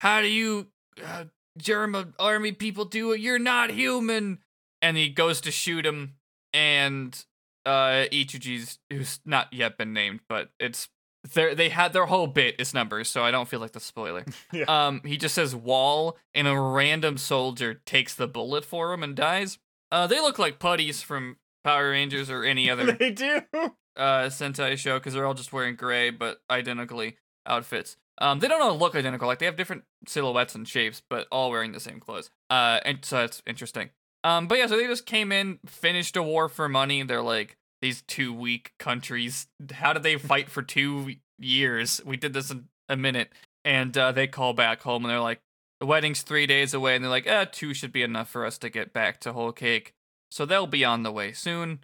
How 0.01 0.21
do 0.21 0.27
you, 0.27 0.67
uh, 1.05 1.25
Germa 1.59 2.13
army 2.19 2.51
people 2.51 2.85
do 2.85 3.11
it? 3.11 3.19
You're 3.19 3.39
not 3.39 3.71
human. 3.71 4.39
And 4.81 4.95
he 4.97 5.09
goes 5.09 5.41
to 5.41 5.51
shoot 5.51 5.85
him, 5.85 6.15
and 6.53 7.23
uh 7.65 8.07
Ichiji's 8.11 8.79
who's 8.89 9.19
not 9.25 9.51
yet 9.51 9.77
been 9.77 9.91
named, 9.91 10.21
but 10.29 10.51
it's 10.59 10.87
they 11.33 11.53
they 11.53 11.69
had 11.69 11.93
their 11.93 12.05
whole 12.05 12.27
bit 12.27 12.55
is 12.59 12.73
numbers, 12.73 13.09
so 13.09 13.23
I 13.23 13.31
don't 13.31 13.47
feel 13.47 13.59
like 13.59 13.71
the 13.73 13.79
spoiler. 13.79 14.25
Yeah. 14.53 14.65
Um 14.67 15.01
he 15.03 15.17
just 15.17 15.35
says 15.35 15.55
wall 15.55 16.17
and 16.33 16.47
a 16.47 16.59
random 16.59 17.17
soldier 17.17 17.75
takes 17.85 18.15
the 18.15 18.27
bullet 18.27 18.63
for 18.65 18.93
him 18.93 19.03
and 19.03 19.15
dies. 19.15 19.57
Uh 19.91 20.07
they 20.07 20.19
look 20.19 20.39
like 20.39 20.59
putties 20.59 21.01
from 21.01 21.37
Power 21.63 21.91
Rangers 21.91 22.29
or 22.29 22.43
any 22.43 22.69
other 22.69 22.91
they 22.99 23.11
do. 23.11 23.41
uh 23.53 24.27
Sentai 24.29 24.77
show 24.77 24.99
because 24.99 25.13
they're 25.13 25.25
all 25.25 25.33
just 25.33 25.51
wearing 25.53 25.75
gray 25.75 26.09
but 26.09 26.39
identically 26.49 27.17
outfits. 27.45 27.97
Um, 28.19 28.39
they 28.39 28.47
don't 28.47 28.61
all 28.61 28.77
look 28.77 28.95
identical. 28.95 29.27
Like 29.27 29.37
they 29.39 29.45
have 29.45 29.55
different 29.55 29.83
silhouettes 30.07 30.55
and 30.55 30.67
shapes, 30.67 31.03
but 31.07 31.27
all 31.31 31.51
wearing 31.51 31.71
the 31.71 31.79
same 31.79 31.99
clothes. 31.99 32.31
Uh, 32.49 32.79
and 32.83 33.05
so 33.05 33.17
that's 33.17 33.43
interesting. 33.45 33.91
Um, 34.23 34.47
but 34.47 34.57
yeah, 34.57 34.65
so 34.65 34.75
they 34.75 34.87
just 34.87 35.05
came 35.05 35.31
in, 35.31 35.59
finished 35.67 36.17
a 36.17 36.23
war 36.23 36.49
for 36.49 36.67
money. 36.67 37.03
They're 37.03 37.21
like 37.21 37.56
these 37.81 38.01
two 38.01 38.33
weak 38.33 38.73
countries. 38.79 39.47
How 39.73 39.93
did 39.93 40.03
they 40.03 40.17
fight 40.17 40.49
for 40.49 40.61
two 40.61 41.15
years? 41.39 42.01
We 42.05 42.17
did 42.17 42.33
this 42.33 42.51
in 42.51 42.65
a 42.89 42.97
minute, 42.97 43.29
and 43.65 43.97
uh, 43.97 44.11
they 44.11 44.27
call 44.27 44.53
back 44.53 44.81
home 44.81 45.03
and 45.05 45.11
they're 45.11 45.19
like, 45.19 45.41
the 45.79 45.85
wedding's 45.85 46.23
three 46.23 46.47
days 46.47 46.73
away, 46.73 46.95
and 46.95 47.03
they're 47.03 47.11
like, 47.11 47.27
eh, 47.27 47.45
two 47.51 47.73
should 47.73 47.91
be 47.91 48.01
enough 48.01 48.29
for 48.29 48.45
us 48.45 48.57
to 48.59 48.69
get 48.69 48.93
back 48.93 49.19
to 49.21 49.33
Whole 49.33 49.51
Cake. 49.51 49.93
So 50.31 50.45
they'll 50.45 50.67
be 50.67 50.83
on 50.83 51.03
the 51.03 51.11
way 51.11 51.33
soon 51.33 51.79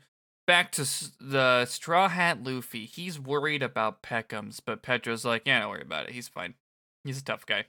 back 0.45 0.71
to 0.73 0.81
the 1.19 1.65
Straw 1.65 2.09
Hat 2.09 2.43
Luffy. 2.43 2.85
He's 2.85 3.19
worried 3.19 3.63
about 3.63 4.01
Pekoms, 4.01 4.59
but 4.63 4.81
Pedro's 4.81 5.25
like, 5.25 5.43
yeah, 5.45 5.59
don't 5.59 5.69
worry 5.69 5.81
about 5.81 6.07
it. 6.07 6.13
He's 6.13 6.27
fine. 6.27 6.55
He's 7.03 7.19
a 7.19 7.23
tough 7.23 7.45
guy. 7.45 7.65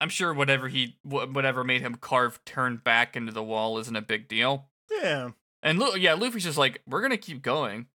I'm 0.00 0.08
sure 0.08 0.34
whatever 0.34 0.68
he 0.68 0.96
wh- 1.02 1.32
whatever 1.32 1.64
made 1.64 1.80
him 1.80 1.94
carve 1.94 2.44
turn 2.44 2.80
back 2.82 3.16
into 3.16 3.32
the 3.32 3.42
wall 3.42 3.78
isn't 3.78 3.96
a 3.96 4.02
big 4.02 4.28
deal. 4.28 4.68
Yeah. 4.90 5.30
And 5.64 5.78
Lu- 5.80 5.96
yeah, 5.96 6.14
Luffy's 6.14 6.44
just 6.44 6.58
like, 6.58 6.80
we're 6.86 7.02
gonna 7.02 7.16
keep 7.16 7.42
going. 7.42 7.86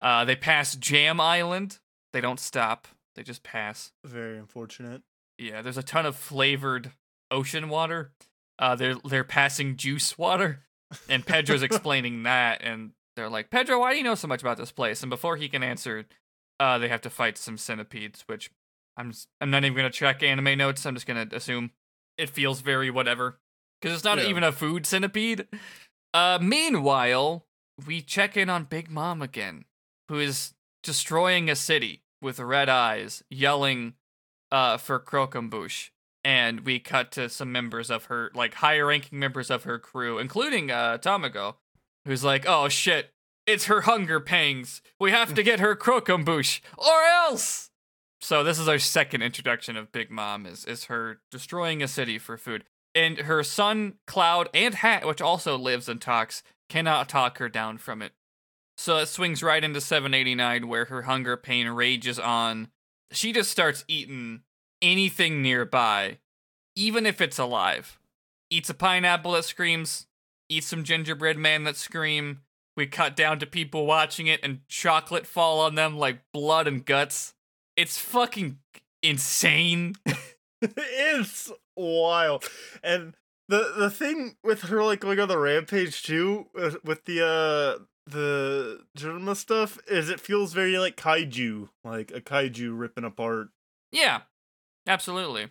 Uh, 0.00 0.24
they 0.24 0.36
pass 0.36 0.76
Jam 0.76 1.20
Island. 1.20 1.78
They 2.12 2.20
don't 2.20 2.38
stop. 2.38 2.86
They 3.16 3.22
just 3.24 3.42
pass. 3.42 3.90
Very 4.04 4.38
unfortunate. 4.38 5.02
Yeah, 5.38 5.62
there's 5.62 5.78
a 5.78 5.82
ton 5.82 6.06
of 6.06 6.14
flavored 6.16 6.92
ocean 7.30 7.68
water. 7.68 8.12
Uh, 8.58 8.76
they're 8.76 8.94
they're 9.08 9.24
passing 9.24 9.76
juice 9.76 10.16
water, 10.16 10.60
and 11.08 11.26
Pedro's 11.26 11.62
explaining 11.64 12.22
that, 12.22 12.62
and 12.62 12.92
they're 13.16 13.28
like, 13.30 13.50
Pedro, 13.50 13.80
why 13.80 13.92
do 13.92 13.98
you 13.98 14.04
know 14.04 14.14
so 14.14 14.28
much 14.28 14.42
about 14.42 14.56
this 14.58 14.70
place? 14.72 15.02
And 15.02 15.10
before 15.10 15.36
he 15.36 15.48
can 15.48 15.62
answer, 15.62 16.04
uh, 16.60 16.78
they 16.78 16.88
have 16.88 17.00
to 17.02 17.10
fight 17.10 17.36
some 17.38 17.56
centipedes, 17.58 18.22
which 18.26 18.50
I'm 18.96 19.08
s- 19.10 19.26
I'm 19.40 19.50
not 19.50 19.64
even 19.64 19.76
gonna 19.76 19.90
check 19.90 20.22
anime 20.22 20.56
notes. 20.58 20.84
I'm 20.86 20.94
just 20.94 21.06
gonna 21.06 21.26
assume 21.32 21.70
it 22.18 22.30
feels 22.30 22.60
very 22.62 22.90
whatever, 22.90 23.38
because 23.80 23.94
it's 23.94 24.04
not 24.04 24.18
Yeah. 24.18 24.28
even 24.28 24.44
a 24.44 24.52
food 24.52 24.86
centipede. 24.86 25.46
Uh, 26.16 26.38
meanwhile, 26.40 27.44
we 27.86 28.00
check 28.00 28.38
in 28.38 28.48
on 28.48 28.64
Big 28.64 28.90
Mom 28.90 29.20
again, 29.20 29.66
who 30.08 30.18
is 30.18 30.54
destroying 30.82 31.50
a 31.50 31.54
city 31.54 32.04
with 32.22 32.38
red 32.38 32.70
eyes, 32.70 33.22
yelling 33.28 33.92
uh, 34.50 34.78
for 34.78 34.98
Croquembouche. 34.98 35.90
And 36.24 36.60
we 36.60 36.78
cut 36.78 37.12
to 37.12 37.28
some 37.28 37.52
members 37.52 37.90
of 37.90 38.06
her, 38.06 38.30
like 38.34 38.54
higher 38.54 38.86
ranking 38.86 39.18
members 39.18 39.50
of 39.50 39.64
her 39.64 39.78
crew, 39.78 40.18
including 40.18 40.70
uh, 40.70 40.96
Tamago, 40.96 41.56
who's 42.06 42.24
like, 42.24 42.46
oh 42.48 42.70
shit, 42.70 43.12
it's 43.46 43.66
her 43.66 43.82
hunger 43.82 44.18
pangs. 44.18 44.80
We 44.98 45.10
have 45.10 45.34
to 45.34 45.42
get 45.42 45.60
her 45.60 45.76
Croquembouche, 45.76 46.62
or 46.78 47.02
else. 47.28 47.68
So 48.22 48.42
this 48.42 48.58
is 48.58 48.68
our 48.68 48.78
second 48.78 49.20
introduction 49.20 49.76
of 49.76 49.92
Big 49.92 50.10
Mom, 50.10 50.46
is, 50.46 50.64
is 50.64 50.84
her 50.84 51.18
destroying 51.30 51.82
a 51.82 51.88
city 51.88 52.18
for 52.18 52.38
food. 52.38 52.64
And 52.96 53.18
her 53.18 53.44
sun 53.44 53.94
Cloud 54.06 54.48
and 54.54 54.74
Hat, 54.74 55.06
which 55.06 55.20
also 55.20 55.58
lives 55.58 55.86
and 55.86 56.00
talks, 56.00 56.42
cannot 56.70 57.10
talk 57.10 57.36
her 57.36 57.50
down 57.50 57.76
from 57.76 58.00
it. 58.00 58.12
So 58.78 58.96
it 58.96 59.06
swings 59.06 59.42
right 59.42 59.62
into 59.62 59.82
789, 59.82 60.66
where 60.66 60.86
her 60.86 61.02
hunger 61.02 61.36
pain 61.36 61.68
rages 61.68 62.18
on. 62.18 62.68
She 63.12 63.32
just 63.32 63.50
starts 63.50 63.84
eating 63.86 64.40
anything 64.80 65.42
nearby, 65.42 66.18
even 66.74 67.04
if 67.04 67.20
it's 67.20 67.38
alive. 67.38 67.98
Eats 68.50 68.70
a 68.70 68.74
pineapple 68.74 69.32
that 69.32 69.44
screams, 69.44 70.06
eats 70.48 70.66
some 70.66 70.82
gingerbread 70.82 71.36
man 71.36 71.64
that 71.64 71.76
scream. 71.76 72.40
We 72.76 72.86
cut 72.86 73.14
down 73.14 73.38
to 73.40 73.46
people 73.46 73.86
watching 73.86 74.26
it 74.26 74.40
and 74.42 74.60
chocolate 74.68 75.26
fall 75.26 75.60
on 75.60 75.74
them 75.74 75.98
like 75.98 76.20
blood 76.32 76.66
and 76.66 76.84
guts. 76.84 77.34
It's 77.76 77.98
fucking 77.98 78.58
insane. 79.02 79.94
it's 80.62 81.50
wild. 81.76 82.44
And 82.82 83.14
the 83.48 83.74
the 83.76 83.90
thing 83.90 84.36
with 84.42 84.62
her 84.62 84.82
like 84.82 85.00
going 85.00 85.20
on 85.20 85.28
the 85.28 85.38
rampage 85.38 86.02
too 86.02 86.46
uh, 86.58 86.72
with 86.84 87.04
the 87.04 87.24
uh 87.24 87.84
the 88.06 88.84
Germa 88.96 89.34
stuff 89.36 89.78
is 89.88 90.08
it 90.08 90.20
feels 90.20 90.52
very 90.52 90.78
like 90.78 90.96
kaiju, 90.96 91.68
like 91.84 92.12
a 92.12 92.20
kaiju 92.20 92.78
ripping 92.78 93.04
apart. 93.04 93.48
Yeah, 93.90 94.22
absolutely. 94.86 95.48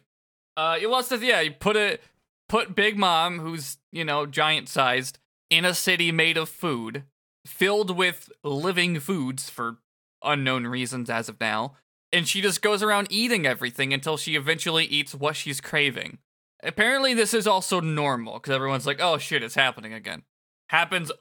Uh, 0.56 0.78
it 0.80 0.90
was 0.90 1.10
the 1.10 1.18
yeah. 1.18 1.42
You 1.42 1.52
put 1.52 1.76
it, 1.76 2.02
put 2.48 2.76
Big 2.76 2.98
Mom, 2.98 3.40
who's 3.40 3.78
you 3.92 4.06
know 4.06 4.26
giant 4.26 4.70
sized, 4.70 5.20
in 5.50 5.66
a 5.66 5.74
city 5.74 6.12
made 6.12 6.38
of 6.38 6.48
food, 6.48 7.04
filled 7.46 7.96
with 7.96 8.32
living 8.44 9.00
foods 9.00 9.50
for 9.50 9.78
unknown 10.24 10.66
reasons 10.66 11.10
as 11.10 11.28
of 11.28 11.40
now, 11.40 11.76
and 12.12 12.28
she 12.28 12.42
just 12.42 12.62
goes 12.62 12.82
around 12.84 13.08
eating 13.10 13.46
everything 13.46 13.94
until 13.94 14.18
she 14.18 14.36
eventually 14.36 14.86
eats 14.86 15.14
what 15.14 15.36
she's 15.36 15.62
craving. 15.62 16.20
Apparently, 16.64 17.14
this 17.14 17.34
is 17.34 17.48
also 17.48 17.80
normal 17.80 18.36
because 18.36 18.54
everyone's 18.56 18.88
like, 18.88 19.00
"Oh 19.02 19.18
shit, 19.18 19.44
it's 19.44 19.56
happening 19.56 19.94
again." 19.94 20.24
Happens 20.70 21.12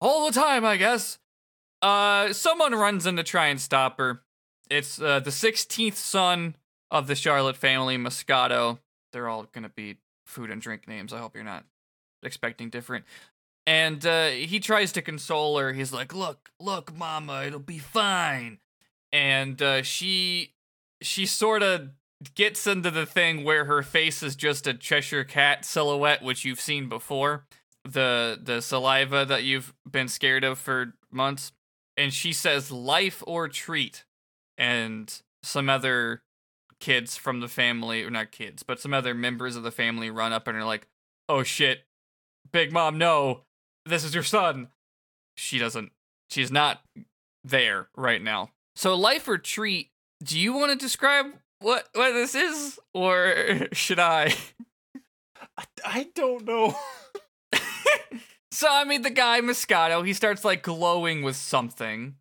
all 0.00 0.26
the 0.26 0.32
time, 0.38 0.64
I 0.64 0.76
guess. 0.76 1.18
Uh, 1.82 2.32
someone 2.32 2.74
runs 2.74 3.06
in 3.06 3.16
to 3.16 3.22
try 3.22 3.46
and 3.46 3.60
stop 3.60 3.98
her. 3.98 4.22
It's 4.70 5.00
uh, 5.00 5.20
the 5.20 5.30
16th 5.30 5.94
son 5.94 6.56
of 6.90 7.06
the 7.06 7.14
Charlotte 7.14 7.56
family, 7.56 7.96
Moscato. 7.96 8.78
They're 9.12 9.28
all 9.28 9.44
gonna 9.52 9.68
be 9.68 9.98
food 10.26 10.50
and 10.50 10.60
drink 10.60 10.88
names. 10.88 11.12
I 11.12 11.18
hope 11.18 11.34
you're 11.34 11.44
not 11.44 11.64
expecting 12.22 12.70
different. 12.70 13.04
And 13.66 14.04
uh, 14.04 14.28
he 14.28 14.60
tries 14.60 14.92
to 14.92 15.02
console 15.02 15.58
her. 15.58 15.72
He's 15.72 15.92
like, 15.92 16.14
"Look, 16.14 16.50
look, 16.58 16.96
Mama, 16.96 17.44
it'll 17.46 17.60
be 17.60 17.78
fine." 17.78 18.58
And 19.12 19.60
uh, 19.62 19.82
she, 19.82 20.52
she 21.00 21.26
sort 21.26 21.62
of 21.62 21.90
gets 22.34 22.66
into 22.66 22.90
the 22.90 23.06
thing 23.06 23.44
where 23.44 23.64
her 23.64 23.82
face 23.82 24.22
is 24.22 24.36
just 24.36 24.66
a 24.66 24.74
Cheshire 24.74 25.24
cat 25.24 25.64
silhouette, 25.64 26.22
which 26.22 26.44
you've 26.44 26.60
seen 26.60 26.88
before. 26.88 27.44
The 27.84 28.38
the 28.42 28.60
saliva 28.60 29.24
that 29.24 29.44
you've 29.44 29.72
been 29.90 30.08
scared 30.08 30.44
of 30.44 30.58
for 30.58 30.94
months. 31.10 31.52
And 31.96 32.12
she 32.12 32.32
says, 32.32 32.70
"Life 32.70 33.22
or 33.26 33.48
treat," 33.48 34.04
and 34.58 35.22
some 35.42 35.70
other 35.70 36.22
kids 36.80 37.16
from 37.16 37.40
the 37.40 37.48
family, 37.48 38.04
or 38.04 38.10
not 38.10 38.30
kids, 38.30 38.62
but 38.62 38.80
some 38.80 38.92
other 38.92 39.14
members 39.14 39.56
of 39.56 39.62
the 39.62 39.70
family 39.70 40.10
run 40.10 40.32
up 40.32 40.46
and 40.46 40.56
are 40.56 40.64
like, 40.64 40.86
"Oh 41.28 41.42
shit, 41.42 41.86
Big 42.52 42.72
Mom, 42.72 42.98
no, 42.98 43.44
this 43.86 44.04
is 44.04 44.14
your 44.14 44.24
son." 44.24 44.68
She 45.36 45.58
doesn't. 45.58 45.92
She's 46.30 46.50
not 46.50 46.82
there 47.44 47.88
right 47.96 48.20
now. 48.20 48.50
So, 48.78 48.94
life 48.94 49.26
or 49.26 49.38
treat? 49.38 49.90
Do 50.22 50.38
you 50.38 50.52
want 50.52 50.70
to 50.70 50.78
describe 50.78 51.26
what 51.58 51.88
what 51.94 52.12
this 52.12 52.36
is, 52.36 52.78
or 52.94 53.66
should 53.72 53.98
I? 53.98 54.32
I, 55.56 55.64
I 55.84 56.06
don't 56.14 56.44
know. 56.44 56.76
so 58.52 58.68
I 58.70 58.84
mean, 58.84 59.02
the 59.02 59.10
guy 59.10 59.40
Moscato, 59.40 60.06
he 60.06 60.12
starts 60.12 60.44
like 60.44 60.62
glowing 60.62 61.22
with 61.22 61.34
something, 61.34 62.14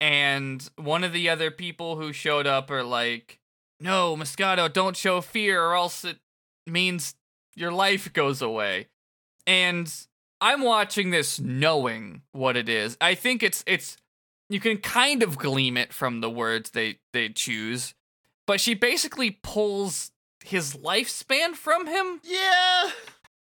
and 0.00 0.70
one 0.76 1.02
of 1.02 1.12
the 1.12 1.28
other 1.28 1.50
people 1.50 1.96
who 1.96 2.12
showed 2.12 2.46
up 2.46 2.70
are 2.70 2.84
like, 2.84 3.40
"No, 3.80 4.16
Moscato, 4.16 4.72
don't 4.72 4.96
show 4.96 5.20
fear, 5.20 5.64
or 5.64 5.74
else 5.74 6.04
it 6.04 6.18
means 6.64 7.16
your 7.56 7.72
life 7.72 8.12
goes 8.12 8.40
away." 8.40 8.86
And 9.48 9.92
I'm 10.40 10.62
watching 10.62 11.10
this 11.10 11.40
knowing 11.40 12.22
what 12.30 12.56
it 12.56 12.68
is. 12.68 12.96
I 13.00 13.16
think 13.16 13.42
it's 13.42 13.64
it's 13.66 13.96
you 14.48 14.60
can 14.60 14.78
kind 14.78 15.22
of 15.22 15.38
glean 15.38 15.76
it 15.76 15.92
from 15.92 16.20
the 16.20 16.30
words 16.30 16.70
they 16.70 16.98
they 17.12 17.28
choose 17.28 17.94
but 18.46 18.60
she 18.60 18.74
basically 18.74 19.30
pulls 19.30 20.10
his 20.44 20.74
lifespan 20.74 21.54
from 21.54 21.86
him. 21.86 22.20
Yeah. 22.22 22.90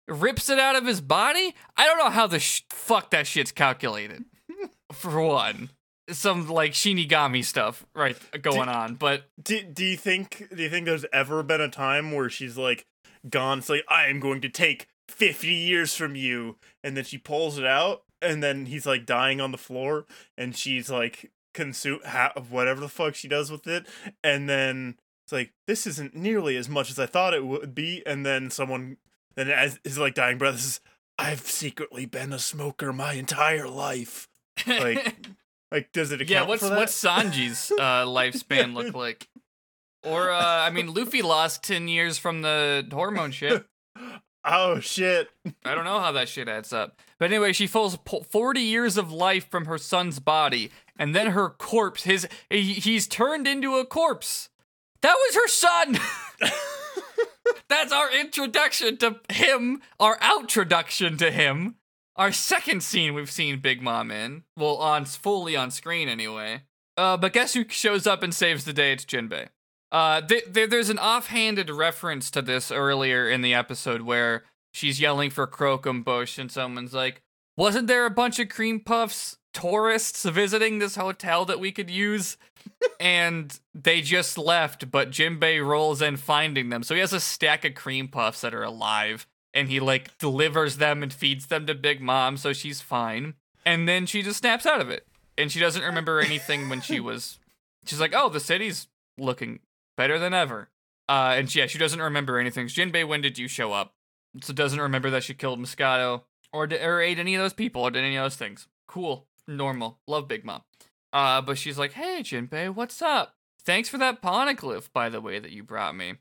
Rips 0.09 0.51
it 0.51 0.59
out 0.59 0.77
of 0.77 0.87
his 0.87 1.01
body. 1.01 1.55
I 1.77 1.87
don't 1.87 1.99
know 1.99 2.11
how 2.11 2.27
the 2.27 2.39
sh- 2.39 2.63
fuck 2.71 3.11
that 3.11 3.27
shit's 3.27 3.53
calculated. 3.53 4.25
for 4.93 5.21
one, 5.23 5.71
some 6.11 6.49
like 6.49 6.73
Shinigami 6.73 7.45
stuff 7.45 7.87
right 7.95 8.17
going 8.43 8.67
do, 8.67 8.75
on. 8.75 8.95
But 8.97 9.25
do 9.43 9.63
do 9.63 9.85
you 9.85 9.97
think 9.97 10.49
do 10.55 10.63
you 10.63 10.69
think 10.69 10.87
there's 10.87 11.07
ever 11.13 11.43
been 11.43 11.61
a 11.61 11.71
time 11.71 12.13
where 12.13 12.29
she's 12.29 12.59
like 12.59 12.85
gone? 13.29 13.59
It's 13.59 13.69
like 13.69 13.85
I 13.89 14.09
am 14.09 14.21
going 14.21 14.41
to 14.43 14.49
take 14.49 14.89
fifty 15.09 15.55
years 15.55 15.95
from 15.95 16.17
you, 16.17 16.57
and 16.85 16.97
then 16.97 17.05
she 17.05 17.17
pulls 17.17 17.57
it 17.57 17.65
out, 17.65 18.03
and 18.23 18.43
then 18.43 18.67
he's 18.67 18.87
like 18.87 19.07
dying 19.07 19.41
on 19.41 19.53
the 19.53 19.59
floor, 19.59 20.07
and 20.37 20.57
she's 20.57 20.91
like 20.91 21.31
consume 21.55 22.01
ha- 22.07 22.33
of 22.35 22.51
whatever 22.51 22.81
the 22.81 22.89
fuck 22.89 23.15
she 23.15 23.29
does 23.29 23.51
with 23.51 23.67
it, 23.67 23.87
and 24.25 24.49
then 24.49 24.97
it's 25.25 25.33
like 25.33 25.53
this 25.67 25.87
isn't 25.87 26.15
nearly 26.15 26.57
as 26.57 26.69
much 26.69 26.91
as 26.91 26.99
I 26.99 27.07
thought 27.07 27.35
it 27.35 27.45
would 27.45 27.75
be, 27.75 28.03
and 28.07 28.25
then 28.25 28.51
someone 28.51 28.97
then 29.37 29.49
as 29.49 29.79
is 29.85 29.99
like 29.99 30.15
dying 30.15 30.39
breath 30.39 30.55
is 30.55 30.81
I've 31.19 31.41
secretly 31.41 32.07
been 32.07 32.33
a 32.33 32.39
smoker 32.39 32.93
my 32.93 33.15
entire 33.15 33.69
life. 33.69 34.29
Like 34.67 35.17
like 35.71 35.93
does 35.93 36.13
it 36.13 36.21
account 36.21 36.31
Yeah, 36.31 36.43
what's 36.45 36.63
what's 36.63 37.03
Sanji's 37.03 37.71
uh, 37.79 38.05
lifespan 38.05 38.75
look 38.75 38.95
like? 38.95 39.29
Or 40.05 40.31
uh, 40.31 40.43
I 40.63 40.71
mean 40.71 40.93
Luffy 40.93 41.23
lost 41.23 41.63
10 41.63 41.89
years 41.89 42.19
from 42.19 42.43
the 42.43 42.87
hormone 42.91 43.31
shit. 43.31 43.65
Oh 44.45 44.81
shit. 44.81 45.31
I 45.65 45.75
don't 45.75 45.85
know 45.85 46.01
how 46.01 46.13
that 46.13 46.29
shit 46.29 46.49
adds 46.49 46.73
up. 46.73 47.01
But 47.19 47.31
anyway, 47.31 47.53
she 47.53 47.69
pulls 47.69 47.99
40 48.31 48.61
years 48.61 48.97
of 48.97 49.13
life 49.13 49.49
from 49.51 49.67
her 49.67 49.79
son's 49.79 50.19
body 50.19 50.71
and 50.97 51.15
then 51.15 51.29
her 51.29 51.51
corpse 51.51 52.05
his 52.05 52.29
he's 52.51 53.07
turned 53.07 53.47
into 53.47 53.77
a 53.77 53.85
corpse. 53.85 54.49
That 55.03 55.15
was 55.15 55.35
her 55.35 55.49
son. 55.49 55.99
That's 57.69 57.93
our 57.93 58.15
introduction 58.15 58.97
to 58.99 59.21
him, 59.31 59.83
our 59.99 60.19
outroduction 60.21 61.17
to 61.19 61.31
him. 61.31 61.77
Our 62.15 62.31
second 62.31 62.83
scene 62.83 63.15
we've 63.15 63.31
seen 63.31 63.61
Big 63.61 63.83
Mom 63.83 64.11
in. 64.11 64.45
Well, 64.57 64.77
on 64.77 65.07
fully 65.07 65.57
on 65.57 65.71
screen 65.71 66.09
anyway. 66.09 66.63
Uh, 66.97 67.17
but 67.17 67.33
guess 67.33 67.55
who 67.55 67.65
shows 67.69 68.07
up 68.07 68.23
and 68.23 68.35
saves 68.35 68.65
the 68.65 68.73
day? 68.73 68.93
It's 68.93 69.05
Jinbei. 69.05 69.49
Uh, 69.93 70.23
th- 70.23 70.53
th- 70.55 70.71
there's 70.71 70.89
an 70.89 70.99
offhanded 70.99 71.69
reference 71.69 72.31
to 72.31 72.41
this 72.41 72.73
earlier 72.73 73.29
in 73.29 73.43
the 73.43 73.53
episode 73.53 74.01
where 74.01 74.43
she's 74.73 75.01
yelling 75.01 75.29
for 75.29 75.47
Croquembouche 75.47 76.39
and 76.39 76.51
someone's 76.51 76.95
like, 76.95 77.21
"Wasn't 77.59 77.89
there 77.89 78.07
a 78.07 78.11
bunch 78.11 78.39
of 78.39 78.49
cream 78.49 78.81
puffs 78.81 79.37
tourists 79.53 80.25
visiting 80.25 80.79
this 80.79 80.97
hotel 80.97 81.45
that 81.45 81.61
we 81.61 81.71
could 81.71 81.91
use?" 81.91 82.39
and 83.01 83.61
they 83.75 84.01
just 84.01 84.39
left, 84.39 84.91
but 84.91 85.11
Jinbei 85.11 85.65
rolls 85.65 86.01
in 86.01 86.17
finding 86.17 86.71
them. 86.71 86.83
So 86.83 86.95
he 86.95 87.01
has 87.01 87.13
a 87.13 87.21
stack 87.21 87.65
of 87.67 87.75
cream 87.75 88.09
puffs 88.09 88.41
that 88.41 88.55
are 88.55 88.63
alive, 88.63 89.27
and 89.53 89.69
he 89.69 89.79
like 89.79 90.17
delivers 90.17 90.79
them 90.79 91.03
and 91.03 91.13
feeds 91.13 91.49
them 91.49 91.67
to 91.67 91.75
Big 91.75 92.01
Mom, 92.01 92.39
so 92.39 92.55
she's 92.55 92.81
fine. 92.81 93.35
And 93.67 93.87
then 93.87 94.07
she 94.07 94.23
just 94.23 94.39
snaps 94.39 94.65
out 94.65 94.81
of 94.81 94.89
it, 94.89 95.07
and 95.37 95.53
she 95.53 95.61
doesn't 95.61 95.85
remember 95.85 96.19
anything 96.19 96.71
when 96.71 96.81
she 96.81 96.99
was. 97.11 97.39
She's 97.85 98.01
like, 98.01 98.15
"Oh, 98.17 98.31
the 98.31 98.41
city's 98.41 98.87
looking 99.19 99.61
better 100.03 100.19
than 100.19 100.35
ever." 100.35 100.69
Uh, 101.09 101.35
and 101.37 101.55
yeah, 101.55 101.67
she 101.67 101.79
doesn't 101.79 102.01
remember 102.01 102.39
anything. 102.39 102.67
Jinbei, 102.67 103.07
when 103.07 103.21
did 103.21 103.39
you 103.39 103.49
show 103.49 103.73
up? 103.73 103.95
So 104.43 104.53
doesn't 104.53 104.81
remember 104.81 105.11
that 105.11 105.23
she 105.23 105.35
killed 105.35 105.61
Moscato 105.61 106.23
or, 106.53 106.69
or 106.83 107.01
ate 107.01 107.19
any 107.19 107.35
of 107.35 107.43
those 107.43 107.53
people 107.53 107.83
or 107.83 107.91
did 107.91 108.05
any 108.05 108.17
of 108.17 108.25
those 108.25 108.37
things. 108.37 108.67
Cool, 108.89 109.27
normal, 109.47 109.99
love 110.07 110.27
Big 110.27 110.45
Mom. 110.45 110.63
Uh, 111.13 111.43
but 111.43 111.59
she's 111.59 111.79
like, 111.79 111.93
hey, 111.93 112.23
Jinbei, 112.23 112.75
what's 112.75 113.03
up? 113.03 113.35
Thanks 113.65 113.89
for 113.89 113.99
that 113.99 114.23
poneglyph, 114.23 114.89
by 114.93 115.09
the 115.09 115.21
way, 115.21 115.39
that 115.39 115.53
you 115.53 115.63
brought 115.63 115.95
me. 115.95 116.15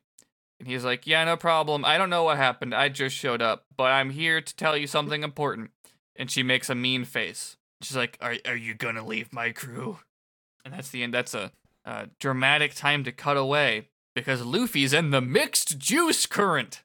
And 0.59 0.67
he's 0.67 0.84
like, 0.84 1.07
yeah, 1.07 1.23
no 1.23 1.38
problem. 1.38 1.86
I 1.86 1.97
don't 1.97 2.09
know 2.09 2.23
what 2.23 2.38
happened. 2.38 2.75
I 2.75 2.89
just 2.89 3.15
showed 3.15 3.41
up, 3.41 3.65
but 3.75 3.91
I'm 3.91 4.11
here 4.11 4.41
to 4.41 4.55
tell 4.55 4.75
you 4.77 4.88
something 4.88 5.23
important. 5.23 5.71
And 6.15 6.29
she 6.29 6.43
makes 6.43 6.69
a 6.69 6.75
mean 6.75 7.05
face. 7.05 7.57
She's 7.82 7.95
like, 7.95 8.17
are, 8.21 8.36
are 8.45 8.55
you 8.55 8.75
gonna 8.75 9.05
leave 9.05 9.34
my 9.34 9.51
crew? 9.51 9.99
And 10.63 10.73
that's 10.73 10.89
the 10.89 11.01
end. 11.01 11.13
That's 11.13 11.34
a, 11.34 11.51
a 11.86 12.07
dramatic 12.19 12.73
time 12.75 13.03
to 13.03 13.11
cut 13.11 13.38
away 13.38 13.89
because 14.15 14.43
Luffy's 14.43 14.93
in 14.93 15.11
the 15.11 15.21
mixed 15.21 15.77
juice 15.79 16.25
current. 16.25 16.82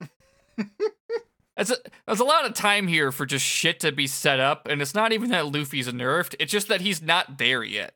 That's 1.57 1.70
a, 1.70 1.76
there's 2.07 2.20
a 2.20 2.24
lot 2.24 2.44
of 2.44 2.53
time 2.53 2.86
here 2.86 3.11
for 3.11 3.24
just 3.24 3.44
shit 3.44 3.80
to 3.80 3.90
be 3.92 4.07
set 4.07 4.40
up, 4.40 4.68
and 4.68 4.82
it's 4.82 4.94
not 4.94 5.12
even 5.12 5.30
that 5.30 5.47
Luffy's 5.47 5.88
nerfed. 5.88 6.34
It's 6.38 6.53
just 6.53 6.68
that 6.68 6.82
he's 6.82 7.01
not 7.01 7.38
there 7.38 7.62
yet. 7.64 7.94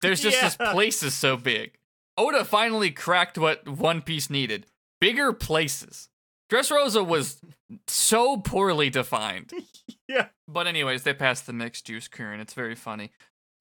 There's 0.00 0.20
just 0.22 0.36
Yeah. 0.42 0.48
this 0.48 0.56
place 0.72 1.02
is 1.02 1.12
so 1.14 1.36
big. 1.36 1.76
Oda 2.16 2.44
finally 2.44 2.90
cracked 2.90 3.36
what 3.36 3.68
One 3.68 4.00
Piece 4.00 4.30
needed: 4.30 4.66
bigger 5.00 5.32
places. 5.34 6.08
Dressrosa 6.50 7.06
was 7.06 7.40
so 7.86 8.38
poorly 8.38 8.90
defined. 8.90 9.52
Yeah. 10.06 10.26
But 10.46 10.66
anyways, 10.66 11.02
they 11.02 11.14
pass 11.14 11.40
the 11.40 11.54
mixed 11.54 11.86
juice 11.86 12.08
current. 12.08 12.42
It's 12.42 12.52
very 12.52 12.74
funny. 12.74 13.10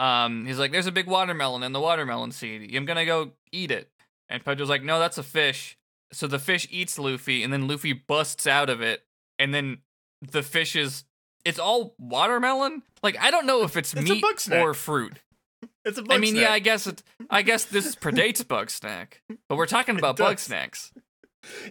Um, 0.04 0.46
he's 0.46 0.60
like, 0.60 0.72
"There's 0.72 0.88
a 0.88 0.92
big 0.92 1.08
watermelon 1.08 1.64
in 1.64 1.72
the 1.72 1.80
watermelon 1.80 2.32
seed. 2.32 2.76
I'm 2.76 2.86
gonna 2.86 3.06
go 3.06 3.32
eat 3.52 3.72
it." 3.72 3.90
And 4.28 4.44
Pedro's 4.44 4.70
like, 4.70 4.84
"No, 4.84 5.00
that's 5.00 5.18
a 5.18 5.24
fish." 5.24 5.78
So 6.12 6.28
the 6.28 6.40
fish 6.40 6.68
eats 6.70 7.00
Luffy, 7.00 7.42
and 7.42 7.54
then 7.54 7.68
Luffy 7.68 7.94
busts 7.94 8.46
out 8.46 8.70
of 8.70 8.82
it, 8.82 9.06
and 9.40 9.54
then 9.54 9.78
the 10.22 10.44
fish 10.44 10.76
is 10.76 11.06
it's 11.46 11.58
all 11.60 11.96
watermelon. 11.98 12.84
Like 13.02 13.18
I 13.20 13.32
don't 13.32 13.46
know 13.46 13.64
if 13.64 13.78
it's, 13.78 13.94
It's 13.94 14.10
meat 14.10 14.24
or 14.52 14.74
fruit. 14.74 15.20
It's 15.86 15.98
a 15.98 16.02
bug 16.02 16.14
I 16.14 16.18
mean, 16.18 16.36
yeah, 16.36 16.52
I 16.52 16.60
guess 16.60 16.88
it. 16.88 17.04
I 17.30 17.42
guess 17.42 17.66
this 17.66 17.96
predates 18.04 18.46
bug 18.46 18.70
snack, 18.70 19.22
but 19.48 19.58
we're 19.58 19.66
talking 19.66 19.98
about 19.98 20.18
bug 20.18 20.40
snacks. 20.40 20.92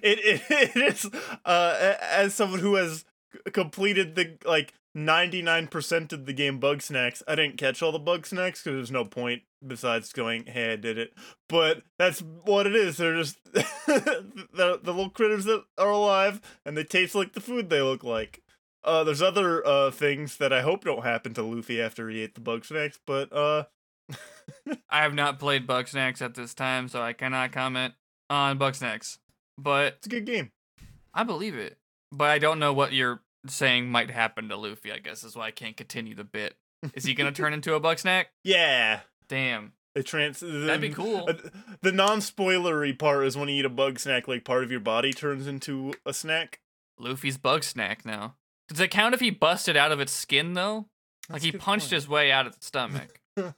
It, 0.03 0.18
it 0.51 0.74
it 0.74 0.76
is 0.76 1.11
uh 1.45 1.95
as 2.01 2.35
someone 2.35 2.61
who 2.61 2.74
has 2.76 3.05
completed 3.53 4.14
the 4.14 4.39
like 4.47 4.74
99% 4.97 6.12
of 6.12 6.26
the 6.26 6.32
game 6.32 6.61
Bugsnax. 6.61 7.22
I 7.26 7.34
didn't 7.34 7.57
catch 7.57 7.82
all 7.82 7.93
the 7.93 7.99
bug 7.99 8.26
snacks 8.26 8.62
cuz 8.62 8.72
there's 8.72 8.90
no 8.90 9.05
point 9.05 9.43
besides 9.66 10.12
going, 10.12 10.47
"Hey, 10.47 10.72
I 10.72 10.76
did 10.76 10.99
it." 10.99 11.14
But 11.49 11.82
that's 11.99 12.20
what 12.20 12.66
it 12.66 12.76
is. 12.76 12.97
They're 12.99 13.16
just 13.16 13.43
the 13.53 14.80
the 14.82 14.93
little 14.93 15.11
critters 15.11 15.45
that 15.47 15.64
are 15.78 15.90
alive 15.90 16.40
and 16.66 16.76
they 16.76 16.84
taste 16.84 17.14
like 17.14 17.32
the 17.32 17.40
food 17.40 17.70
they 17.70 17.80
look 17.80 18.05
like. 18.05 18.43
Uh 18.84 19.05
there's 19.05 19.22
other 19.22 19.66
uh 19.66 19.90
things 19.90 20.36
that 20.36 20.53
I 20.53 20.61
hope 20.62 20.84
don't 20.84 21.05
happen 21.05 21.32
to 21.34 21.43
Luffy 21.43 21.80
after 21.80 22.09
he 22.11 22.20
ate 22.20 22.34
the 22.34 22.40
bug 22.40 22.64
snacks, 22.64 22.99
but 23.07 23.32
uh 23.32 23.64
I 24.90 25.03
have 25.03 25.14
not 25.14 25.38
played 25.38 25.66
Bugsnax 25.66 26.20
at 26.20 26.34
this 26.34 26.53
time, 26.55 26.88
so 26.88 27.01
I 27.01 27.12
cannot 27.14 27.53
comment 27.53 27.95
on 28.28 28.59
Bugsnax. 28.59 29.18
But 29.57 29.95
it's 29.95 30.07
a 30.07 30.11
good 30.11 30.26
game. 30.26 30.53
I 31.14 31.24
believe 31.24 31.55
it. 31.55 31.78
But 32.11 32.30
I 32.30 32.38
don't 32.38 32.59
know 32.59 32.72
what 32.72 32.93
you're 32.93 33.22
saying 33.47 33.88
might 33.90 34.11
happen 34.11 34.49
to 34.49 34.57
Luffy. 34.57 34.93
I 34.93 34.99
guess 34.99 35.24
is 35.24 35.36
why 35.36 35.47
I 35.47 35.51
can't 35.51 35.76
continue 35.76 36.14
the 36.14 36.24
bit. 36.24 36.55
Is 36.95 37.05
he 37.05 37.14
gonna 37.14 37.32
turn 37.32 37.53
into 37.53 37.74
a 37.74 37.80
bug 37.80 37.99
snack? 37.99 38.28
Yeah. 38.45 39.01
Damn, 39.28 39.72
They 39.95 40.03
trans. 40.03 40.40
that'd 40.40 40.80
be 40.80 40.90
cool. 40.90 41.26
Uh, 41.28 41.34
the 41.80 41.93
non-spoilery 41.93 42.99
part 42.99 43.24
is 43.26 43.36
when 43.36 43.49
you 43.49 43.61
eat 43.61 43.64
a 43.64 43.70
bug 43.70 43.99
snack, 43.99 44.28
like 44.28 44.45
part 44.45 44.62
of 44.64 44.70
your 44.70 44.80
body 44.80 45.12
turns 45.12 45.47
into 45.47 45.95
a 46.05 46.12
snack. 46.12 46.61
Luffy's 46.99 47.38
bug 47.38 47.64
snack 47.64 48.05
now. 48.05 48.34
Does 48.68 48.78
it 48.80 48.90
count 48.90 49.14
if 49.14 49.20
he 49.20 49.30
busted 49.30 49.76
out 49.76 49.90
of 49.93 50.01
its 50.01 50.12
skin 50.12 50.53
though? 50.55 50.86
Like 51.30 51.40
That's 51.40 51.45
a 51.45 51.47
he 51.47 51.53
punched 51.53 51.86
point. 51.86 51.93
his 51.95 52.09
way 52.09 52.30
out 52.32 52.47
of 52.47 52.59
the 52.59 52.64
stomach. 52.64 53.20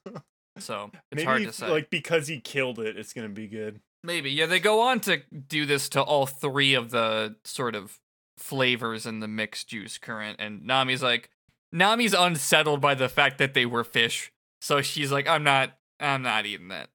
So 0.59 0.91
it's 1.11 1.17
Maybe 1.17 1.25
hard 1.25 1.43
to 1.43 1.53
say. 1.53 1.69
like 1.69 1.91
because 1.91 2.29
he 2.29 2.39
killed 2.41 2.79
it, 2.79 2.97
it's 2.97 3.13
gonna 3.13 3.29
be 3.29 3.49
good. 3.49 3.81
Maybe. 4.05 4.31
Yeah, 4.31 4.47
they 4.47 4.61
go 4.61 4.83
on 4.83 5.01
to 5.01 5.23
do 5.49 5.67
this 5.67 5.89
to 5.91 6.01
all 6.03 6.27
three 6.27 6.75
of 6.75 6.91
the 6.93 7.35
sort 7.45 7.75
of 7.75 7.99
flavors 8.37 9.07
in 9.07 9.21
the 9.21 9.29
mixed 9.29 9.69
juice 9.69 9.99
current. 9.99 10.37
And 10.39 10.63
Nami's 10.63 11.03
like, 11.03 11.31
Nami's 11.73 12.15
unsettled 12.15 12.81
by 12.81 12.95
the 12.95 13.09
fact 13.09 13.39
that 13.39 13.55
they 13.55 13.67
were 13.67 13.85
fish. 13.85 14.33
So 14.61 14.81
she's 14.81 15.13
like, 15.13 15.29
I'm 15.29 15.45
not, 15.45 15.77
I'm 16.01 16.23
not 16.23 16.47
eating 16.47 16.69
that. 16.69 16.89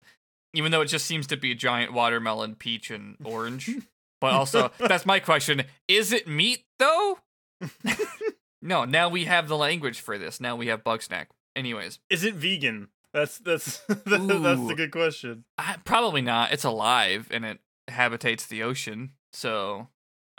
Even 0.54 0.72
though 0.72 0.82
it 0.82 0.88
just 0.88 1.06
seems 1.06 1.28
to 1.28 1.38
be 1.38 1.52
a 1.52 1.56
giant 1.56 1.94
watermelon, 1.94 2.56
peach, 2.56 2.90
and 2.90 3.16
orange. 3.24 3.70
but 4.22 4.34
also, 4.34 4.72
that's 4.80 5.06
my 5.06 5.20
question. 5.20 5.64
Is 5.88 6.12
it 6.12 6.28
meat 6.28 6.66
though? 6.80 7.20
no, 8.62 8.86
now 8.86 9.10
we 9.10 9.26
have 9.26 9.48
the 9.48 9.58
language 9.58 10.00
for 10.00 10.18
this. 10.18 10.40
Now 10.40 10.56
we 10.56 10.68
have 10.68 10.84
bug 10.84 11.02
snack. 11.02 11.30
Anyways, 11.56 12.00
Is 12.10 12.24
it 12.24 12.36
vegan? 12.36 12.88
That's 13.14 13.40
that's 13.40 13.80
that's 14.06 14.60
Ooh. 14.60 14.76
good 14.76 14.92
question. 14.92 15.44
I, 15.58 15.76
probably 15.84 16.22
not. 16.22 16.52
It's 16.52 16.64
alive 16.64 17.28
and 17.32 17.44
it 17.44 17.60
habitates 17.90 18.46
the 18.46 18.64
ocean, 18.64 19.12
so 19.34 19.88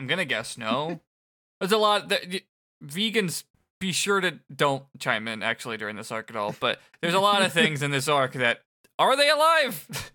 I'm 0.01 0.07
gonna 0.07 0.25
guess 0.25 0.57
no. 0.57 1.01
There's 1.61 1.73
a 1.73 1.77
lot 1.79 2.09
that 2.09 2.23
y- 2.31 2.41
vegans. 2.83 3.45
Be 3.81 3.93
sure 3.93 4.21
to 4.21 4.41
don't 4.55 4.85
chime 4.99 5.27
in 5.29 5.43
actually 5.43 5.77
during 5.77 5.97
this 5.97 6.11
arc 6.11 6.31
at 6.31 6.37
all. 6.37 6.55
But 6.59 6.81
there's 7.01 7.15
a 7.15 7.21
lot 7.21 7.41
of 7.43 7.51
things 7.55 7.83
in 7.83 7.91
this 7.91 8.09
arc 8.09 8.33
that 8.35 8.61
are 8.99 9.17
they 9.17 9.31
alive? 9.31 9.87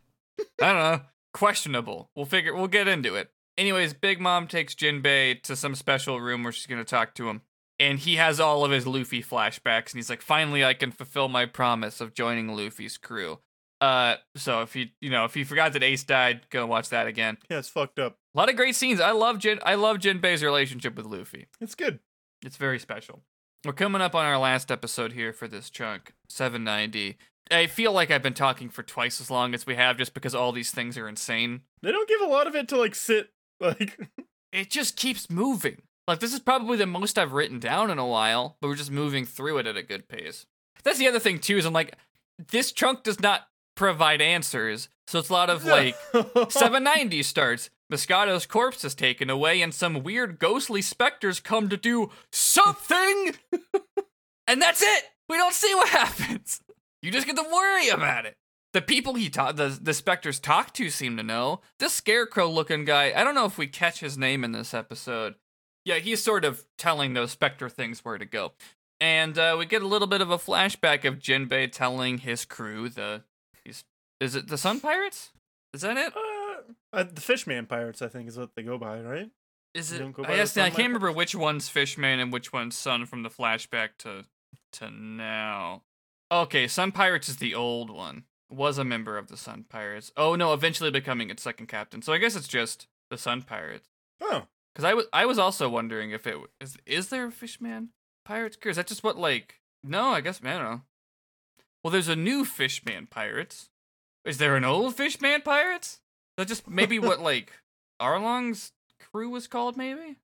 I 0.62 0.74
don't 0.74 0.76
know. 0.78 1.02
Questionable. 1.34 2.10
We'll 2.16 2.26
figure. 2.28 2.56
We'll 2.56 2.68
get 2.68 2.88
into 2.88 3.16
it. 3.16 3.32
Anyways, 3.58 3.94
Big 3.94 4.20
Mom 4.20 4.48
takes 4.48 4.76
Jinbei 4.76 5.42
to 5.44 5.56
some 5.56 5.74
special 5.74 6.22
room 6.22 6.44
where 6.44 6.52
she's 6.52 6.68
gonna 6.68 6.84
talk 6.84 7.14
to 7.16 7.28
him, 7.30 7.42
and 7.80 7.98
he 8.00 8.16
has 8.18 8.40
all 8.40 8.64
of 8.66 8.72
his 8.72 8.86
Luffy 8.86 9.24
flashbacks, 9.24 9.92
and 9.92 9.96
he's 9.98 10.10
like, 10.12 10.22
"Finally, 10.22 10.64
I 10.66 10.74
can 10.76 10.92
fulfill 10.92 11.28
my 11.28 11.46
promise 11.48 12.02
of 12.02 12.14
joining 12.14 12.56
Luffy's 12.56 12.98
crew." 12.98 13.40
Uh, 13.82 14.16
so 14.36 14.62
if 14.62 14.76
you 14.76 14.88
you 15.02 15.10
know 15.10 15.26
if 15.26 15.36
you 15.36 15.46
forgot 15.46 15.74
that 15.74 15.84
Ace 15.84 16.04
died, 16.04 16.50
go 16.50 16.66
watch 16.66 16.90
that 16.90 17.08
again. 17.08 17.38
Yeah, 17.50 17.60
it's 17.60 17.70
fucked 17.70 18.00
up. 18.00 18.18
A 18.34 18.38
lot 18.38 18.50
of 18.50 18.56
great 18.56 18.76
scenes. 18.76 19.00
I 19.00 19.12
love 19.12 19.40
Jin. 19.40 19.60
I 19.64 19.76
love 19.76 19.98
Jinbei's 19.98 20.44
relationship 20.44 20.96
with 20.96 21.06
Luffy. 21.06 21.48
It's 21.60 21.76
good. 21.76 22.00
It's 22.44 22.58
very 22.58 22.80
special. 22.80 23.22
We're 23.66 23.74
coming 23.74 24.02
up 24.02 24.14
on 24.14 24.26
our 24.26 24.38
last 24.38 24.72
episode 24.72 25.14
here 25.14 25.34
for 25.34 25.48
this 25.48 25.70
chunk, 25.70 26.14
790. 26.30 27.18
I 27.52 27.68
feel 27.68 27.92
like 27.92 28.12
I've 28.12 28.24
been 28.24 28.34
talking 28.34 28.70
for 28.70 28.84
twice 28.84 29.20
as 29.20 29.32
long 29.32 29.54
as 29.54 29.66
we 29.66 29.76
have, 29.76 29.98
just 29.98 30.14
because 30.14 30.36
all 30.36 30.52
these 30.52 30.72
things 30.72 30.98
are 30.98 31.08
insane. 31.08 31.62
They 31.82 31.92
don't 31.92 32.08
give 32.10 32.22
a 32.22 32.26
lot 32.32 32.48
of 32.48 32.56
it 32.56 32.68
to 32.70 32.78
like 32.78 32.96
sit 32.96 33.32
like. 33.60 34.00
It 34.52 34.70
just 34.70 34.96
keeps 34.96 35.30
moving. 35.30 35.82
Like 36.08 36.20
this 36.20 36.34
is 36.34 36.40
probably 36.40 36.78
the 36.78 36.86
most 36.86 37.18
I've 37.18 37.34
written 37.34 37.60
down 37.60 37.90
in 37.90 37.98
a 37.98 38.08
while, 38.08 38.58
but 38.62 38.68
we're 38.68 38.76
just 38.76 38.92
moving 38.92 39.26
through 39.26 39.58
it 39.58 39.68
at 39.68 39.78
a 39.78 39.84
good 39.84 40.08
pace. 40.08 40.46
That's 40.84 41.00
the 41.00 41.08
other 41.08 41.20
thing 41.20 41.40
too. 41.40 41.58
Is 41.58 41.66
I'm 41.66 41.74
like, 41.74 41.96
this 42.52 42.72
chunk 42.72 43.04
does 43.04 43.20
not 43.20 43.48
provide 43.76 44.22
answers, 44.22 44.90
so 45.08 45.20
it's 45.20 45.30
a 45.30 45.34
lot 45.34 45.50
of 45.50 45.66
like 45.66 45.96
790 46.14 47.24
starts. 47.24 47.70
Moscato's 47.90 48.46
corpse 48.46 48.84
is 48.84 48.96
taken 48.96 49.30
away, 49.30 49.62
and 49.62 49.74
some 49.74 50.02
weird 50.04 50.40
ghostly 50.40 50.82
specters 50.82 51.40
come 51.40 51.70
to 51.70 51.78
do 51.78 52.10
something. 52.32 53.36
and 54.48 54.62
that's 54.62 54.82
it. 54.82 55.04
We 55.30 55.38
don't 55.38 55.54
see 55.54 55.74
what 55.76 55.90
happens. 55.90 56.62
You 57.02 57.12
just 57.12 57.28
get 57.28 57.36
to 57.36 57.44
worry 57.44 57.90
about 57.90 58.26
it. 58.26 58.36
The 58.74 58.82
people 58.82 59.14
he 59.14 59.30
taught, 59.30 59.56
the, 59.56 59.78
the 59.82 59.94
specters 59.94 60.40
talk 60.40 60.74
to 60.74 60.90
seem 60.90 61.16
to 61.18 61.24
know. 61.24 61.62
This 61.80 61.94
scarecrow 61.94 62.50
looking 62.50 62.84
guy, 62.84 63.14
I 63.16 63.24
don't 63.24 63.36
know 63.36 63.46
if 63.46 63.58
we 63.58 63.68
catch 63.68 64.00
his 64.00 64.18
name 64.18 64.44
in 64.44 64.52
this 64.52 64.74
episode. 64.74 65.36
Yeah, 65.86 66.00
he's 66.00 66.22
sort 66.22 66.44
of 66.44 66.66
telling 66.78 67.14
those 67.14 67.32
specter 67.32 67.70
things 67.70 68.04
where 68.04 68.18
to 68.18 68.26
go. 68.26 68.54
And 69.00 69.38
uh, 69.38 69.56
we 69.58 69.66
get 69.66 69.84
a 69.84 69.88
little 69.88 70.08
bit 70.08 70.22
of 70.22 70.32
a 70.32 70.38
flashback 70.38 71.06
of 71.06 71.20
Jinbei 71.20 71.72
telling 71.72 72.18
his 72.20 72.44
crew, 72.44 72.90
the. 72.90 73.24
Is 74.20 74.36
it 74.36 74.47
the 74.47 74.57
Sun 74.57 74.80
Pirates? 74.80 75.32
Is 75.74 75.82
that 75.82 75.97
it? 75.97 76.13
Uh, 76.16 76.97
uh, 76.97 77.03
the 77.03 77.22
Fishman 77.22 77.66
Pirates, 77.66 78.01
I 78.01 78.07
think, 78.07 78.28
is 78.30 78.38
what 78.38 78.51
they 78.55 78.63
go 78.63 78.78
by, 78.78 78.99
right? 79.01 79.30
Is 79.74 79.91
it? 79.91 79.99
don't 79.99 80.13
go 80.13 80.24
by 80.24 80.34
I 80.34 80.36
guess 80.38 80.55
I 80.55 80.70
can't 80.70 80.88
remember 80.88 81.11
which 81.11 81.36
one's 81.36 81.68
Fishman 81.68 82.20
and 82.20 82.32
which 82.32 82.53
one's 82.53 82.78
Sun 82.78 83.05
from 83.07 83.24
the 83.24 83.30
flashback 83.30 83.89
to 83.99 84.26
to 84.74 84.89
now. 84.89 85.84
Okay, 86.32 86.68
Sun 86.68 86.93
Pirates 86.93 87.28
is 87.30 87.38
the 87.38 87.53
old 87.53 87.89
one. 87.89 88.24
Was 88.49 88.78
a 88.78 88.86
member 88.86 89.18
of 89.18 89.28
the 89.28 89.36
Sun 89.38 89.66
Pirates. 89.70 90.13
Oh 90.16 90.36
no, 90.36 90.53
eventually 90.53 90.91
becoming 90.91 91.30
its 91.30 91.43
second 91.43 91.68
captain. 91.68 92.01
So 92.01 92.13
I 92.13 92.20
guess 92.20 92.36
it's 92.38 92.47
just 92.47 92.88
the 93.09 93.18
Sun 93.18 93.41
Pirates. 93.41 93.89
Oh, 94.22 94.43
Because 94.74 94.86
I 94.86 94.93
was 94.93 95.05
I 95.11 95.26
was 95.26 95.38
also 95.38 95.68
wondering 95.68 96.11
if 96.11 96.26
it 96.26 96.38
is 96.61 96.76
is 96.76 96.78
is 96.86 97.09
there 97.09 97.26
a 97.28 97.32
Fishman 97.32 97.89
Pirates 98.24 98.55
crew? 98.55 98.72
Is 98.72 98.78
that 98.78 98.88
just 98.88 99.03
what 99.03 99.18
like? 99.18 99.59
No, 99.84 100.05
I 100.09 100.22
guess 100.22 100.39
I 100.43 100.53
don't 100.53 100.63
know. 100.63 100.82
Well, 101.84 101.91
there's 101.91 102.07
a 102.07 102.16
new 102.16 102.45
Fishman 102.45 103.07
Pirates. 103.07 103.70
Is 104.26 104.38
there 104.38 104.56
an 104.56 104.64
old 104.66 104.96
Fishman 104.96 105.42
Pirates? 105.42 106.00
That 106.38 106.48
just 106.48 106.68
maybe 106.70 107.00
what 107.00 107.20
like 107.32 107.54
Arlong's 108.02 108.72
crew 109.00 109.30
was 109.30 109.48
called? 109.48 109.78
Maybe. 109.78 110.18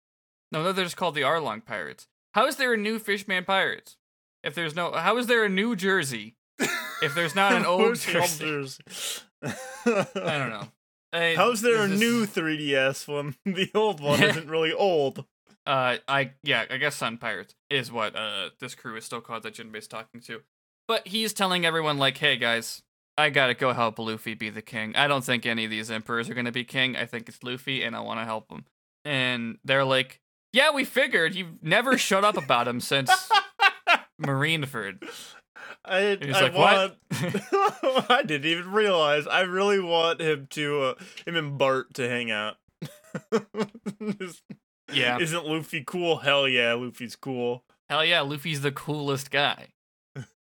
No, 0.52 0.64
no, 0.64 0.72
they're 0.74 0.86
just 0.86 0.98
called 0.98 1.16
the 1.16 1.22
Arlong 1.22 1.64
Pirates. 1.64 2.08
How 2.34 2.46
is 2.48 2.56
there 2.58 2.74
a 2.74 2.78
new 2.78 3.00
Fishman 3.00 3.46
Pirates? 3.46 3.98
If 4.44 4.56
there's 4.56 4.76
no, 4.76 4.92
how 4.92 5.18
is 5.18 5.28
there 5.28 5.44
a 5.46 5.50
New 5.50 5.76
Jersey? 5.76 6.36
If 7.04 7.16
there's 7.16 7.34
not 7.34 7.54
an 7.54 7.66
old 7.66 7.96
Jersey? 7.98 8.76
I 9.44 10.06
don't 10.14 10.50
know. 10.52 10.68
I- 11.12 11.34
How's 11.36 11.62
there 11.62 11.84
a 11.84 11.88
this 11.88 12.00
new 12.00 12.28
3DS 12.28 13.08
when 13.08 13.36
the 13.44 13.72
old 13.74 14.00
one 14.00 14.22
isn't 14.22 14.48
really 14.48 14.72
old? 14.72 15.26
Uh, 15.66 15.98
I 16.08 16.34
yeah, 16.44 16.66
I 16.70 16.78
guess 16.78 16.96
Sun 16.96 17.18
Pirates 17.18 17.56
is 17.72 17.92
what 17.92 18.16
uh 18.16 18.50
this 18.60 18.76
crew 18.76 18.96
is 18.98 19.06
still 19.06 19.20
called 19.22 19.42
that 19.44 19.56
Jinbei's 19.56 19.88
talking 19.88 20.22
to. 20.22 20.42
But 20.88 21.08
he's 21.08 21.34
telling 21.34 21.66
everyone 21.66 21.98
like, 21.98 22.18
"Hey 22.18 22.38
guys, 22.38 22.82
I 23.18 23.30
gotta 23.30 23.54
go 23.54 23.74
help 23.74 24.00
Luffy 24.00 24.34
be 24.34 24.50
the 24.50 24.62
king. 24.62 24.96
I 24.96 25.08
don't 25.08 25.24
think 25.24 25.46
any 25.46 25.66
of 25.66 25.72
these 25.72 25.92
emperors 25.92 26.30
are 26.30 26.34
gonna 26.34 26.52
be 26.52 26.64
king. 26.64 26.96
I 26.96 27.06
think 27.06 27.28
it's 27.30 27.44
Luffy, 27.44 27.84
and 27.84 27.96
I 27.96 28.00
want 28.00 28.20
to 28.20 28.26
help 28.26 28.52
him." 28.52 28.66
And 29.06 29.58
they're 29.64 29.84
like, 29.86 30.20
"Yeah, 30.54 30.72
we 30.72 30.86
figured. 30.86 31.36
You've 31.36 31.62
never 31.62 31.98
shut 31.98 32.24
up 32.24 32.38
about 32.38 32.68
him 32.68 32.80
since 32.80 33.12
Marineford." 34.22 35.04
I, 35.86 36.18
he's 36.22 36.36
I 36.36 36.42
like, 36.42 36.54
"What?" 36.56 36.98
want. 37.12 38.10
I 38.10 38.24
didn't 38.26 38.50
even 38.50 38.72
realize. 38.72 39.28
I 39.28 39.42
really 39.42 39.80
want 39.80 40.22
him 40.22 40.48
to, 40.52 40.82
uh, 40.82 40.94
him 41.26 41.36
and 41.36 41.58
Bart 41.58 41.94
to 41.96 42.08
hang 42.08 42.32
out. 42.32 42.56
Just- 44.20 44.44
Yeah, 44.94 45.20
Isn't 45.20 45.46
Luffy 45.46 45.84
cool? 45.86 46.18
Hell 46.18 46.48
yeah, 46.48 46.74
Luffy's 46.74 47.16
cool. 47.16 47.64
hell 47.90 48.04
yeah, 48.04 48.22
Luffy's 48.22 48.62
the 48.62 48.72
coolest 48.72 49.32
guy. 49.32 49.70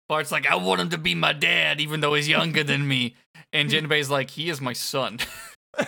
Bart's 0.09 0.33
like, 0.33 0.47
"I 0.47 0.57
want 0.57 0.81
him 0.81 0.91
to 0.91 0.99
be 0.99 1.15
my 1.15 1.33
dad, 1.33 1.81
even 1.81 2.01
though 2.01 2.15
he's 2.15 2.29
younger 2.29 2.63
than 2.63 2.87
me." 2.87 3.15
And 3.53 3.71
Jinbei's 3.71 4.11
like, 4.11 4.31
"He 4.31 4.49
is 4.49 4.61
my 4.61 4.73
son." 4.73 5.19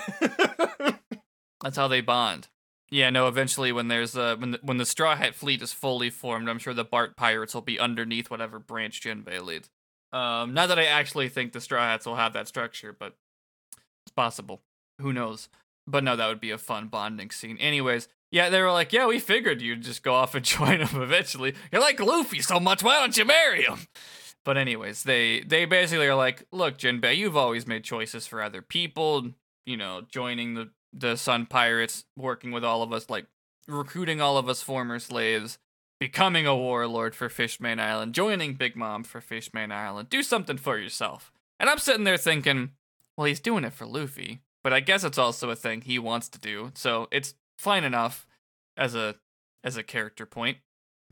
That's 1.63 1.77
how 1.77 1.89
they 1.89 2.01
bond. 2.01 2.49
Yeah, 2.91 3.11
no. 3.11 3.29
Eventually, 3.29 3.73
when 3.73 3.89
there's 3.89 4.17
uh 4.17 4.37
when 4.39 4.53
the, 4.53 4.61
when 4.63 4.79
the 4.79 4.87
Straw 4.87 5.17
Hat 5.17 5.35
fleet 5.35 5.63
is 5.63 5.73
fully 5.73 6.11
formed, 6.11 6.49
I'm 6.49 6.59
sure 6.59 6.75
the 6.75 6.85
Bart 6.85 7.17
pirates 7.17 7.55
will 7.55 7.63
be 7.63 7.79
underneath 7.79 8.31
whatever 8.31 8.59
branch 8.59 9.01
Jinbei 9.03 9.43
leads. 9.45 9.69
Um, 10.13 10.55
not 10.55 10.69
that 10.69 10.79
I 10.79 10.85
actually 10.87 11.29
think 11.29 11.53
the 11.53 11.61
Straw 11.61 11.83
Hats 11.83 12.07
will 12.07 12.17
have 12.17 12.33
that 12.33 12.49
structure, 12.49 12.97
but 12.99 13.15
it's 14.07 14.15
possible. 14.15 14.63
Who 15.01 15.13
knows? 15.13 15.49
But 15.87 16.05
no, 16.05 16.17
that 16.17 16.29
would 16.29 16.41
be 16.41 16.51
a 16.51 16.59
fun 16.59 16.89
bonding 16.89 17.31
scene. 17.31 17.59
Anyways, 17.59 18.09
yeah, 18.31 18.51
they 18.51 18.61
were 18.61 18.73
like, 18.73 18.93
yeah, 18.93 19.07
we 19.07 19.19
figured 19.19 19.63
you'd 19.63 19.83
just 19.83 20.03
go 20.03 20.15
off 20.15 20.35
and 20.35 20.45
join 20.45 20.79
them 20.79 21.03
eventually. 21.03 21.55
You're 21.73 21.81
like 21.81 22.01
Luffy 22.01 22.41
so 22.41 22.61
much, 22.61 22.83
why 22.83 23.01
don't 23.01 23.17
you 23.17 23.25
marry 23.25 23.63
him? 23.63 23.81
But 24.45 24.57
anyways, 24.57 25.03
they 25.03 25.41
they 25.41 25.65
basically 25.67 26.07
are 26.07 26.15
like, 26.15 26.47
look, 26.53 26.79
Jinbei, 26.79 27.17
you've 27.17 27.37
always 27.37 27.67
made 27.67 27.85
choices 27.85 28.27
for 28.27 28.43
other 28.43 28.63
people. 28.63 29.33
You 29.67 29.77
know, 29.77 30.03
joining 30.09 30.55
the 30.55 30.71
the 30.93 31.17
Sun 31.17 31.47
Pirates, 31.47 32.05
working 32.17 32.51
with 32.51 32.65
all 32.65 32.83
of 32.83 32.93
us, 32.93 33.11
like 33.11 33.27
recruiting 33.67 34.21
all 34.21 34.39
of 34.39 34.49
us 34.49 34.63
former 34.63 34.99
slaves, 34.99 35.59
becoming 36.01 36.47
a 36.47 36.57
warlord 36.57 37.15
for 37.15 37.29
Fishman 37.29 37.79
Island, 37.79 38.15
joining 38.15 38.55
Big 38.55 38.75
Mom 38.75 39.05
for 39.05 39.21
Fishman 39.21 39.71
Island. 39.71 40.09
Do 40.09 40.23
something 40.23 40.57
for 40.57 40.79
yourself. 40.79 41.31
And 41.61 41.69
I'm 41.69 41.79
sitting 41.79 42.05
there 42.05 42.17
thinking, 42.17 42.71
well, 43.17 43.27
he's 43.27 43.41
doing 43.41 43.65
it 43.65 43.75
for 43.75 43.85
Luffy, 43.85 44.41
but 44.63 44.73
I 44.73 44.81
guess 44.81 45.05
it's 45.05 45.19
also 45.19 45.51
a 45.51 45.57
thing 45.57 45.83
he 45.83 45.99
wants 45.99 46.29
to 46.31 46.39
do, 46.39 46.71
so 46.75 47.09
it's 47.11 47.35
fine 47.59 47.85
enough 47.85 48.27
as 48.77 48.95
a 48.95 49.17
as 49.65 49.77
a 49.77 49.83
character 49.83 50.25
point. 50.25 50.59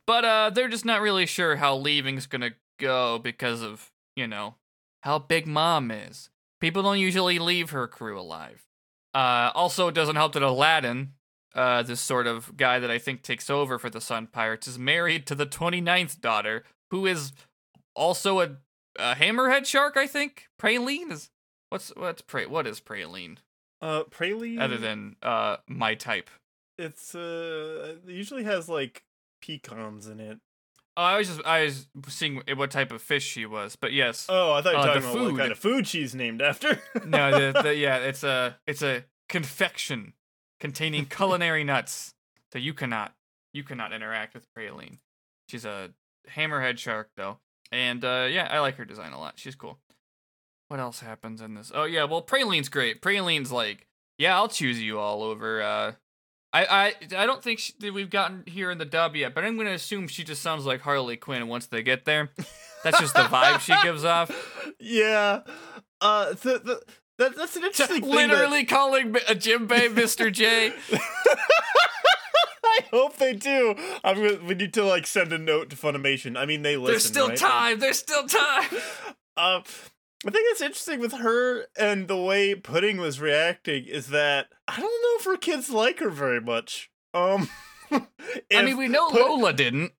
But 0.07 0.25
uh, 0.25 0.51
they're 0.51 0.69
just 0.69 0.85
not 0.85 1.01
really 1.01 1.27
sure 1.27 1.57
how 1.57 1.77
leaving's 1.77 2.27
gonna 2.27 2.53
go 2.79 3.19
because 3.19 3.63
of 3.63 3.91
you 4.15 4.27
know 4.27 4.55
how 5.03 5.19
Big 5.19 5.47
Mom 5.47 5.91
is. 5.91 6.31
People 6.61 6.83
don't 6.83 6.99
usually 6.99 7.39
leave 7.39 7.71
her 7.71 7.87
crew 7.87 8.19
alive. 8.19 8.65
Uh, 9.13 9.51
also, 9.55 9.89
it 9.89 9.95
doesn't 9.95 10.17
help 10.17 10.33
that 10.33 10.43
Aladdin, 10.43 11.13
uh, 11.55 11.83
this 11.83 12.01
sort 12.01 12.27
of 12.27 12.57
guy 12.57 12.79
that 12.79 12.91
I 12.91 12.99
think 12.99 13.23
takes 13.23 13.49
over 13.51 13.79
for 13.79 13.91
the 13.91 14.01
Sun 14.01 14.29
Pirates, 14.29 14.67
is 14.67 14.79
married 14.79 15.27
to 15.27 15.35
the 15.35 15.47
29th 15.47 16.21
daughter, 16.21 16.65
who 16.91 17.07
is 17.07 17.33
also 17.95 18.41
a, 18.41 18.57
a 18.99 19.15
hammerhead 19.15 19.65
shark. 19.67 19.97
I 19.97 20.07
think 20.07 20.49
praline 20.61 21.11
is 21.11 21.31
what's 21.71 21.91
what's 21.97 22.23
pra- 22.23 22.49
what 22.49 22.67
is 22.67 22.81
praline 22.81 23.39
Uh, 23.83 24.05
Praline. 24.05 24.61
other 24.61 24.79
than 24.79 25.17
uh 25.23 25.57
my 25.69 25.95
type. 25.95 26.31
it's 26.79 27.15
uh, 27.15 27.97
it 28.07 28.11
usually 28.11 28.45
has 28.45 28.69
like 28.69 29.05
pecans 29.43 30.07
in 30.09 30.21
it. 30.21 30.39
Oh, 30.99 31.03
I 31.03 31.19
was 31.19 31.29
just 31.29 31.43
I 31.45 31.61
was 31.65 31.87
seeing 32.09 32.43
what 32.55 32.71
type 32.71 32.91
of 32.91 33.03
fish 33.03 33.25
she 33.25 33.45
was, 33.45 33.77
but 33.77 33.93
yes. 33.93 34.27
Oh, 34.31 34.53
I 34.53 34.63
thought 34.63 34.71
you 34.73 34.77
were 34.79 34.83
Uh, 34.83 34.87
talking 34.95 35.11
about 35.11 35.25
what 35.33 35.39
kind 35.39 35.53
of 35.53 35.59
food 35.59 35.87
she's 35.87 36.15
named 36.15 36.41
after. 36.41 36.81
no, 37.05 37.53
the, 37.53 37.63
the, 37.63 37.75
yeah, 37.87 37.99
it's 37.99 38.25
a 38.25 38.57
it's 38.67 38.83
a 38.83 39.05
confection 39.29 40.15
containing 40.59 41.05
culinary 41.07 41.65
nuts. 41.65 42.15
So 42.53 42.59
you 42.59 42.73
cannot 42.73 43.13
you 43.53 43.63
cannot 43.63 43.93
interact 43.93 44.33
with 44.35 44.47
praline. 44.57 44.99
She's 45.51 45.67
a 45.67 45.91
hammerhead 46.35 46.79
shark 46.79 47.11
though, 47.17 47.39
and 47.71 48.03
uh, 48.05 48.27
yeah, 48.31 48.49
I 48.51 48.61
like 48.61 48.77
her 48.77 48.87
design 48.87 49.13
a 49.13 49.21
lot. 49.21 49.35
She's 49.39 49.55
cool. 49.55 49.79
What 50.69 50.81
else 50.81 51.01
happens 51.01 51.41
in 51.41 51.55
this? 51.55 51.71
Oh 51.75 51.85
yeah, 51.85 52.05
well 52.05 52.23
praline's 52.23 52.69
great. 52.69 53.01
Praline's 53.01 53.53
like, 53.53 53.87
yeah, 54.19 54.35
I'll 54.37 54.49
choose 54.49 54.83
you 54.83 54.99
all 54.99 55.23
over. 55.23 55.63
Uh, 55.63 55.93
I 56.53 56.65
I 56.65 56.95
I 57.23 57.27
don't 57.27 57.43
think 57.43 57.59
she, 57.61 57.73
that 57.81 57.93
we've 57.95 58.11
gotten 58.11 58.43
here 58.47 58.71
in 58.71 58.79
the 58.79 58.85
dub 58.85 59.15
yet, 59.15 59.35
but 59.35 59.45
I'm 59.45 59.57
gonna 59.57 59.71
assume 59.73 60.09
she 60.09 60.25
just 60.25 60.43
sounds 60.43 60.65
like 60.67 60.81
Harley 60.81 61.17
Quinn 61.17 61.47
once 61.49 61.67
they 61.67 61.83
get 61.83 62.05
there. 62.05 62.31
That's 62.83 62.99
just 63.01 63.15
the 63.15 63.21
vibe 63.23 63.61
she 63.61 63.75
gives 63.83 64.05
off. 64.05 64.31
yeah. 64.81 65.41
Uh, 66.01 66.31
the, 66.31 66.59
the, 66.59 66.83
that, 67.19 67.37
that's 67.37 67.57
an 67.57 67.65
interesting 67.65 68.01
thing. 68.03 68.11
that- 68.11 68.29
Literally 68.29 68.65
calling 68.65 69.15
a 69.17 69.35
Jinbei 69.35 69.93
Mr. 69.95 70.31
J. 70.33 70.73
I 72.65 72.81
hope 72.91 73.17
they 73.17 73.33
do. 73.33 73.75
I'm 74.05 74.17
gonna, 74.17 74.39
we 74.45 74.55
need 74.55 74.75
to 74.75 74.85
like 74.85 75.07
send 75.07 75.33
a 75.33 75.39
note 75.39 75.71
to 75.71 75.77
Funimation. 75.77 76.37
I 76.37 76.45
mean, 76.45 76.63
they 76.63 76.77
listen. 76.77 76.93
There's 76.93 77.05
still 77.05 77.29
right? 77.29 77.39
time. 77.39 77.79
There's 77.79 77.99
still 77.99 78.27
time. 78.27 78.69
Uh, 79.39 79.61
I 80.27 80.31
think 80.31 80.47
it's 80.51 80.61
interesting 80.61 81.01
with 81.01 81.13
her 81.13 81.67
and 81.79 82.09
the 82.09 82.17
way 82.17 82.55
Pudding 82.55 82.99
was 82.99 83.21
reacting 83.21 83.85
is 83.85 84.09
that 84.09 84.49
I 84.67 84.77
don't 84.77 84.83
know 84.83 85.19
if 85.19 85.25
her 85.25 85.37
kids 85.37 85.71
like 85.71 86.01
her 86.01 86.11
very 86.11 86.41
much. 86.41 86.91
Um, 87.15 87.49
I 87.91 88.63
mean, 88.63 88.77
we 88.77 88.89
know 88.89 89.11
Pud- 89.11 89.21
Lola 89.21 89.53
didn't 89.53 89.93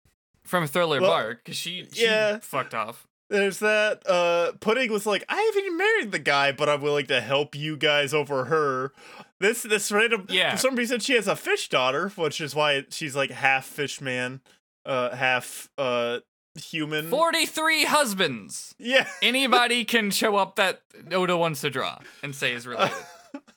from 0.45 0.67
Thriller 0.67 1.01
Well, 1.01 1.11
Bark 1.11 1.45
because 1.45 1.57
she, 1.57 1.87
she 1.93 2.05
yeah. 2.05 2.39
fucked 2.41 2.75
off. 2.75 3.07
There's 3.29 3.59
that. 3.59 4.09
Uh, 4.09 4.53
Pudding 4.61 4.93
was 4.93 5.07
like, 5.07 5.25
I 5.29 5.37
haven't 5.37 5.65
even 5.65 5.77
married 5.77 6.13
the 6.13 6.19
guy, 6.21 6.53
but 6.53 6.69
I'm 6.69 6.81
willing 6.81 7.07
to 7.07 7.21
help 7.21 7.55
you 7.57 7.77
guys 7.77 8.15
over 8.15 8.45
her. 8.45 8.93
This 9.41 9.63
this 9.63 9.91
random. 9.91 10.27
Yeah. 10.29 10.53
For 10.53 10.59
some 10.59 10.77
reason, 10.77 11.01
she 11.01 11.15
has 11.15 11.27
a 11.27 11.35
fish 11.37 11.69
daughter, 11.69 12.11
which 12.11 12.41
is 12.41 12.55
why 12.55 12.85
she's 12.91 13.17
like 13.17 13.31
half 13.31 13.65
fish 13.67 14.01
man, 14.01 14.41
uh, 14.85 15.15
half 15.17 15.69
uh 15.77 16.21
human. 16.57 17.09
43 17.09 17.85
husbands. 17.85 18.75
Yeah. 18.79 19.07
Anybody 19.23 19.85
can 19.85 20.11
show 20.11 20.37
up 20.37 20.57
that 20.57 20.83
Oda 21.13 21.37
wants 21.37 21.61
to 21.63 21.71
draw 21.71 21.99
and 22.23 22.35
say 22.35 22.53
is 22.53 22.67
related. 22.67 22.97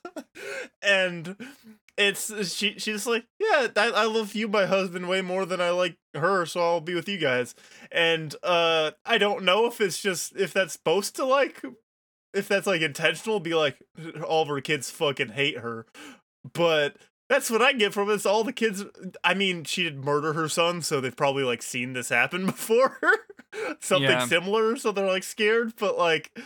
and 0.82 1.36
it's 1.96 2.52
she 2.52 2.78
she's 2.78 3.06
like 3.06 3.26
yeah 3.38 3.68
I, 3.76 3.90
I 3.90 4.04
love 4.06 4.34
you 4.34 4.48
my 4.48 4.66
husband 4.66 5.08
way 5.08 5.20
more 5.20 5.44
than 5.44 5.60
i 5.60 5.70
like 5.70 5.96
her 6.14 6.46
so 6.46 6.60
i'll 6.60 6.80
be 6.80 6.94
with 6.94 7.08
you 7.08 7.18
guys 7.18 7.54
and 7.92 8.34
uh 8.42 8.92
i 9.04 9.18
don't 9.18 9.44
know 9.44 9.66
if 9.66 9.80
it's 9.80 10.00
just 10.00 10.34
if 10.36 10.52
that's 10.52 10.72
supposed 10.72 11.16
to 11.16 11.24
like 11.24 11.62
if 12.32 12.48
that's 12.48 12.66
like 12.66 12.80
intentional 12.80 13.38
be 13.40 13.54
like 13.54 13.82
all 14.26 14.42
of 14.42 14.48
her 14.48 14.60
kids 14.60 14.90
fucking 14.90 15.30
hate 15.30 15.58
her 15.58 15.86
but 16.54 16.96
that's 17.30 17.50
what 17.50 17.62
i 17.62 17.72
get 17.72 17.94
from 17.94 18.08
this. 18.08 18.26
all 18.26 18.44
the 18.44 18.52
kids 18.52 18.84
i 19.24 19.32
mean 19.32 19.64
she 19.64 19.82
did 19.84 20.04
murder 20.04 20.34
her 20.34 20.48
son 20.48 20.82
so 20.82 21.00
they've 21.00 21.16
probably 21.16 21.44
like 21.44 21.62
seen 21.62 21.94
this 21.94 22.10
happen 22.10 22.44
before 22.54 22.98
something 23.80 24.10
Yeah. 24.10 24.26
similar 24.26 24.76
so 24.76 24.92
they're 24.92 25.06
like 25.06 25.22
scared 25.22 25.72
but 25.78 25.96
like 25.96 26.38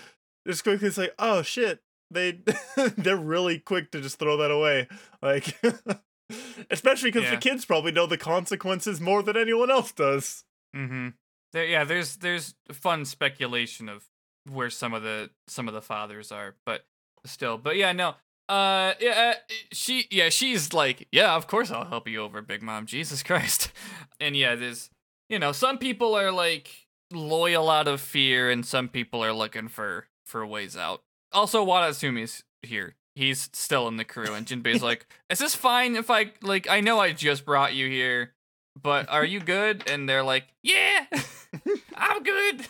just 0.46 0.62
quickly 0.62 0.86
it's 0.86 0.98
like 0.98 1.14
oh 1.18 1.42
shit 1.42 1.80
they 2.12 2.38
they're 2.96 3.16
really 3.16 3.58
quick 3.58 3.90
to 3.90 4.00
just 4.00 4.20
throw 4.20 4.36
that 4.36 4.52
away 4.52 4.86
like 5.20 5.58
especially 6.70 7.10
because 7.10 7.24
Yeah. 7.24 7.30
the 7.36 7.40
kids 7.40 7.64
probably 7.64 7.90
know 7.92 8.06
the 8.06 8.16
consequences 8.18 9.00
more 9.00 9.22
than 9.22 9.36
anyone 9.36 9.70
else 9.70 9.90
does 9.92 10.44
mm-hmm. 10.76 11.08
There, 11.52 11.64
yeah, 11.66 11.84
there's 11.84 12.16
there's 12.16 12.56
fun 12.72 13.04
speculation 13.04 13.88
of 13.88 14.06
where 14.50 14.70
some 14.70 14.92
of 14.92 15.04
the 15.04 15.30
some 15.46 15.68
of 15.68 15.74
the 15.74 15.80
fathers 15.80 16.32
are, 16.32 16.56
but 16.66 16.84
still, 17.24 17.58
but 17.58 17.76
yeah, 17.76 17.92
no. 17.92 18.16
Uh, 18.48 18.92
yeah, 19.00 19.34
uh, 19.34 19.54
she, 19.72 20.06
yeah, 20.10 20.28
she's 20.28 20.72
like, 20.72 21.08
yeah, 21.10 21.34
of 21.34 21.46
course 21.46 21.70
I'll 21.70 21.86
help 21.86 22.06
you 22.08 22.20
over, 22.20 22.42
Big 22.42 22.62
Mom. 22.62 22.86
Jesus 22.86 23.22
Christ, 23.22 23.72
and 24.20 24.36
yeah, 24.36 24.54
there's, 24.54 24.90
you 25.30 25.38
know, 25.38 25.52
some 25.52 25.78
people 25.78 26.14
are 26.14 26.30
like 26.30 26.86
loyal 27.12 27.70
out 27.70 27.88
of 27.88 28.00
fear, 28.00 28.50
and 28.50 28.66
some 28.66 28.88
people 28.88 29.24
are 29.24 29.32
looking 29.32 29.68
for 29.68 30.08
for 30.26 30.46
ways 30.46 30.76
out. 30.76 31.02
Also, 31.32 31.64
Wadatsumi's 31.64 32.44
here. 32.62 32.96
He's 33.14 33.48
still 33.52 33.88
in 33.88 33.96
the 33.96 34.04
crew, 34.04 34.34
and 34.34 34.46
Jinbei's 34.46 34.82
like, 34.90 35.06
"Is 35.30 35.38
this 35.38 35.54
fine 35.54 35.96
if 35.96 36.10
I 36.10 36.32
like? 36.42 36.68
I 36.68 36.80
know 36.80 36.98
I 37.00 37.12
just 37.12 37.46
brought 37.46 37.74
you 37.74 37.88
here, 37.88 38.34
but 38.80 39.08
are 39.08 39.24
you 39.24 39.40
good?" 39.40 39.88
And 39.88 40.06
they're 40.06 40.22
like, 40.22 40.48
"Yeah, 40.62 41.06
I'm 41.96 42.22
good." 42.22 42.66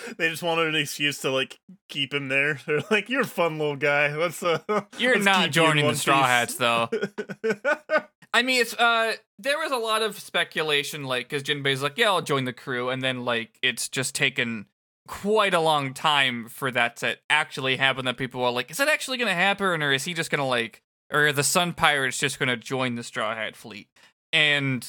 they 0.18 0.28
just 0.28 0.42
wanted 0.42 0.68
an 0.68 0.74
excuse 0.74 1.20
to 1.20 1.30
like 1.30 1.58
keep 1.88 2.12
him 2.12 2.28
there 2.28 2.58
they're 2.66 2.82
like 2.90 3.08
you're 3.08 3.22
a 3.22 3.26
fun 3.26 3.58
little 3.58 3.76
guy 3.76 4.14
let's 4.14 4.42
uh 4.42 4.58
You're 4.98 5.14
let's 5.14 5.24
not 5.24 5.36
keep 5.36 5.46
you 5.46 5.52
joining 5.52 5.86
the 5.86 5.96
Straw 5.96 6.18
piece." 6.18 6.26
Hats, 6.26 6.54
though. 6.56 6.88
I 8.36 8.42
mean, 8.42 8.60
it's 8.60 8.74
uh, 8.74 9.14
there 9.38 9.58
was 9.58 9.72
a 9.72 9.76
lot 9.76 10.02
of 10.02 10.18
speculation, 10.18 11.04
like, 11.04 11.28
because 11.28 11.42
Jinbei's 11.42 11.82
like, 11.82 11.96
"Yeah, 11.96 12.08
I'll 12.08 12.20
join 12.20 12.44
the 12.44 12.52
crew," 12.52 12.90
and 12.90 13.02
then 13.02 13.24
like, 13.24 13.58
it's 13.62 13.88
just 13.88 14.14
taken 14.14 14.66
quite 15.08 15.54
a 15.54 15.60
long 15.60 15.94
time 15.94 16.48
for 16.48 16.70
that 16.70 16.96
to 16.96 17.16
actually 17.30 17.76
happen. 17.76 18.04
That 18.04 18.18
people 18.18 18.44
are 18.44 18.52
like, 18.52 18.70
"Is 18.70 18.76
that 18.76 18.88
actually 18.88 19.16
gonna 19.16 19.32
happen, 19.32 19.82
or 19.82 19.92
is 19.92 20.04
he 20.04 20.12
just 20.12 20.30
gonna 20.30 20.46
like, 20.46 20.82
or 21.10 21.28
are 21.28 21.32
the 21.32 21.42
Sun 21.42 21.74
Pirates 21.74 22.18
just 22.18 22.38
gonna 22.38 22.58
join 22.58 22.96
the 22.96 23.02
Straw 23.02 23.34
Hat 23.34 23.56
fleet?" 23.56 23.88
And 24.34 24.86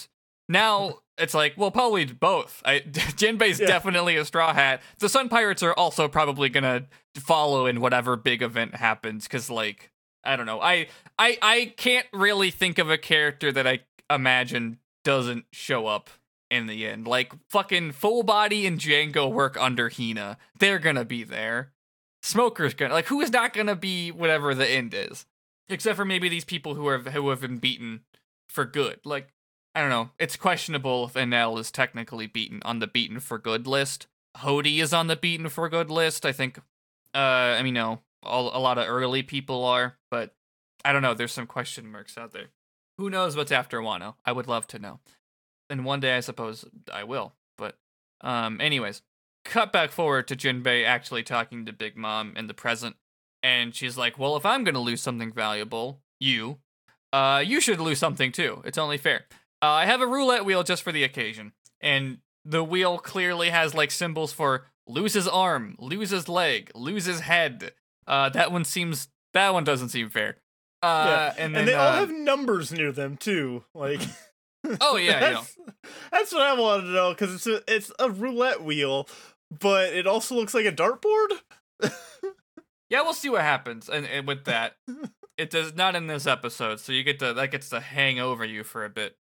now 0.50 1.00
it's 1.18 1.34
like, 1.34 1.54
well, 1.58 1.72
probably 1.72 2.06
both. 2.06 2.62
I, 2.66 2.80
Jinbei's 2.86 3.60
Yeah. 3.60 3.68
definitely 3.68 4.16
a 4.18 4.26
Straw 4.26 4.54
Hat. 4.54 4.82
The 5.00 5.10
Sun 5.10 5.30
Pirates 5.30 5.64
are 5.64 5.74
also 5.74 6.08
probably 6.08 6.50
gonna 6.50 6.86
follow 7.16 7.66
in 7.66 7.82
whatever 7.82 8.16
big 8.16 8.42
event 8.42 8.76
happens, 8.76 9.24
because 9.24 9.50
like. 9.50 9.92
I 10.24 10.36
don't 10.36 10.46
know. 10.46 10.60
I 10.60 10.88
I 11.18 11.38
I 11.42 11.74
can't 11.78 12.06
really 12.12 12.52
think 12.52 12.80
of 12.80 12.90
a 12.90 12.98
character 12.98 13.50
that 13.54 13.66
I 13.66 13.80
imagine 14.14 14.80
doesn't 15.06 15.46
show 15.54 15.88
up 15.88 16.10
in 16.52 16.68
the 16.68 16.86
end. 16.86 17.08
Like 17.08 17.32
fucking 17.50 17.94
Fullbody 17.94 18.68
and 18.68 18.78
Django 18.78 19.32
work 19.32 19.56
under 19.58 19.90
Hina. 19.90 20.38
They're 20.60 20.80
gonna 20.80 21.06
be 21.06 21.24
there. 21.24 21.72
Smoker's 22.24 22.74
gonna 22.74 22.94
like 22.94 23.06
who 23.06 23.22
is 23.22 23.32
not 23.32 23.54
gonna 23.54 23.76
be 23.76 24.12
whatever 24.12 24.54
the 24.54 24.68
end 24.70 24.94
is. 24.94 25.26
Except 25.70 25.96
for 25.96 26.04
maybe 26.04 26.28
these 26.28 26.44
people 26.46 26.76
who 26.76 26.90
have 26.90 27.08
who 27.08 27.30
have 27.30 27.40
been 27.40 27.58
beaten 27.60 28.02
for 28.50 28.66
good. 28.66 29.00
Like 29.06 29.30
I 29.78 29.82
don't 29.82 29.92
know. 29.92 30.10
It's 30.18 30.36
questionable 30.36 31.06
if 31.06 31.14
Enel 31.14 31.60
is 31.60 31.70
technically 31.70 32.26
beaten 32.26 32.64
on 32.66 32.80
the 32.80 32.88
beaten 32.88 33.20
for 33.20 33.38
good 33.38 33.68
list. 33.68 34.08
Hody 34.38 34.80
is 34.80 34.92
on 34.92 35.06
the 35.06 35.16
beaten 35.16 35.50
for 35.50 35.70
good 35.70 35.92
list. 35.92 36.26
I 36.26 36.32
think. 36.32 36.58
Uh, 37.14 37.20
I 37.60 37.62
mean, 37.62 37.76
no, 37.76 38.00
all, 38.24 38.50
a 38.58 38.58
lot 38.58 38.80
of 38.80 38.88
early 38.88 39.22
people 39.22 39.64
are, 39.64 39.98
but 40.10 40.34
I 40.84 40.94
don't 40.94 41.04
know. 41.04 41.14
There's 41.14 41.32
some 41.32 41.46
question 41.46 41.92
marks 41.92 42.18
out 42.18 42.34
there. 42.34 42.48
Who 42.98 43.12
knows 43.12 43.38
what's 43.38 43.52
after 43.52 43.80
Wano? 43.80 44.16
I 44.26 44.32
would 44.32 44.48
love 44.48 44.66
to 44.70 44.80
know. 44.80 45.00
And 45.70 45.86
one 45.86 46.00
day, 46.00 46.18
I 46.18 46.22
suppose 46.22 46.66
I 46.92 47.04
will. 47.04 47.34
But, 47.56 47.78
um, 48.22 48.60
anyways, 48.60 49.04
cut 49.46 49.72
back 49.72 49.92
forward 49.92 50.28
to 50.30 50.36
Jinbei 50.36 50.88
actually 50.88 51.22
talking 51.22 51.68
to 51.68 51.72
Big 51.72 51.96
Mom 51.96 52.34
in 52.36 52.48
the 52.48 52.56
present, 52.56 52.96
and 53.44 53.76
she's 53.76 53.96
like, 53.96 54.18
"Well, 54.18 54.38
if 54.38 54.46
I'm 54.46 54.64
gonna 54.64 54.80
lose 54.80 55.02
something 55.04 55.32
valuable, 55.32 56.02
you, 56.20 56.58
uh, 57.14 57.44
you 57.46 57.62
should 57.62 57.80
lose 57.80 58.00
something 58.00 58.32
too. 58.32 58.64
It's 58.66 58.80
only 58.80 58.98
fair. 58.98 59.28
Uh, 59.62 59.68
I 59.68 59.86
have 59.86 60.02
a 60.02 60.08
roulette 60.08 60.46
wheel 60.46 60.64
just 60.64 60.84
for 60.84 60.92
the 60.92 61.04
occasion, 61.04 61.54
and 61.82 62.20
the 62.46 62.64
wheel 62.64 62.98
clearly 62.98 63.50
has 63.50 63.74
like 63.74 63.92
symbols 63.92 64.32
for 64.32 64.68
loses 64.88 65.28
arm, 65.28 65.76
loses 65.80 66.30
leg, 66.30 66.72
loses 66.76 67.22
head. 67.22 67.72
Uh, 68.06 68.30
that 68.30 68.52
one 68.52 68.64
seems 68.64 69.10
that 69.34 69.54
one 69.54 69.64
doesn't 69.64 69.90
seem 69.90 70.10
fair. 70.10 70.38
Uh, 70.84 71.32
yeah. 71.38 71.44
and 71.44 71.56
then 71.56 71.66
they 71.66 71.74
all 71.74 71.88
uh, 71.88 71.96
have 71.96 72.12
numbers 72.12 72.72
near 72.72 72.92
them 72.92 73.18
too. 73.18 73.64
Like, 73.74 74.02
oh 74.82 74.98
yeah, 74.98 75.28
you 75.28 75.34
know. 75.34 75.42
that's, 75.42 75.58
that's 76.12 76.34
what 76.34 76.44
I 76.44 76.54
wanted 76.54 76.84
to 76.84 76.92
know 76.92 77.10
because 77.12 77.34
it's 77.34 77.48
a 77.48 77.62
it's 77.68 77.92
a 78.00 78.10
roulette 78.12 78.64
wheel, 78.64 79.10
but 79.60 79.94
it 79.94 80.06
also 80.06 80.36
looks 80.36 80.54
like 80.54 80.66
a 80.66 80.72
dartboard. 80.72 81.40
Yeah, 82.90 83.02
we'll 83.02 83.14
see 83.14 83.30
what 83.30 83.42
happens. 83.42 83.90
And, 83.90 84.06
and 84.06 84.28
with 84.28 84.46
that, 84.46 84.76
it 85.38 85.50
does 85.50 85.76
not 85.76 85.96
in 85.96 86.08
this 86.08 86.26
episode, 86.28 86.80
so 86.80 86.92
you 86.92 87.04
get 87.04 87.20
to 87.20 87.34
that 87.34 87.52
gets 87.52 87.70
to 87.70 87.80
hang 87.80 88.20
over 88.20 88.46
you 88.46 88.64
for 88.64 88.86
a 88.86 88.90
bit. 88.90 89.18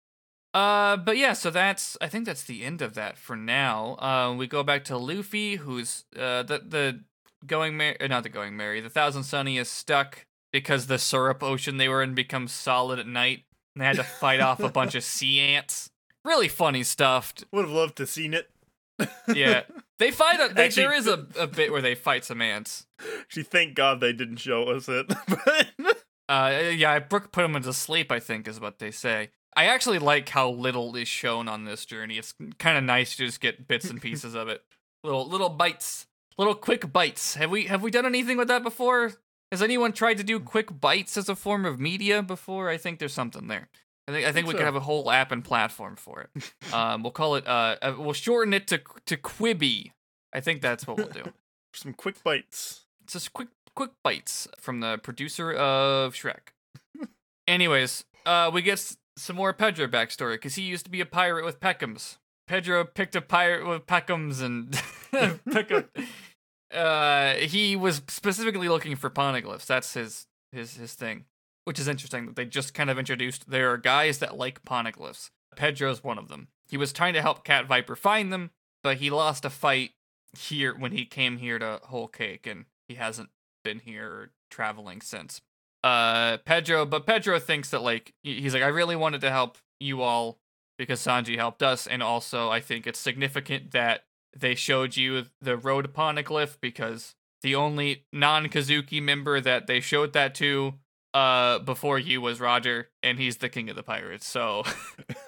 Uh, 0.53 0.97
but 0.97 1.17
yeah, 1.17 1.33
so 1.33 1.51
that's 1.51 1.97
I 2.01 2.09
think 2.09 2.27
that's 2.27 2.43
the 2.45 2.65
end 2.65 2.83
of 2.83 2.95
that 2.95 3.17
for 3.17 3.37
now. 3.37 3.97
Uh, 3.99 4.35
we 4.37 4.47
go 4.47 4.63
back 4.63 4.85
to 4.87 4.97
Luffy, 4.99 5.57
who's 5.57 6.05
uh 6.19 6.43
the 6.43 6.59
the 6.67 7.01
Going 7.47 7.77
Merry, 7.77 8.01
uh, 8.01 8.07
not 8.09 8.23
the 8.25 8.29
Going 8.29 8.57
Merry, 8.57 8.81
the 8.81 8.91
Thousand 8.91 9.23
Sunny 9.23 9.59
is 9.59 9.69
stuck 9.69 10.27
because 10.53 10.89
the 10.89 10.99
syrup 10.99 11.43
ocean 11.43 11.77
they 11.77 11.89
were 11.89 12.03
in 12.03 12.15
becomes 12.15 12.53
solid 12.53 12.99
at 12.99 13.07
night, 13.07 13.45
and 13.75 13.83
they 13.83 13.87
had 13.87 13.97
to 13.97 14.03
fight 14.03 14.41
off 14.41 14.59
a 14.61 14.69
bunch 14.69 14.95
of 14.97 15.05
sea 15.17 15.39
ants. 15.41 15.89
Really 16.25 16.49
funny 16.49 16.83
stuff. 16.83 17.33
Would 17.53 17.67
have 17.67 17.71
loved 17.75 17.97
to 17.99 18.07
seen 18.07 18.35
it. 18.35 18.51
Yeah, 19.35 19.63
they 20.01 20.11
fight. 20.11 20.41
A, 20.41 20.53
they, 20.53 20.65
Actually- 20.67 20.83
there 20.83 20.93
is 20.95 21.07
a, 21.07 21.27
a 21.39 21.47
bit 21.47 21.71
where 21.73 21.81
they 21.81 21.95
fight 21.95 22.25
some 22.25 22.43
ants. 22.43 22.87
Actually, 23.21 23.45
thank 23.45 23.75
God 23.75 24.01
they 24.01 24.13
didn't 24.13 24.37
show 24.39 24.65
us 24.65 24.89
it. 24.89 25.07
but 25.29 25.97
Uh, 26.29 26.71
yeah, 26.75 26.99
Brook 26.99 27.33
put 27.33 27.45
him 27.45 27.57
into 27.57 27.73
sleep. 27.73 28.13
I 28.13 28.19
think 28.21 28.47
is 28.47 28.61
what 28.61 28.79
they 28.81 28.91
say. 28.91 29.31
I 29.57 29.67
actually 29.67 29.99
like 29.99 30.29
how 30.29 30.51
little 30.51 30.95
is 30.97 31.09
shown 31.09 31.49
on 31.49 31.65
this 31.65 31.85
journey. 31.85 32.19
It's 32.19 32.35
kind 32.59 32.79
of 32.79 32.85
nice 32.85 33.17
to 33.17 33.27
just 33.27 33.41
get 33.41 33.67
bits 33.67 33.91
and 33.91 34.01
pieces 34.03 34.35
of 34.35 34.49
it, 34.49 34.63
little 35.05 35.27
little 35.27 35.49
bites, 35.49 36.07
little 36.39 36.55
quick 36.55 36.93
bites. 36.93 37.35
Have 37.35 37.51
we 37.51 37.67
have 37.67 37.83
we 37.83 37.91
done 37.91 38.07
anything 38.07 38.37
with 38.37 38.49
that 38.49 38.63
before? 38.63 39.13
Has 39.51 39.63
anyone 39.63 39.93
tried 39.93 40.19
to 40.19 40.25
do 40.25 40.39
quick 40.39 40.81
bites 40.81 41.17
as 41.17 41.29
a 41.29 41.35
form 41.35 41.65
of 41.65 41.81
media 41.81 42.23
before? 42.23 42.69
I 42.69 42.77
think 42.77 43.01
there's 43.01 43.13
something 43.13 43.49
there. 43.49 43.69
I 44.07 44.13
think 44.13 44.27
I 44.27 44.33
think 44.33 44.47
we 44.47 44.53
so. 44.53 44.59
could 44.59 44.67
have 44.67 44.77
a 44.77 44.81
whole 44.81 45.11
app 45.11 45.33
and 45.33 45.45
platform 45.45 45.97
for 45.97 46.23
it. 46.23 46.53
Um, 46.73 47.03
we'll 47.03 47.11
call 47.11 47.35
it. 47.35 47.49
Uh, 47.49 47.75
uh, 47.83 47.95
we'll 47.99 48.13
shorten 48.13 48.55
it 48.55 48.69
to 48.69 48.81
to 49.07 49.17
Quibi. 49.17 49.91
I 50.33 50.41
think 50.41 50.61
that's 50.63 50.87
what 50.87 50.99
we'll 50.99 51.09
do. 51.09 51.33
some 51.75 51.93
quick 51.95 52.23
bites. 52.23 52.85
It's 53.03 53.15
just 53.15 53.33
quick 53.33 53.49
quick 53.75 53.91
bites 54.05 54.47
from 54.59 54.79
the 54.81 54.99
producer 54.99 55.53
of 55.53 56.15
Shrek. 56.15 56.53
Anyways, 57.49 58.05
uh, 58.25 58.51
we 58.55 58.63
get 58.63 58.95
some 59.21 59.37
more 59.37 59.53
Pedro 59.53 59.87
backstory 59.87 60.35
because 60.35 60.55
he 60.55 60.63
used 60.63 60.85
to 60.85 60.91
be 60.91 61.01
a 61.01 61.07
pirate 61.07 61.45
with 61.45 61.61
Pekoms. 61.61 62.17
Pedro 62.47 62.85
picked 62.85 63.15
a 63.15 63.21
pirate 63.21 63.67
with 63.67 63.87
Pekoms 63.87 64.43
and 64.43 64.73
Peckham. 65.53 65.89
Uh, 66.73 67.35
he 67.35 67.77
was 67.77 68.03
specifically 68.09 68.69
looking 68.69 68.97
for 68.97 69.11
poneglyphs. 69.11 69.67
That's 69.67 69.95
his 69.95 70.27
his 70.53 70.77
his 70.77 70.95
thing, 70.95 71.27
which 71.65 71.79
is 71.79 71.89
interesting 71.89 72.27
that 72.27 72.37
they 72.37 72.45
just 72.45 72.75
kind 72.75 72.91
of 72.91 72.99
introduced. 72.99 73.51
There 73.51 73.71
are 73.73 73.79
guys 73.79 74.19
that 74.19 74.37
like 74.37 74.65
poneglyphs. 74.65 75.31
Pedro's 75.57 76.03
one 76.03 76.19
of 76.19 76.29
them. 76.29 76.49
He 76.69 76.77
was 76.77 76.93
trying 76.93 77.15
to 77.15 77.23
help 77.23 77.45
Cat 77.45 77.67
Viper 77.67 77.97
find 77.97 78.33
them, 78.33 78.51
but 78.83 78.99
he 78.99 79.11
lost 79.11 79.45
a 79.45 79.51
fight 79.51 79.91
here 80.39 80.77
when 80.77 80.93
he 80.93 81.05
came 81.05 81.39
here 81.39 81.59
to 81.59 81.81
Whole 81.85 82.09
Cake, 82.09 82.47
and 82.47 82.67
he 82.89 82.95
hasn't 82.95 83.31
been 83.65 83.81
here 83.81 84.07
or 84.07 84.31
traveling 84.51 85.01
since. 85.01 85.41
Uh, 85.83 86.37
Pedro, 86.39 86.85
but 86.85 87.07
Pedro 87.07 87.39
thinks 87.39 87.71
that 87.71 87.83
like 87.83 88.15
he's 88.23 88.55
like, 88.55 88.63
I 88.63 88.69
really 88.69 88.97
wanted 88.97 89.21
to 89.23 89.31
help 89.31 89.59
you 89.79 90.03
all 90.03 90.39
because 90.79 91.01
Sanji 91.01 91.37
helped 91.37 91.63
us, 91.63 91.87
and 91.87 92.03
also 92.03 92.51
I 92.51 92.61
think 92.61 92.87
it's 92.87 92.99
significant 92.99 93.73
that 93.73 94.05
they 94.37 94.55
showed 94.55 94.97
you 94.97 95.27
the 95.41 95.57
road 95.57 95.93
poneglyph 95.93 96.59
because 96.61 97.15
the 97.43 97.55
only 97.55 98.05
non-Kozuki 98.13 99.03
member 99.03 99.41
that 99.41 99.67
they 99.67 99.81
showed 99.81 100.13
that 100.13 100.35
to 100.37 100.75
uh 101.13 101.59
before 101.61 101.99
you 101.99 102.21
was 102.21 102.39
Roger 102.39 102.89
and 103.03 103.19
he's 103.19 103.39
the 103.39 103.49
king 103.49 103.69
of 103.69 103.77
the 103.77 103.83
pirates. 103.83 104.29
So 104.29 104.63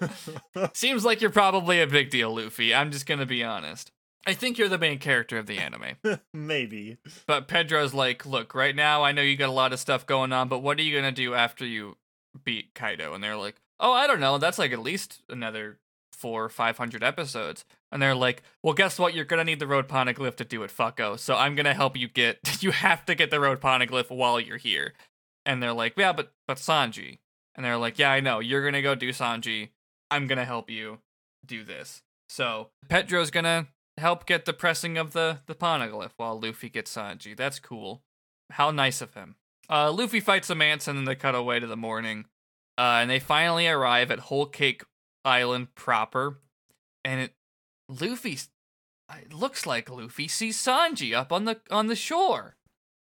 seems 0.74 1.04
like 1.04 1.20
you're 1.20 1.30
probably 1.30 1.80
a 1.80 1.86
big 1.86 2.10
deal, 2.10 2.34
Luffy. 2.34 2.74
I'm 2.74 2.90
just 2.90 3.06
going 3.06 3.20
to 3.20 3.26
be 3.26 3.42
honest. 3.42 3.90
I 4.26 4.34
think 4.34 4.56
you're 4.58 4.68
the 4.68 4.78
main 4.78 4.98
character 4.98 5.38
of 5.38 5.46
the 5.46 5.58
anime. 5.58 5.96
Maybe. 6.34 6.98
But 7.26 7.48
Pedro's 7.48 7.92
like, 7.94 8.24
"Look, 8.24 8.54
right 8.54 8.74
now 8.74 9.02
I 9.02 9.12
know 9.12 9.22
you 9.22 9.36
got 9.36 9.48
a 9.48 9.52
lot 9.52 9.72
of 9.72 9.80
stuff 9.80 10.06
going 10.06 10.32
on, 10.32 10.48
but 10.48 10.60
what 10.60 10.78
are 10.78 10.82
you 10.82 10.92
going 10.92 11.12
to 11.12 11.22
do 11.22 11.34
after 11.34 11.66
you 11.66 11.96
beat 12.44 12.74
Kaido?" 12.74 13.14
And 13.14 13.22
they're 13.22 13.36
like, 13.36 13.56
"Oh, 13.80 13.92
I 13.92 14.06
don't 14.06 14.20
know. 14.20 14.38
That's 14.38 14.58
like 14.58 14.72
at 14.72 14.78
least 14.78 15.22
another 15.28 15.78
4 16.12 16.44
or 16.44 16.48
500 16.48 17.02
episodes." 17.02 17.64
And 17.90 18.00
they're 18.00 18.14
like, 18.14 18.42
well, 18.62 18.72
guess 18.72 18.98
what? 18.98 19.12
You're 19.12 19.26
gonna 19.26 19.44
need 19.44 19.58
the 19.58 19.66
road 19.66 19.86
poneglyph 19.86 20.36
to 20.36 20.44
do 20.46 20.62
it, 20.62 20.70
fucko. 20.70 21.18
So 21.18 21.36
I'm 21.36 21.54
gonna 21.54 21.74
help 21.74 21.96
you 21.96 22.08
get. 22.08 22.38
You 22.62 22.70
have 22.70 23.04
to 23.06 23.14
get 23.16 23.30
the 23.30 23.40
road 23.40 23.60
poneglyph 23.60 24.08
while 24.08 24.40
you're 24.40 24.56
here. 24.56 24.94
And 25.44 25.62
they're 25.62 25.72
like, 25.72 25.94
yeah, 25.96 26.12
but 26.12 26.32
but 26.48 26.56
Sanji. 26.56 27.18
And 27.54 27.64
they're 27.64 27.76
like, 27.76 27.98
yeah, 27.98 28.10
I 28.10 28.20
know. 28.20 28.38
You're 28.38 28.64
gonna 28.64 28.80
go 28.82 28.94
do 28.94 29.10
Sanji. 29.10 29.70
I'm 30.10 30.26
gonna 30.26 30.44
help 30.44 30.70
you 30.70 31.00
do 31.44 31.64
this. 31.64 32.02
So 32.28 32.68
Pedro's 32.88 33.30
gonna 33.30 33.66
help 33.98 34.26
get 34.26 34.44
the 34.44 34.52
pressing 34.52 34.98
of 34.98 35.12
the 35.12 35.40
the 35.46 35.54
poneglyph 35.54 36.12
while 36.16 36.38
Luffy 36.38 36.68
gets 36.68 36.94
Sanji. 36.94 37.36
That's 37.36 37.58
cool. 37.58 38.02
How 38.52 38.70
nice 38.70 39.00
of 39.00 39.14
him. 39.14 39.36
Uh, 39.70 39.90
Luffy 39.92 40.20
fights 40.20 40.48
some 40.48 40.62
ants 40.62 40.88
and 40.88 40.98
then 40.98 41.04
they 41.04 41.14
cut 41.14 41.34
away 41.34 41.60
to 41.60 41.66
the 41.66 41.76
morning. 41.76 42.26
Uh, 42.78 42.98
and 43.00 43.10
they 43.10 43.18
finally 43.18 43.68
arrive 43.68 44.10
at 44.10 44.18
Whole 44.20 44.46
Cake 44.46 44.84
Island 45.24 45.74
proper. 45.74 46.38
And 47.04 47.20
it 47.20 47.34
Luffy 47.88 48.38
it 49.20 49.32
looks 49.32 49.66
like 49.66 49.90
Luffy 49.90 50.28
sees 50.28 50.58
Sanji 50.58 51.14
up 51.14 51.32
on 51.32 51.44
the 51.44 51.60
on 51.70 51.86
the 51.86 51.96
shore. 51.96 52.56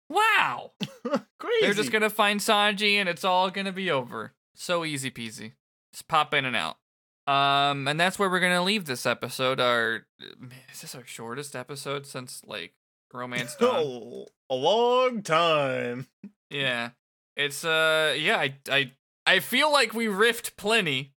Wow. 0.09 0.71
Crazy. 1.39 1.61
They're 1.61 1.73
just 1.73 1.91
gonna 1.91 2.09
find 2.09 2.39
Sanji 2.39 2.93
and 2.93 3.07
it's 3.07 3.23
all 3.23 3.49
gonna 3.51 3.71
be 3.71 3.91
over. 3.91 4.33
So 4.55 4.83
easy 4.83 5.11
peasy. 5.11 5.53
Just 5.93 6.07
pop 6.07 6.33
in 6.33 6.45
and 6.45 6.55
out. 6.55 6.77
Um, 7.29 7.87
and 7.87 7.99
that's 7.99 8.17
where 8.17 8.27
we're 8.27 8.39
gonna 8.39 8.63
leave 8.63 8.85
this 8.85 9.05
episode. 9.05 9.59
Our 9.59 10.07
man, 10.39 10.51
is 10.73 10.81
this 10.81 10.95
our 10.95 11.05
shortest 11.05 11.55
episode 11.55 12.07
since 12.07 12.41
like 12.43 12.73
Romance 13.13 13.55
Dawn? 13.59 13.75
Oh, 13.75 14.25
a 14.49 14.55
long 14.55 15.21
time. 15.21 16.07
Yeah. 16.49 16.89
It's 17.37 17.63
uh 17.63 18.15
yeah, 18.17 18.37
I 18.37 18.55
I 18.71 18.91
I 19.27 19.39
feel 19.41 19.71
like 19.71 19.93
we 19.93 20.07
riffed 20.07 20.57
plenty. 20.57 21.13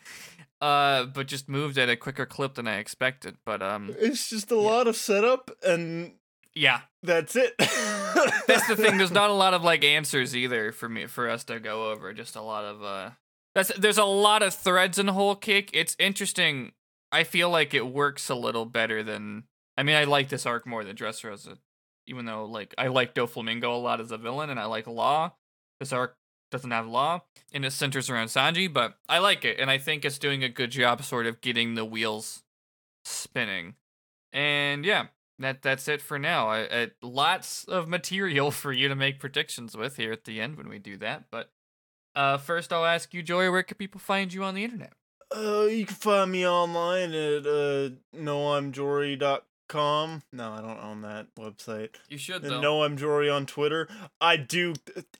uh 0.60 1.04
but 1.04 1.26
just 1.26 1.48
moved 1.48 1.78
at 1.78 1.88
a 1.88 1.96
quicker 1.96 2.26
clip 2.26 2.56
than 2.56 2.68
I 2.68 2.76
expected. 2.76 3.38
But 3.46 3.62
um 3.62 3.94
It's 3.98 4.28
just 4.28 4.50
a 4.50 4.60
lot 4.60 4.86
of 4.86 4.94
setup, 4.94 5.50
and 5.66 6.16
yeah. 6.54 6.82
that's 7.02 7.34
it. 7.34 7.54
That's 7.58 8.66
the 8.68 8.76
thing. 8.76 8.98
There's 8.98 9.10
not 9.22 9.30
a 9.30 9.34
lot 9.34 9.54
of 9.54 9.64
like 9.64 9.84
answers 9.84 10.36
either 10.36 10.70
for 10.70 10.90
me 10.90 11.06
for 11.06 11.30
us 11.30 11.44
to 11.44 11.58
go 11.60 11.90
over. 11.90 12.12
Just 12.12 12.36
a 12.36 12.42
lot 12.42 12.64
of 12.66 12.82
uh 12.82 13.10
that's 13.56 13.72
there's 13.78 13.96
a 13.96 14.04
lot 14.04 14.42
of 14.42 14.52
threads 14.52 14.98
in 14.98 15.08
Whole 15.08 15.34
Cake. 15.34 15.70
It's 15.72 15.96
interesting. 15.98 16.72
I 17.10 17.24
feel 17.24 17.48
like 17.48 17.72
it 17.72 17.86
works 17.86 18.28
a 18.28 18.34
little 18.34 18.66
better 18.66 19.02
than 19.02 19.44
I 19.78 19.82
mean, 19.82 19.96
I 19.96 20.04
like 20.04 20.28
this 20.28 20.44
arc 20.44 20.66
more 20.66 20.84
than 20.84 20.94
Dressrosa. 20.94 21.56
Even 22.06 22.26
though 22.26 22.44
like 22.44 22.74
I 22.76 22.88
like 22.88 23.14
Doflamingo 23.14 23.64
a 23.64 23.78
lot 23.78 24.02
as 24.02 24.12
a 24.12 24.18
villain 24.18 24.50
and 24.50 24.60
I 24.60 24.66
like 24.66 24.86
Law. 24.86 25.32
This 25.80 25.90
arc 25.90 26.18
doesn't 26.50 26.70
have 26.70 26.86
Law 26.86 27.22
and 27.50 27.64
it 27.64 27.72
centers 27.72 28.10
around 28.10 28.26
Sanji, 28.26 28.70
but 28.70 28.98
I 29.08 29.20
like 29.20 29.42
it 29.42 29.58
and 29.58 29.70
I 29.70 29.78
think 29.78 30.04
it's 30.04 30.18
doing 30.18 30.44
a 30.44 30.50
good 30.50 30.70
job 30.70 31.02
sort 31.02 31.24
of 31.24 31.40
getting 31.40 31.76
the 31.76 31.84
wheels 31.86 32.42
spinning. 33.06 33.76
And 34.34 34.84
yeah, 34.84 35.06
that 35.38 35.62
that's 35.62 35.88
it 35.88 36.02
for 36.02 36.18
now. 36.18 36.48
I, 36.48 36.58
I, 36.60 36.90
lots 37.00 37.64
of 37.64 37.88
material 37.88 38.50
for 38.50 38.70
you 38.70 38.88
to 38.88 38.94
make 38.94 39.18
predictions 39.18 39.74
with 39.74 39.96
here 39.96 40.12
at 40.12 40.24
the 40.24 40.42
end 40.42 40.58
when 40.58 40.68
we 40.68 40.78
do 40.78 40.98
that. 40.98 41.24
But 41.30 41.52
uh, 42.16 42.38
first, 42.38 42.72
I'll 42.72 42.86
ask 42.86 43.14
you, 43.14 43.22
Jory, 43.22 43.50
where 43.50 43.62
can 43.62 43.76
people 43.76 44.00
find 44.00 44.32
you 44.32 44.42
on 44.42 44.54
the 44.54 44.64
internet? 44.64 44.94
Uh, 45.34 45.66
you 45.70 45.84
can 45.84 45.94
find 45.94 46.32
me 46.32 46.46
online 46.46 47.12
at 47.12 47.46
uh 47.46 47.90
noimjory.com. 48.16 50.22
No, 50.32 50.52
I 50.52 50.60
don't 50.60 50.82
own 50.82 51.02
that 51.02 51.26
website. 51.38 51.90
You 52.08 52.16
should 52.16 52.44
And 52.44 52.62
no, 52.62 52.84
I'm 52.84 52.96
Jory 52.96 53.28
on 53.28 53.44
Twitter. 53.44 53.88
I 54.20 54.36
do 54.36 54.74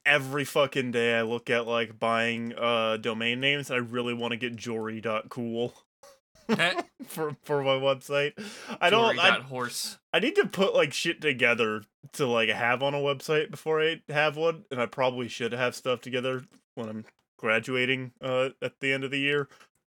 every 0.07 0.45
fucking 0.45 0.93
day. 0.93 1.19
I 1.19 1.23
look 1.23 1.51
at 1.51 1.67
like 1.67 1.99
buying 1.99 2.55
uh 2.57 2.99
domain 2.99 3.41
names. 3.41 3.71
I 3.71 3.77
really 3.77 4.15
want 4.15 4.31
to 4.31 4.37
get 4.37 4.57
jory.cool 4.57 5.75
for 7.07 7.37
for 7.43 7.65
my 7.65 7.75
website. 7.75 8.33
I 8.81 8.91
don't. 8.91 9.19
I, 9.19 9.41
horse. 9.41 9.99
I 10.13 10.21
need 10.21 10.37
to 10.37 10.47
put 10.47 10.75
like 10.75 10.93
shit 10.93 11.21
together 11.21 11.83
to 12.13 12.27
like 12.27 12.49
have 12.49 12.83
on 12.83 12.95
a 12.95 12.99
website 12.99 13.51
before 13.51 13.83
I 13.83 14.03
have 14.09 14.37
one, 14.37 14.65
and 14.71 14.81
I 14.81 14.87
probably 14.87 15.27
should 15.27 15.53
have 15.53 15.75
stuff 15.75 16.01
together 16.01 16.45
when 16.77 16.89
I'm 16.89 17.05
graduating 17.39 18.13
uh 18.23 18.51
at 18.63 18.79
the 18.81 18.93
end 18.93 19.03
of 19.05 19.11
the 19.11 19.19
year. 19.19 19.49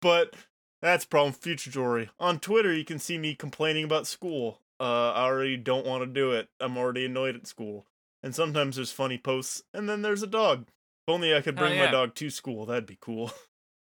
but 0.00 0.34
that's 0.82 1.04
problem 1.04 1.32
future 1.32 1.70
Jory. 1.70 2.10
On 2.18 2.38
Twitter 2.38 2.72
you 2.72 2.84
can 2.84 2.98
see 2.98 3.18
me 3.18 3.34
complaining 3.34 3.84
about 3.84 4.06
school. 4.06 4.60
Uh 4.80 5.10
I 5.12 5.24
already 5.24 5.56
don't 5.56 5.86
want 5.86 6.02
to 6.02 6.06
do 6.06 6.32
it. 6.32 6.48
I'm 6.60 6.76
already 6.76 7.04
annoyed 7.06 7.36
at 7.36 7.46
school. 7.46 7.86
And 8.22 8.34
sometimes 8.34 8.76
there's 8.76 8.92
funny 8.92 9.18
posts 9.18 9.62
and 9.72 9.88
then 9.88 10.02
there's 10.02 10.22
a 10.22 10.26
dog. 10.26 10.66
If 11.06 11.12
only 11.14 11.34
I 11.34 11.40
could 11.42 11.56
Oh, 11.58 11.62
bring 11.62 11.74
yeah. 11.74 11.86
my 11.86 11.90
dog 11.92 12.14
to 12.16 12.30
school, 12.30 12.66
that'd 12.66 12.86
be 12.86 12.98
cool. 13.00 13.30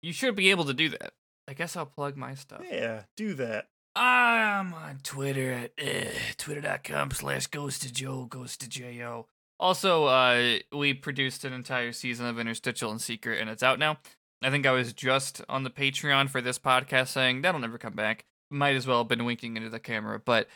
You 0.01 0.13
should 0.13 0.35
be 0.35 0.51
able 0.51 0.65
to 0.65 0.73
do 0.75 0.89
that. 0.89 1.13
I 1.47 1.53
guess 1.53 1.75
I'll 1.75 1.87
plug 1.87 2.15
my 2.15 2.35
stuff. 2.35 2.61
yeah, 2.69 3.03
do 3.17 3.33
that. 3.35 3.69
I'm 3.95 4.71
on 4.71 4.99
Twitter 5.01 5.51
at 5.51 5.71
uh, 5.83 6.11
twitter.com 6.37 7.09
slash 7.09 7.47
goes 7.47 7.79
to 7.79 7.91
Joe, 7.91 8.25
goes 8.25 8.55
to 8.57 8.69
J-O. 8.69 9.25
Also, 9.59 10.05
uh, 10.05 10.57
we 10.71 10.93
produced 10.93 11.45
an 11.45 11.53
entire 11.53 11.91
season 11.91 12.25
of 12.25 12.39
Interstitial 12.39 12.91
and 12.91 13.01
Secret, 13.01 13.39
and 13.39 13.49
it's 13.49 13.63
out 13.63 13.79
now. 13.79 13.97
I 14.41 14.49
think 14.49 14.65
I 14.65 14.71
was 14.71 14.93
just 14.93 15.41
on 15.47 15.63
the 15.63 15.69
Patreon 15.69 16.29
for 16.29 16.41
this 16.41 16.59
podcast 16.59 17.07
saying 17.07 17.41
that'll 17.41 17.61
never 17.61 17.77
come 17.77 17.93
back. 17.93 18.25
Might 18.51 18.75
as 18.75 18.85
well 18.85 18.99
have 18.99 19.07
been 19.07 19.25
winking 19.25 19.57
into 19.57 19.69
the 19.69 19.79
camera, 19.79 20.19
but 20.19 20.47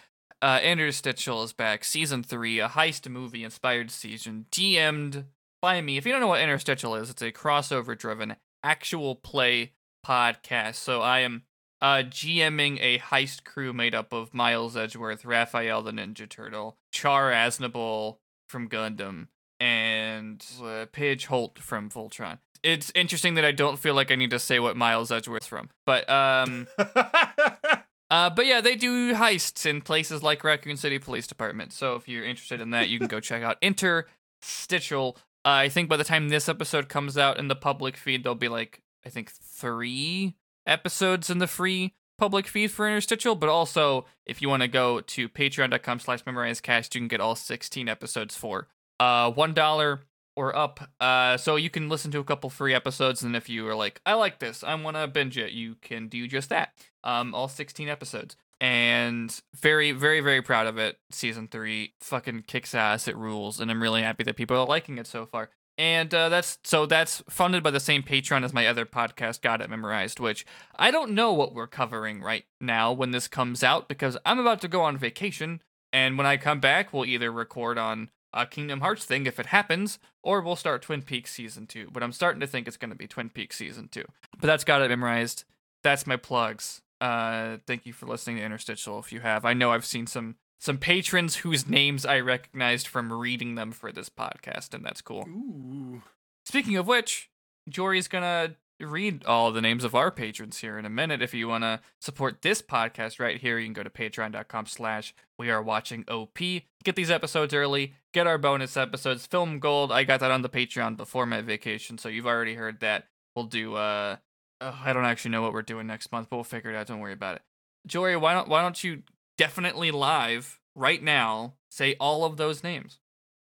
uh, 0.41 0.59
Interstitial 0.61 1.43
is 1.43 1.53
back. 1.53 1.83
Season 1.83 2.23
3, 2.23 2.59
a 2.59 2.69
heist 2.69 3.09
movie 3.09 3.43
inspired 3.43 3.89
season, 3.89 4.45
DM'd 4.51 5.25
by 5.61 5.81
me. 5.81 5.97
If 5.97 6.05
you 6.05 6.11
don't 6.11 6.21
know 6.21 6.27
what 6.27 6.41
Interstitial 6.41 7.01
is, 7.01 7.09
it's 7.09 7.21
a 7.21 7.31
crossover 7.31 7.97
driven 7.97 8.35
actual 8.63 9.15
play 9.15 9.73
podcast. 10.05 10.75
So 10.75 11.01
I 11.01 11.19
am 11.19 11.43
uh, 11.81 12.03
GMing 12.05 12.79
a 12.81 12.99
heist 12.99 13.43
crew 13.43 13.73
made 13.73 13.95
up 13.95 14.13
of 14.13 14.33
Miles 14.33 14.77
Edgeworth, 14.77 15.25
Raphael 15.25 15.81
the 15.81 15.91
Ninja 15.91 16.27
Turtle, 16.27 16.77
Char 16.91 17.31
Aznable 17.31 18.17
from 18.49 18.67
Gundam, 18.67 19.27
and 19.59 20.45
uh, 20.59 20.85
Pidge 20.91 21.25
Holt 21.25 21.59
from 21.59 21.89
Voltron. 21.89 22.39
It's 22.61 22.91
interesting 22.93 23.35
that 23.35 23.45
I 23.45 23.51
don't 23.51 23.79
feel 23.79 23.93
like 23.93 24.11
I 24.11 24.15
need 24.15 24.31
to 24.31 24.39
say 24.39 24.59
what 24.59 24.75
Miles 24.75 25.11
Edgeworth's 25.11 25.47
from, 25.47 25.69
but 25.85 26.09
um, 26.09 26.67
uh, 26.77 28.29
but 28.29 28.45
yeah, 28.45 28.59
they 28.59 28.75
do 28.75 29.13
heists 29.13 29.65
in 29.65 29.81
places 29.81 30.23
like 30.23 30.43
Raccoon 30.43 30.75
City 30.75 30.99
Police 30.99 31.27
Department. 31.27 31.71
So 31.71 31.95
if 31.95 32.09
you're 32.09 32.25
interested 32.25 32.59
in 32.59 32.71
that, 32.71 32.89
you 32.89 32.99
can 32.99 33.07
go 33.07 33.19
check 33.19 33.43
out 33.43 33.57
Interstitial. 33.61 35.17
Uh, 35.45 35.63
I 35.63 35.69
think 35.69 35.87
by 35.87 35.95
the 35.95 36.03
time 36.03 36.27
this 36.27 36.49
episode 36.49 36.89
comes 36.89 37.17
out 37.17 37.39
in 37.39 37.47
the 37.47 37.55
public 37.55 37.95
feed, 37.95 38.23
there'll 38.23 38.35
be 38.35 38.49
like 38.49 38.81
I 39.05 39.09
think 39.09 39.31
three 39.31 40.35
episodes 40.65 41.29
in 41.29 41.37
the 41.37 41.47
free 41.47 41.93
public 42.19 42.47
feed 42.47 42.71
for 42.71 42.85
Interstitial. 42.87 43.35
But 43.39 43.49
also, 43.49 44.05
if 44.25 44.41
you 44.41 44.49
want 44.49 44.61
to 44.61 44.67
go 44.67 45.01
to 45.01 45.29
Patreon.com/slash 45.29 46.23
MemorizeCast, 46.23 46.93
you 46.93 47.01
can 47.01 47.07
get 47.07 47.21
all 47.21 47.35
16 47.35 47.87
episodes 47.89 48.35
for 48.35 48.67
uh 48.99 49.31
one 49.31 49.53
dollar 49.53 50.01
or 50.39 50.55
up. 50.55 50.79
Uh, 51.01 51.35
so 51.35 51.57
you 51.57 51.69
can 51.69 51.89
listen 51.89 52.11
to 52.11 52.19
a 52.19 52.23
couple 52.23 52.49
free 52.49 52.73
episodes, 52.73 53.23
and 53.23 53.35
if 53.35 53.49
you 53.49 53.67
are 53.67 53.75
like, 53.75 53.99
I 54.05 54.13
like 54.13 54.39
this, 54.39 54.63
I 54.63 54.73
want 54.75 54.95
to 54.95 55.05
binge 55.05 55.37
it, 55.37 55.51
you 55.51 55.75
can 55.81 56.07
do 56.07 56.27
just 56.27 56.47
that. 56.47 56.73
Um, 57.03 57.35
all 57.35 57.49
16 57.49 57.89
episodes, 57.89 58.37
and 58.61 59.37
very, 59.53 59.91
very, 59.91 60.21
very 60.21 60.41
proud 60.41 60.67
of 60.67 60.77
it. 60.77 60.97
Season 61.11 61.49
three 61.49 61.93
fucking 61.99 62.43
kicks 62.47 62.73
ass. 62.73 63.07
It 63.07 63.17
rules, 63.17 63.59
and 63.59 63.69
I'm 63.69 63.83
really 63.83 64.01
happy 64.01 64.23
that 64.23 64.37
people 64.37 64.57
are 64.57 64.65
liking 64.65 64.97
it 64.97 65.07
so 65.07 65.25
far. 65.25 65.49
And 65.79 66.13
uh, 66.13 66.27
that's 66.27 66.59
so 66.65 66.85
that's 66.85 67.23
funded 67.29 67.63
by 67.63 67.71
the 67.71 67.79
same 67.79 68.03
Patreon 68.03 68.43
as 68.43 68.51
my 68.51 68.67
other 68.67 68.85
podcast, 68.85 69.41
Got 69.41 69.61
It 69.61 69.69
Memorized, 69.69 70.19
which 70.19 70.45
I 70.77 70.91
don't 70.91 71.11
know 71.11 71.31
what 71.31 71.55
we're 71.55 71.67
covering 71.67 72.21
right 72.21 72.43
now 72.59 72.91
when 72.91 73.11
this 73.11 73.29
comes 73.29 73.63
out 73.63 73.87
because 73.87 74.17
I'm 74.25 74.39
about 74.39 74.59
to 74.61 74.67
go 74.67 74.81
on 74.81 74.97
vacation, 74.97 75.61
and 75.93 76.17
when 76.17 76.27
I 76.27 76.35
come 76.35 76.59
back, 76.59 76.91
we'll 76.91 77.05
either 77.05 77.31
record 77.31 77.77
on 77.77 78.09
a 78.33 78.45
Kingdom 78.45 78.81
Hearts 78.81 79.05
thing 79.05 79.25
if 79.25 79.39
it 79.39 79.47
happens, 79.47 79.99
or 80.21 80.41
we'll 80.41 80.57
start 80.57 80.81
Twin 80.81 81.01
Peaks 81.01 81.31
season 81.31 81.65
two. 81.65 81.87
But 81.93 82.03
I'm 82.03 82.11
starting 82.11 82.41
to 82.41 82.47
think 82.47 82.67
it's 82.67 82.75
going 82.75 82.91
to 82.91 82.97
be 82.97 83.07
Twin 83.07 83.29
Peaks 83.29 83.55
season 83.55 83.87
two. 83.89 84.03
But 84.37 84.47
that's 84.47 84.65
got 84.65 84.81
it 84.81 84.89
memorized. 84.89 85.45
That's 85.81 86.05
my 86.05 86.17
plugs. 86.17 86.81
Uh, 86.99 87.59
thank 87.65 87.85
you 87.85 87.93
for 87.93 88.05
listening 88.05 88.35
to 88.35 88.43
Interstitial. 88.43 88.99
If 88.99 89.13
you 89.13 89.21
have, 89.21 89.45
I 89.45 89.53
know 89.53 89.71
I've 89.71 89.85
seen 89.85 90.07
some 90.07 90.35
some 90.59 90.77
patrons 90.77 91.37
whose 91.37 91.67
names 91.67 92.05
I 92.05 92.19
recognized 92.19 92.87
from 92.87 93.11
reading 93.11 93.55
them 93.55 93.71
for 93.71 93.91
this 93.91 94.09
podcast, 94.09 94.73
and 94.73 94.83
that's 94.83 95.01
cool. 95.01 95.25
Ooh. 95.27 96.01
Speaking 96.45 96.75
of 96.75 96.87
which, 96.87 97.29
Jory's 97.69 98.07
gonna 98.07 98.55
read 98.79 99.25
all 99.25 99.51
the 99.51 99.61
names 99.61 99.83
of 99.83 99.93
our 99.93 100.09
patrons 100.09 100.59
here 100.59 100.77
in 100.77 100.85
a 100.85 100.89
minute. 100.89 101.21
If 101.21 101.33
you 101.33 101.47
wanna 101.47 101.81
support 101.99 102.41
this 102.41 102.61
podcast 102.61 103.19
right 103.19 103.39
here, 103.39 103.57
you 103.57 103.65
can 103.65 103.73
go 103.73 103.83
to 103.83 103.89
patreon.com 103.89 104.65
slash 104.65 105.13
we 105.37 105.49
are 105.49 105.61
watching 105.61 106.05
OP. 106.09 106.39
Get 106.83 106.95
these 106.95 107.11
episodes 107.11 107.53
early, 107.53 107.93
get 108.13 108.27
our 108.27 108.37
bonus 108.37 108.75
episodes, 108.77 109.25
film 109.25 109.59
gold. 109.59 109.91
I 109.91 110.03
got 110.03 110.19
that 110.19 110.31
on 110.31 110.41
the 110.41 110.49
Patreon 110.49 110.97
before 110.97 111.25
my 111.25 111.41
vacation, 111.41 111.97
so 111.97 112.09
you've 112.09 112.27
already 112.27 112.55
heard 112.55 112.79
that. 112.81 113.05
We'll 113.35 113.45
do 113.45 113.75
uh 113.75 114.17
uh, 114.61 114.73
I 114.83 114.93
don't 114.93 115.05
actually 115.05 115.31
know 115.31 115.41
what 115.41 115.53
we're 115.53 115.61
doing 115.61 115.87
next 115.87 116.11
month, 116.11 116.29
but 116.29 116.37
we'll 116.37 116.43
figure 116.43 116.69
it 116.71 116.75
out. 116.75 116.87
Don't 116.87 116.99
worry 116.99 117.13
about 117.13 117.35
it. 117.35 117.41
Jory, 117.87 118.17
why 118.17 118.33
don't 118.33 118.47
why 118.49 118.61
don't 118.61 118.83
you 118.83 119.03
definitely 119.39 119.89
live 119.89 120.59
right 120.75 121.01
now 121.01 121.53
say 121.71 121.95
all 121.97 122.25
of 122.25 122.35
those 122.35 122.61
names? 122.61 122.99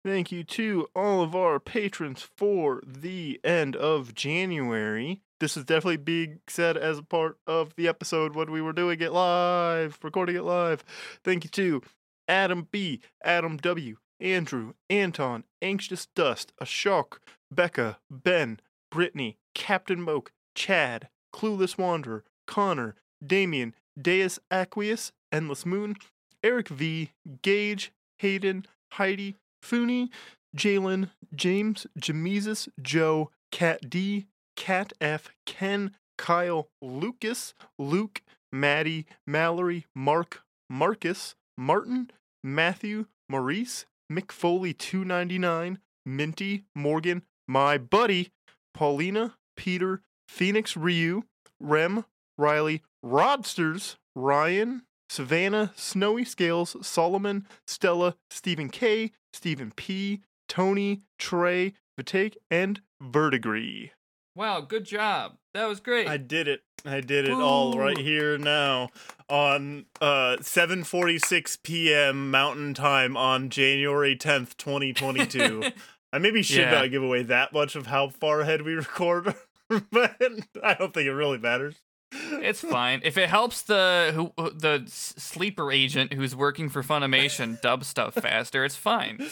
Thank 0.06 0.32
you 0.32 0.46
to 0.46 0.88
all 0.96 1.22
of 1.22 1.36
our 1.36 1.60
patrons 1.60 2.22
for 2.22 2.82
the 2.88 3.42
end 3.44 3.76
of 3.76 4.16
January. 4.16 5.22
This 5.42 5.58
is 5.58 5.66
definitely 5.66 5.98
being 5.98 6.40
said 6.48 6.78
as 6.78 7.00
a 7.00 7.04
part 7.04 7.40
of 7.46 7.76
the 7.76 7.90
episode 7.90 8.36
when 8.36 8.52
we 8.52 8.62
were 8.62 8.72
doing 8.72 9.02
it 9.02 9.12
live, 9.12 10.00
recording 10.02 10.38
it 10.38 10.44
live. 10.44 10.86
Thank 11.26 11.44
you 11.44 11.50
to 11.50 11.82
Adam 12.26 12.70
B, 12.72 13.02
Adam 13.22 13.58
W, 13.58 13.98
Andrew, 14.22 14.76
Anton, 14.90 15.44
Anxious 15.62 16.08
Dust, 16.16 16.54
Ashok, 16.62 17.18
Becca, 17.52 17.98
Ben, 18.10 18.62
Brittany, 18.90 19.40
Captain 19.54 20.02
Moke, 20.02 20.32
Chad, 20.56 21.10
Clueless 21.34 21.78
Wanderer, 21.78 22.24
Connor, 22.48 22.96
Damien, 23.22 23.76
Deus 24.02 24.40
Aqueous, 24.50 25.12
Endless 25.32 25.66
Moon, 25.66 25.96
Eric 26.44 26.70
V, 26.70 27.12
Gage, 27.42 27.92
Hayden, 28.20 28.66
Heidi, 28.94 29.36
Fooney, 29.64 30.10
Jalen, 30.56 31.10
James, 31.34 31.88
Jamesis, 31.98 32.68
Joe, 32.82 33.32
Cat 33.52 33.90
D, 33.90 34.26
Cat 34.56 34.94
F, 35.00 35.30
Ken, 35.46 35.92
Kyle, 36.18 36.68
Lucas, 36.82 37.54
Luke, 37.80 38.22
Maddie, 38.52 39.06
Mallory, 39.26 39.86
Mark, 39.96 40.44
Marcus, 40.70 41.36
Martin, 41.58 42.12
Matthew, 42.44 43.06
Maurice, 43.30 43.86
Mick 44.12 44.32
Foley 44.32 44.74
299, 44.74 45.80
Minty, 46.06 46.66
Morgan, 46.76 47.24
my 47.48 47.78
buddy, 47.78 48.32
Paulina, 48.74 49.36
Peter, 49.56 50.02
Phoenix 50.28 50.76
Ryu, 50.76 51.24
Rem, 51.60 52.06
Riley, 52.38 52.82
Rodsters, 53.04 53.96
Ryan, 54.16 54.84
Savannah, 55.12 55.74
Snowy 55.76 56.24
Scales, 56.24 56.78
Solomon, 56.88 57.46
Stella, 57.68 58.16
Stephen 58.30 58.70
K, 58.70 59.12
Stephen 59.34 59.74
P, 59.76 60.22
Tony, 60.48 61.02
Trey, 61.20 61.74
Vitake, 62.00 62.38
and 62.50 62.80
Vertigree. 63.04 63.90
Wow, 64.38 64.62
good 64.62 64.86
job. 64.86 65.34
That 65.54 65.66
was 65.68 65.82
great. 65.82 66.08
I 66.08 66.16
did 66.16 66.48
it. 66.48 66.62
I 66.86 67.02
did 67.02 67.28
it 67.28 67.34
all 67.34 67.78
right 67.78 67.98
here 67.98 68.38
now 68.38 68.88
on 69.28 69.86
uh 70.00 70.38
7:46 70.40 71.62
p.m. 71.62 72.32
Mountain 72.32 72.74
Time 72.74 73.18
on 73.18 73.50
January 73.50 74.16
10th, 74.16 74.56
2022. 74.56 75.64
I 76.14 76.20
maybe 76.20 76.42
should 76.42 76.60
Yeah. 76.60 76.72
not 76.72 76.90
give 76.90 77.04
away 77.04 77.24
that 77.24 77.52
much 77.52 77.76
of 77.76 77.88
how 77.88 78.08
far 78.08 78.40
ahead 78.40 78.62
we 78.62 78.74
record, 78.76 79.36
but 79.70 80.16
I 80.64 80.74
don't 80.76 80.94
think 80.94 81.08
it 81.08 81.14
really 81.14 81.38
matters. 81.38 81.76
It's 82.12 82.62
fine. 82.62 83.02
If 83.04 83.18
it 83.18 83.30
helps 83.30 83.62
the 83.62 84.12
who 84.14 84.32
the 84.52 84.84
sleeper 84.88 85.72
agent 85.72 86.14
who's 86.14 86.36
working 86.36 86.70
for 86.70 86.84
Funimation 86.84 87.60
dub 87.62 87.84
stuff 87.86 88.16
faster, 88.16 88.66
it's 88.66 88.76
fine. 88.76 89.26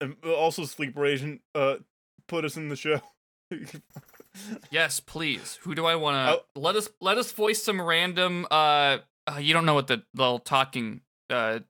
And 0.00 0.16
also, 0.24 0.64
Sleeper 0.64 1.04
Agent, 1.06 1.40
uh, 1.54 1.76
put 2.28 2.44
us 2.44 2.56
in 2.56 2.68
the 2.68 2.76
show. 2.76 3.00
Yes, 4.70 5.00
please. 5.00 5.58
Who 5.62 5.74
do 5.74 5.84
I 5.86 5.96
want 5.96 6.16
Oh. 6.16 6.42
to 6.54 6.60
let 6.60 6.76
us 6.76 6.88
let 7.00 7.18
us 7.18 7.32
voice 7.32 7.60
some 7.62 7.80
random 7.80 8.46
uh, 8.50 8.98
uh 9.28 9.38
you 9.40 9.52
don't 9.52 9.66
know 9.66 9.74
what 9.74 9.88
the 9.88 10.04
little 10.14 10.38
talking 10.38 11.00
uh 11.28 11.60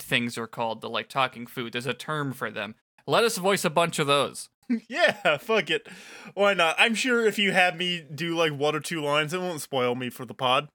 things 0.00 0.38
are 0.38 0.46
called, 0.46 0.80
the 0.80 0.88
like 0.88 1.08
talking 1.08 1.46
food. 1.46 1.72
There's 1.74 1.86
a 1.86 1.92
term 1.94 2.32
for 2.32 2.50
them. 2.50 2.76
Let 3.06 3.24
us 3.24 3.36
voice 3.36 3.64
a 3.64 3.70
bunch 3.70 3.98
of 3.98 4.06
those. 4.06 4.48
yeah, 4.88 5.36
fuck 5.38 5.70
it. 5.70 5.86
Why 6.34 6.54
not? 6.54 6.76
I'm 6.78 6.94
sure 6.94 7.24
if 7.26 7.38
you 7.38 7.52
have 7.52 7.76
me 7.76 8.04
do 8.14 8.36
like 8.36 8.52
one 8.52 8.74
or 8.74 8.80
two 8.80 9.00
lines, 9.02 9.32
it 9.34 9.40
won't 9.40 9.60
spoil 9.60 9.94
me 9.94 10.10
for 10.10 10.24
the 10.24 10.34
pod. 10.34 10.68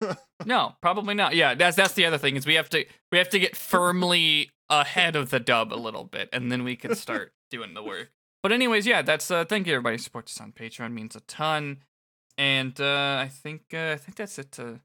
No, 0.44 0.74
probably 0.82 1.14
not. 1.14 1.36
Yeah, 1.36 1.54
that's 1.54 1.76
that's 1.76 1.94
the 1.94 2.04
other 2.06 2.18
thing 2.18 2.34
is 2.34 2.46
we 2.46 2.54
have 2.54 2.68
to 2.70 2.84
we 3.12 3.18
have 3.18 3.28
to 3.28 3.38
get 3.38 3.56
firmly 3.56 4.50
ahead 4.68 5.14
of 5.14 5.30
the 5.30 5.38
dub 5.38 5.72
a 5.72 5.76
little 5.76 6.02
bit, 6.04 6.28
and 6.32 6.50
then 6.50 6.64
we 6.64 6.74
can 6.74 6.96
start 6.96 7.32
doing 7.50 7.74
the 7.74 7.82
work. 7.82 8.10
But 8.42 8.50
anyways, 8.50 8.84
yeah, 8.84 9.02
that's 9.02 9.30
uh 9.30 9.44
thank 9.44 9.68
you 9.68 9.74
everybody 9.74 9.94
who 9.94 10.02
supports 10.02 10.36
us 10.36 10.40
on 10.40 10.50
Patreon 10.50 10.92
means 10.92 11.14
a 11.14 11.20
ton, 11.20 11.84
and 12.36 12.80
uh 12.80 13.18
I 13.20 13.30
think 13.32 13.72
uh, 13.72 13.92
I 13.92 13.96
think 13.96 14.16
that's 14.16 14.38
it 14.38 14.50
to 14.52 14.80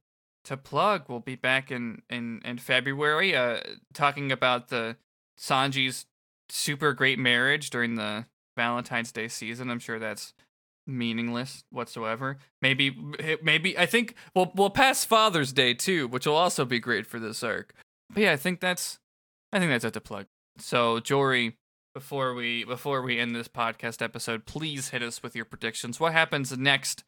to 0.45 0.57
plug. 0.57 1.05
We'll 1.07 1.19
be 1.19 1.35
back 1.35 1.71
in 1.71 2.03
in 2.09 2.41
in 2.45 2.59
February, 2.59 3.35
uh, 3.35 3.61
talking 3.93 4.31
about 4.31 4.67
the 4.67 4.97
Sanji's 5.39 6.05
super 6.49 6.93
great 6.93 7.19
marriage 7.19 7.69
during 7.69 7.95
the 7.95 8.25
Valentine's 8.55 9.11
Day 9.11 9.27
season. 9.27 9.69
I'm 9.69 9.79
sure 9.79 9.99
that's 9.99 10.33
meaningless 10.87 11.63
whatsoever. 11.69 12.37
Maybe 12.61 12.95
eh, 13.19 13.35
maybe 13.43 13.77
I 13.77 13.85
think 13.85 14.15
we'll 14.35 14.51
we'll 14.55 14.69
pass 14.69 15.03
Father's 15.05 15.53
Day 15.53 15.73
too, 15.73 16.07
which 16.07 16.25
will 16.25 16.35
also 16.35 16.65
be 16.65 16.79
great 16.79 17.05
for 17.05 17.19
this 17.19 17.43
arc. 17.43 17.73
But 18.09 18.23
yeah, 18.23 18.31
I 18.31 18.37
think 18.37 18.59
that's 18.59 18.99
I 19.51 19.59
think 19.59 19.71
that's 19.71 19.85
it 19.85 19.93
to 19.93 20.01
plug. 20.01 20.25
So 20.57 20.99
Jory, 20.99 21.57
before 21.93 22.33
we 22.33 22.63
before 22.63 23.01
we 23.01 23.19
end 23.19 23.35
this 23.35 23.47
podcast 23.47 24.01
episode, 24.01 24.45
please 24.45 24.89
hit 24.89 25.03
us 25.03 25.21
with 25.21 25.35
your 25.35 25.45
predictions. 25.45 25.99
What 25.99 26.13
happens 26.13 26.57
next 26.57 27.03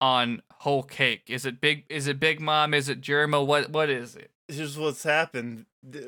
on 0.00 0.42
Whole 0.60 0.82
Cake? 0.82 1.24
Is 1.28 1.46
it 1.46 1.60
big 1.60 1.84
is 1.88 2.06
it 2.06 2.18
Big 2.20 2.40
Mom? 2.40 2.74
Is 2.74 2.88
it 2.88 3.00
Germa? 3.00 3.44
What 3.44 3.70
what 3.70 3.88
is 3.88 4.16
it? 4.16 4.30
Here's 4.52 4.78
what's 4.78 5.04
happened. 5.04 5.66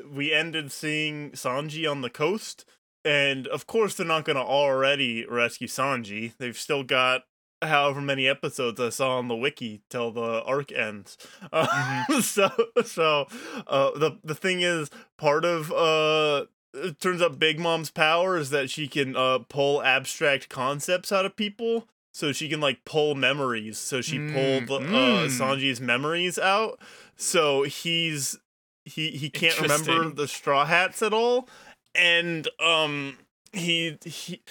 We 0.09 0.33
ended 0.33 0.71
seeing 0.71 1.31
Sanji 1.31 1.89
on 1.89 2.01
the 2.01 2.09
coast, 2.09 2.65
and 3.03 3.47
of 3.47 3.67
course 3.67 3.95
they're 3.95 4.05
not 4.05 4.25
gonna 4.25 4.39
already 4.41 5.25
rescue 5.25 5.67
Sanji. 5.67 6.33
They've 6.37 6.57
still 6.57 6.83
got 6.83 7.23
however 7.61 8.01
many 8.01 8.27
episodes 8.27 8.79
I 8.79 8.89
saw 8.89 9.17
on 9.17 9.27
the 9.27 9.35
wiki 9.35 9.81
till 9.89 10.11
the 10.11 10.43
arc 10.43 10.71
ends. 10.71 11.17
Uh, 11.51 12.03
so 12.21 12.49
so 12.85 13.27
uh, 13.67 13.91
the 13.97 14.17
the 14.23 14.35
thing 14.35 14.61
is 14.61 14.89
part 15.17 15.43
of 15.45 15.71
uh 15.71 16.45
it 16.73 16.99
turns 16.99 17.21
out 17.21 17.39
Big 17.39 17.57
Mom's 17.59 17.89
power 17.89 18.37
is 18.37 18.49
that 18.51 18.69
she 18.69 18.87
can 18.87 19.15
uh 19.15 19.39
pull 19.49 19.81
abstract 19.81 20.49
concepts 20.49 21.11
out 21.11 21.25
of 21.25 21.35
people. 21.35 21.87
So 22.13 22.31
she 22.31 22.47
can 22.47 22.61
like 22.61 22.85
pull 22.85 23.13
memories. 23.13 23.77
So 23.77 23.99
she 23.99 24.17
pulled 24.19 24.69
Mm, 24.69 24.71
uh, 24.71 24.79
mm. 24.79 25.25
Sanji's 25.27 25.81
memories 25.81 26.39
out. 26.39 26.79
So 27.15 27.63
he's 27.63 28.37
he 28.83 29.11
he 29.11 29.29
can't 29.29 29.59
remember 29.59 30.09
the 30.09 30.27
straw 30.27 30.65
hats 30.65 31.01
at 31.01 31.13
all. 31.13 31.47
And 31.93 32.47
um 32.59 33.17
he 33.53 33.97
he 34.03 34.41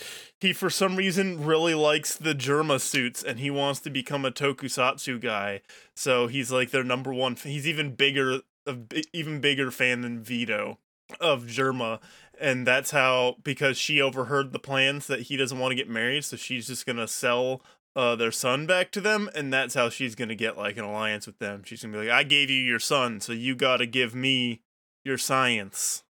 he 0.41 0.53
for 0.53 0.71
some 0.71 0.97
reason 0.97 1.45
really 1.45 1.75
likes 1.75 2.17
the 2.17 2.35
Germa 2.35 2.81
suits 2.81 3.23
and 3.23 3.39
he 3.39 3.51
wants 3.51 3.81
to 3.81 3.91
become 3.91 4.25
a 4.25 4.31
tokusatsu 4.31 5.21
guy. 5.21 5.61
So 5.95 6.27
he's 6.27 6.51
like 6.51 6.71
their 6.71 6.85
number 6.85 7.13
one. 7.13 7.37
He's 7.37 7.69
even 7.69 7.95
bigger, 7.95 8.41
a 8.67 8.77
even 9.13 9.41
bigger 9.41 9.71
fan 9.71 10.01
than 10.01 10.23
Vito 10.23 10.79
of 11.21 11.45
Germa, 11.45 12.01
and 12.41 12.67
that's 12.67 12.91
how 12.91 13.37
because 13.45 13.77
she 13.77 14.01
overheard 14.01 14.53
the 14.53 14.59
plans 14.59 15.07
that 15.07 15.23
he 15.23 15.37
doesn't 15.37 15.59
want 15.59 15.71
to 15.73 15.77
get 15.77 15.89
married, 15.89 16.25
so 16.25 16.37
she's 16.37 16.67
just 16.67 16.87
gonna 16.87 17.07
sell 17.07 17.63
uh 17.97 18.17
their 18.17 18.33
son 18.33 18.67
back 18.67 18.91
to 18.93 19.01
them, 19.01 19.29
and 19.35 19.53
that's 19.53 19.75
how 19.75 19.89
she's 19.89 20.15
gonna 20.15 20.35
get 20.35 20.57
like 20.59 20.77
an 20.77 20.85
alliance 20.85 21.27
with 21.27 21.39
them. 21.39 21.63
She's 21.65 21.83
gonna 21.83 21.93
be 21.93 21.99
like, 22.07 22.11
I 22.11 22.23
gave 22.23 22.51
you 22.51 22.63
your 22.63 22.79
son, 22.81 23.21
so 23.21 23.33
you 23.33 23.55
gotta 23.55 23.87
give 23.87 24.15
me 24.15 24.61
your 25.05 25.19
science. 25.19 26.03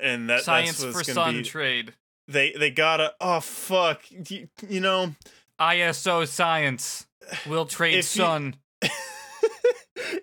And 0.00 0.28
that 0.28 0.42
Science 0.42 0.78
that's 0.78 0.96
for 0.96 1.04
Sun 1.04 1.36
be. 1.38 1.42
trade. 1.42 1.94
they 2.28 2.52
they 2.52 2.70
gotta. 2.70 3.14
Oh 3.20 3.40
fuck! 3.40 4.02
You, 4.30 4.48
you 4.68 4.80
know. 4.80 5.14
ISO 5.58 6.26
science. 6.28 7.06
We'll 7.46 7.64
trade 7.66 7.94
If 7.94 8.14
you- 8.16 8.22
Sun. 8.22 8.56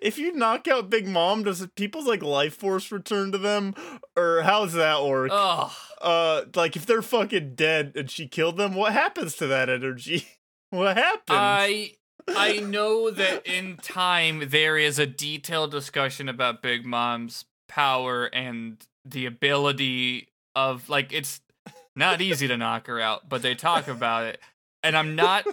if 0.00 0.18
you 0.18 0.32
knock 0.32 0.68
out 0.68 0.90
Big 0.90 1.06
Mom, 1.08 1.42
does 1.44 1.66
people's 1.76 2.06
like 2.06 2.22
life 2.22 2.54
force 2.54 2.92
return 2.92 3.32
to 3.32 3.38
them, 3.38 3.74
or 4.16 4.42
how 4.42 4.64
does 4.64 4.74
that 4.74 5.04
work? 5.04 5.30
Ugh. 5.32 5.72
uh, 6.00 6.42
like 6.54 6.76
if 6.76 6.86
they're 6.86 7.02
fucking 7.02 7.54
dead 7.54 7.92
and 7.96 8.10
she 8.10 8.28
killed 8.28 8.56
them, 8.56 8.74
what 8.74 8.92
happens 8.92 9.34
to 9.36 9.46
that 9.48 9.68
energy? 9.68 10.26
what 10.74 10.96
happened? 10.96 11.22
I 11.28 11.92
I 12.28 12.60
know 12.60 13.10
that 13.10 13.46
in 13.46 13.76
time 13.76 14.48
there 14.48 14.78
is 14.78 14.98
a 14.98 15.06
detailed 15.06 15.70
discussion 15.70 16.28
about 16.28 16.62
Big 16.62 16.84
Mom's 16.84 17.44
power 17.68 18.26
and 18.26 18.84
the 19.04 19.26
ability 19.26 20.28
of 20.54 20.88
like 20.88 21.12
it's 21.12 21.40
not 21.96 22.20
easy 22.20 22.48
to 22.48 22.56
knock 22.56 22.86
her 22.86 23.00
out, 23.00 23.28
but 23.28 23.42
they 23.42 23.54
talk 23.54 23.88
about 23.88 24.24
it. 24.24 24.40
And 24.82 24.96
I'm 24.96 25.14
not 25.14 25.46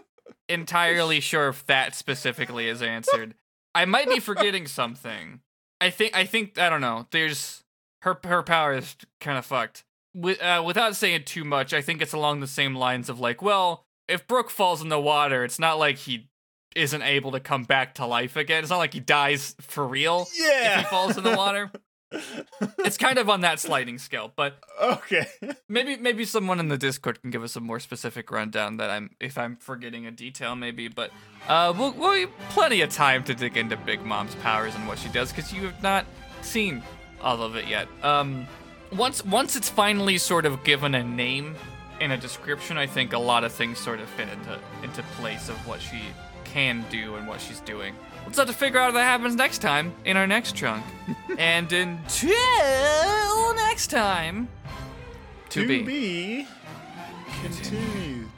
entirely 0.49 1.19
sure 1.19 1.49
if 1.49 1.65
that 1.67 1.95
specifically 1.95 2.67
is 2.67 2.81
answered. 2.81 3.35
I 3.73 3.85
might 3.85 4.09
be 4.09 4.19
forgetting 4.19 4.67
something. 4.67 5.41
I 5.79 5.89
think 5.89 6.15
I 6.15 6.25
think 6.25 6.57
I 6.57 6.69
don't 6.69 6.81
know. 6.81 7.07
There's 7.11 7.63
her 8.01 8.17
her 8.23 8.43
power 8.43 8.73
is 8.73 8.95
kind 9.19 9.37
of 9.37 9.45
fucked. 9.45 9.83
With, 10.13 10.41
uh, 10.41 10.61
without 10.65 10.97
saying 10.97 11.23
too 11.23 11.45
much, 11.45 11.73
I 11.73 11.81
think 11.81 12.01
it's 12.01 12.11
along 12.11 12.41
the 12.41 12.47
same 12.47 12.75
lines 12.75 13.07
of 13.07 13.21
like, 13.21 13.41
well, 13.41 13.85
if 14.11 14.27
Brook 14.27 14.49
falls 14.49 14.81
in 14.81 14.89
the 14.89 14.99
water, 14.99 15.43
it's 15.43 15.59
not 15.59 15.79
like 15.79 15.97
he 15.97 16.27
isn't 16.75 17.01
able 17.01 17.31
to 17.33 17.39
come 17.39 17.63
back 17.63 17.95
to 17.95 18.05
life 18.05 18.35
again. 18.35 18.61
It's 18.63 18.69
not 18.69 18.77
like 18.77 18.93
he 18.93 18.99
dies 18.99 19.55
for 19.59 19.85
real 19.85 20.27
Yeah. 20.37 20.79
if 20.79 20.85
he 20.85 20.89
falls 20.89 21.17
in 21.17 21.23
the 21.23 21.35
water. 21.35 21.71
It's 22.79 22.97
kind 22.97 23.17
of 23.17 23.29
on 23.29 23.39
that 23.41 23.61
sliding 23.61 23.97
scale, 23.97 24.33
but 24.35 24.57
okay. 24.81 25.27
maybe 25.69 25.95
maybe 25.95 26.25
someone 26.25 26.59
in 26.59 26.67
the 26.67 26.77
Discord 26.77 27.21
can 27.21 27.31
give 27.31 27.41
us 27.41 27.55
a 27.55 27.61
more 27.61 27.79
specific 27.79 28.31
rundown 28.31 28.75
that 28.77 28.89
I'm 28.89 29.11
if 29.21 29.37
I'm 29.37 29.55
forgetting 29.55 30.05
a 30.05 30.11
detail 30.11 30.57
maybe, 30.57 30.89
but 30.89 31.11
uh 31.47 31.73
we'll, 31.77 31.93
we'll 31.93 32.19
have 32.19 32.29
plenty 32.49 32.81
of 32.81 32.89
time 32.89 33.23
to 33.25 33.33
dig 33.33 33.55
into 33.55 33.77
Big 33.77 34.03
Mom's 34.03 34.35
powers 34.35 34.75
and 34.75 34.85
what 34.89 34.99
she 34.99 35.07
does 35.07 35.31
because 35.31 35.53
you 35.53 35.63
have 35.65 35.81
not 35.81 36.05
seen 36.41 36.83
all 37.21 37.41
of 37.41 37.55
it 37.55 37.67
yet. 37.67 37.87
Um 38.03 38.45
once 38.91 39.23
once 39.23 39.55
it's 39.55 39.69
finally 39.69 40.17
sort 40.17 40.45
of 40.45 40.65
given 40.65 40.93
a 40.95 41.03
name 41.05 41.55
and 42.01 42.11
a 42.11 42.17
description, 42.17 42.77
I 42.77 42.87
think 42.87 43.13
a 43.13 43.19
lot 43.19 43.43
of 43.43 43.51
things 43.51 43.77
sort 43.77 43.99
of 43.99 44.09
fit 44.09 44.27
into 44.29 44.59
into 44.83 45.03
place 45.19 45.47
of 45.49 45.55
what 45.67 45.81
she 45.81 46.01
can 46.43 46.83
do 46.89 47.15
and 47.15 47.27
what 47.27 47.39
she's 47.39 47.61
doing. 47.61 47.95
Let's 48.25 48.37
have 48.37 48.47
to 48.47 48.53
figure 48.53 48.79
out 48.79 48.89
if 48.89 48.93
that 48.95 49.03
happens 49.03 49.35
next 49.35 49.59
time 49.59 49.93
in 50.03 50.17
our 50.17 50.27
next 50.27 50.55
chunk. 50.55 50.83
and 51.37 51.71
until 51.71 53.55
next 53.55 53.87
time, 53.87 54.49
to, 55.49 55.61
To 55.61 55.67
be. 55.67 55.83
be 55.83 56.47
continued. 57.41 58.29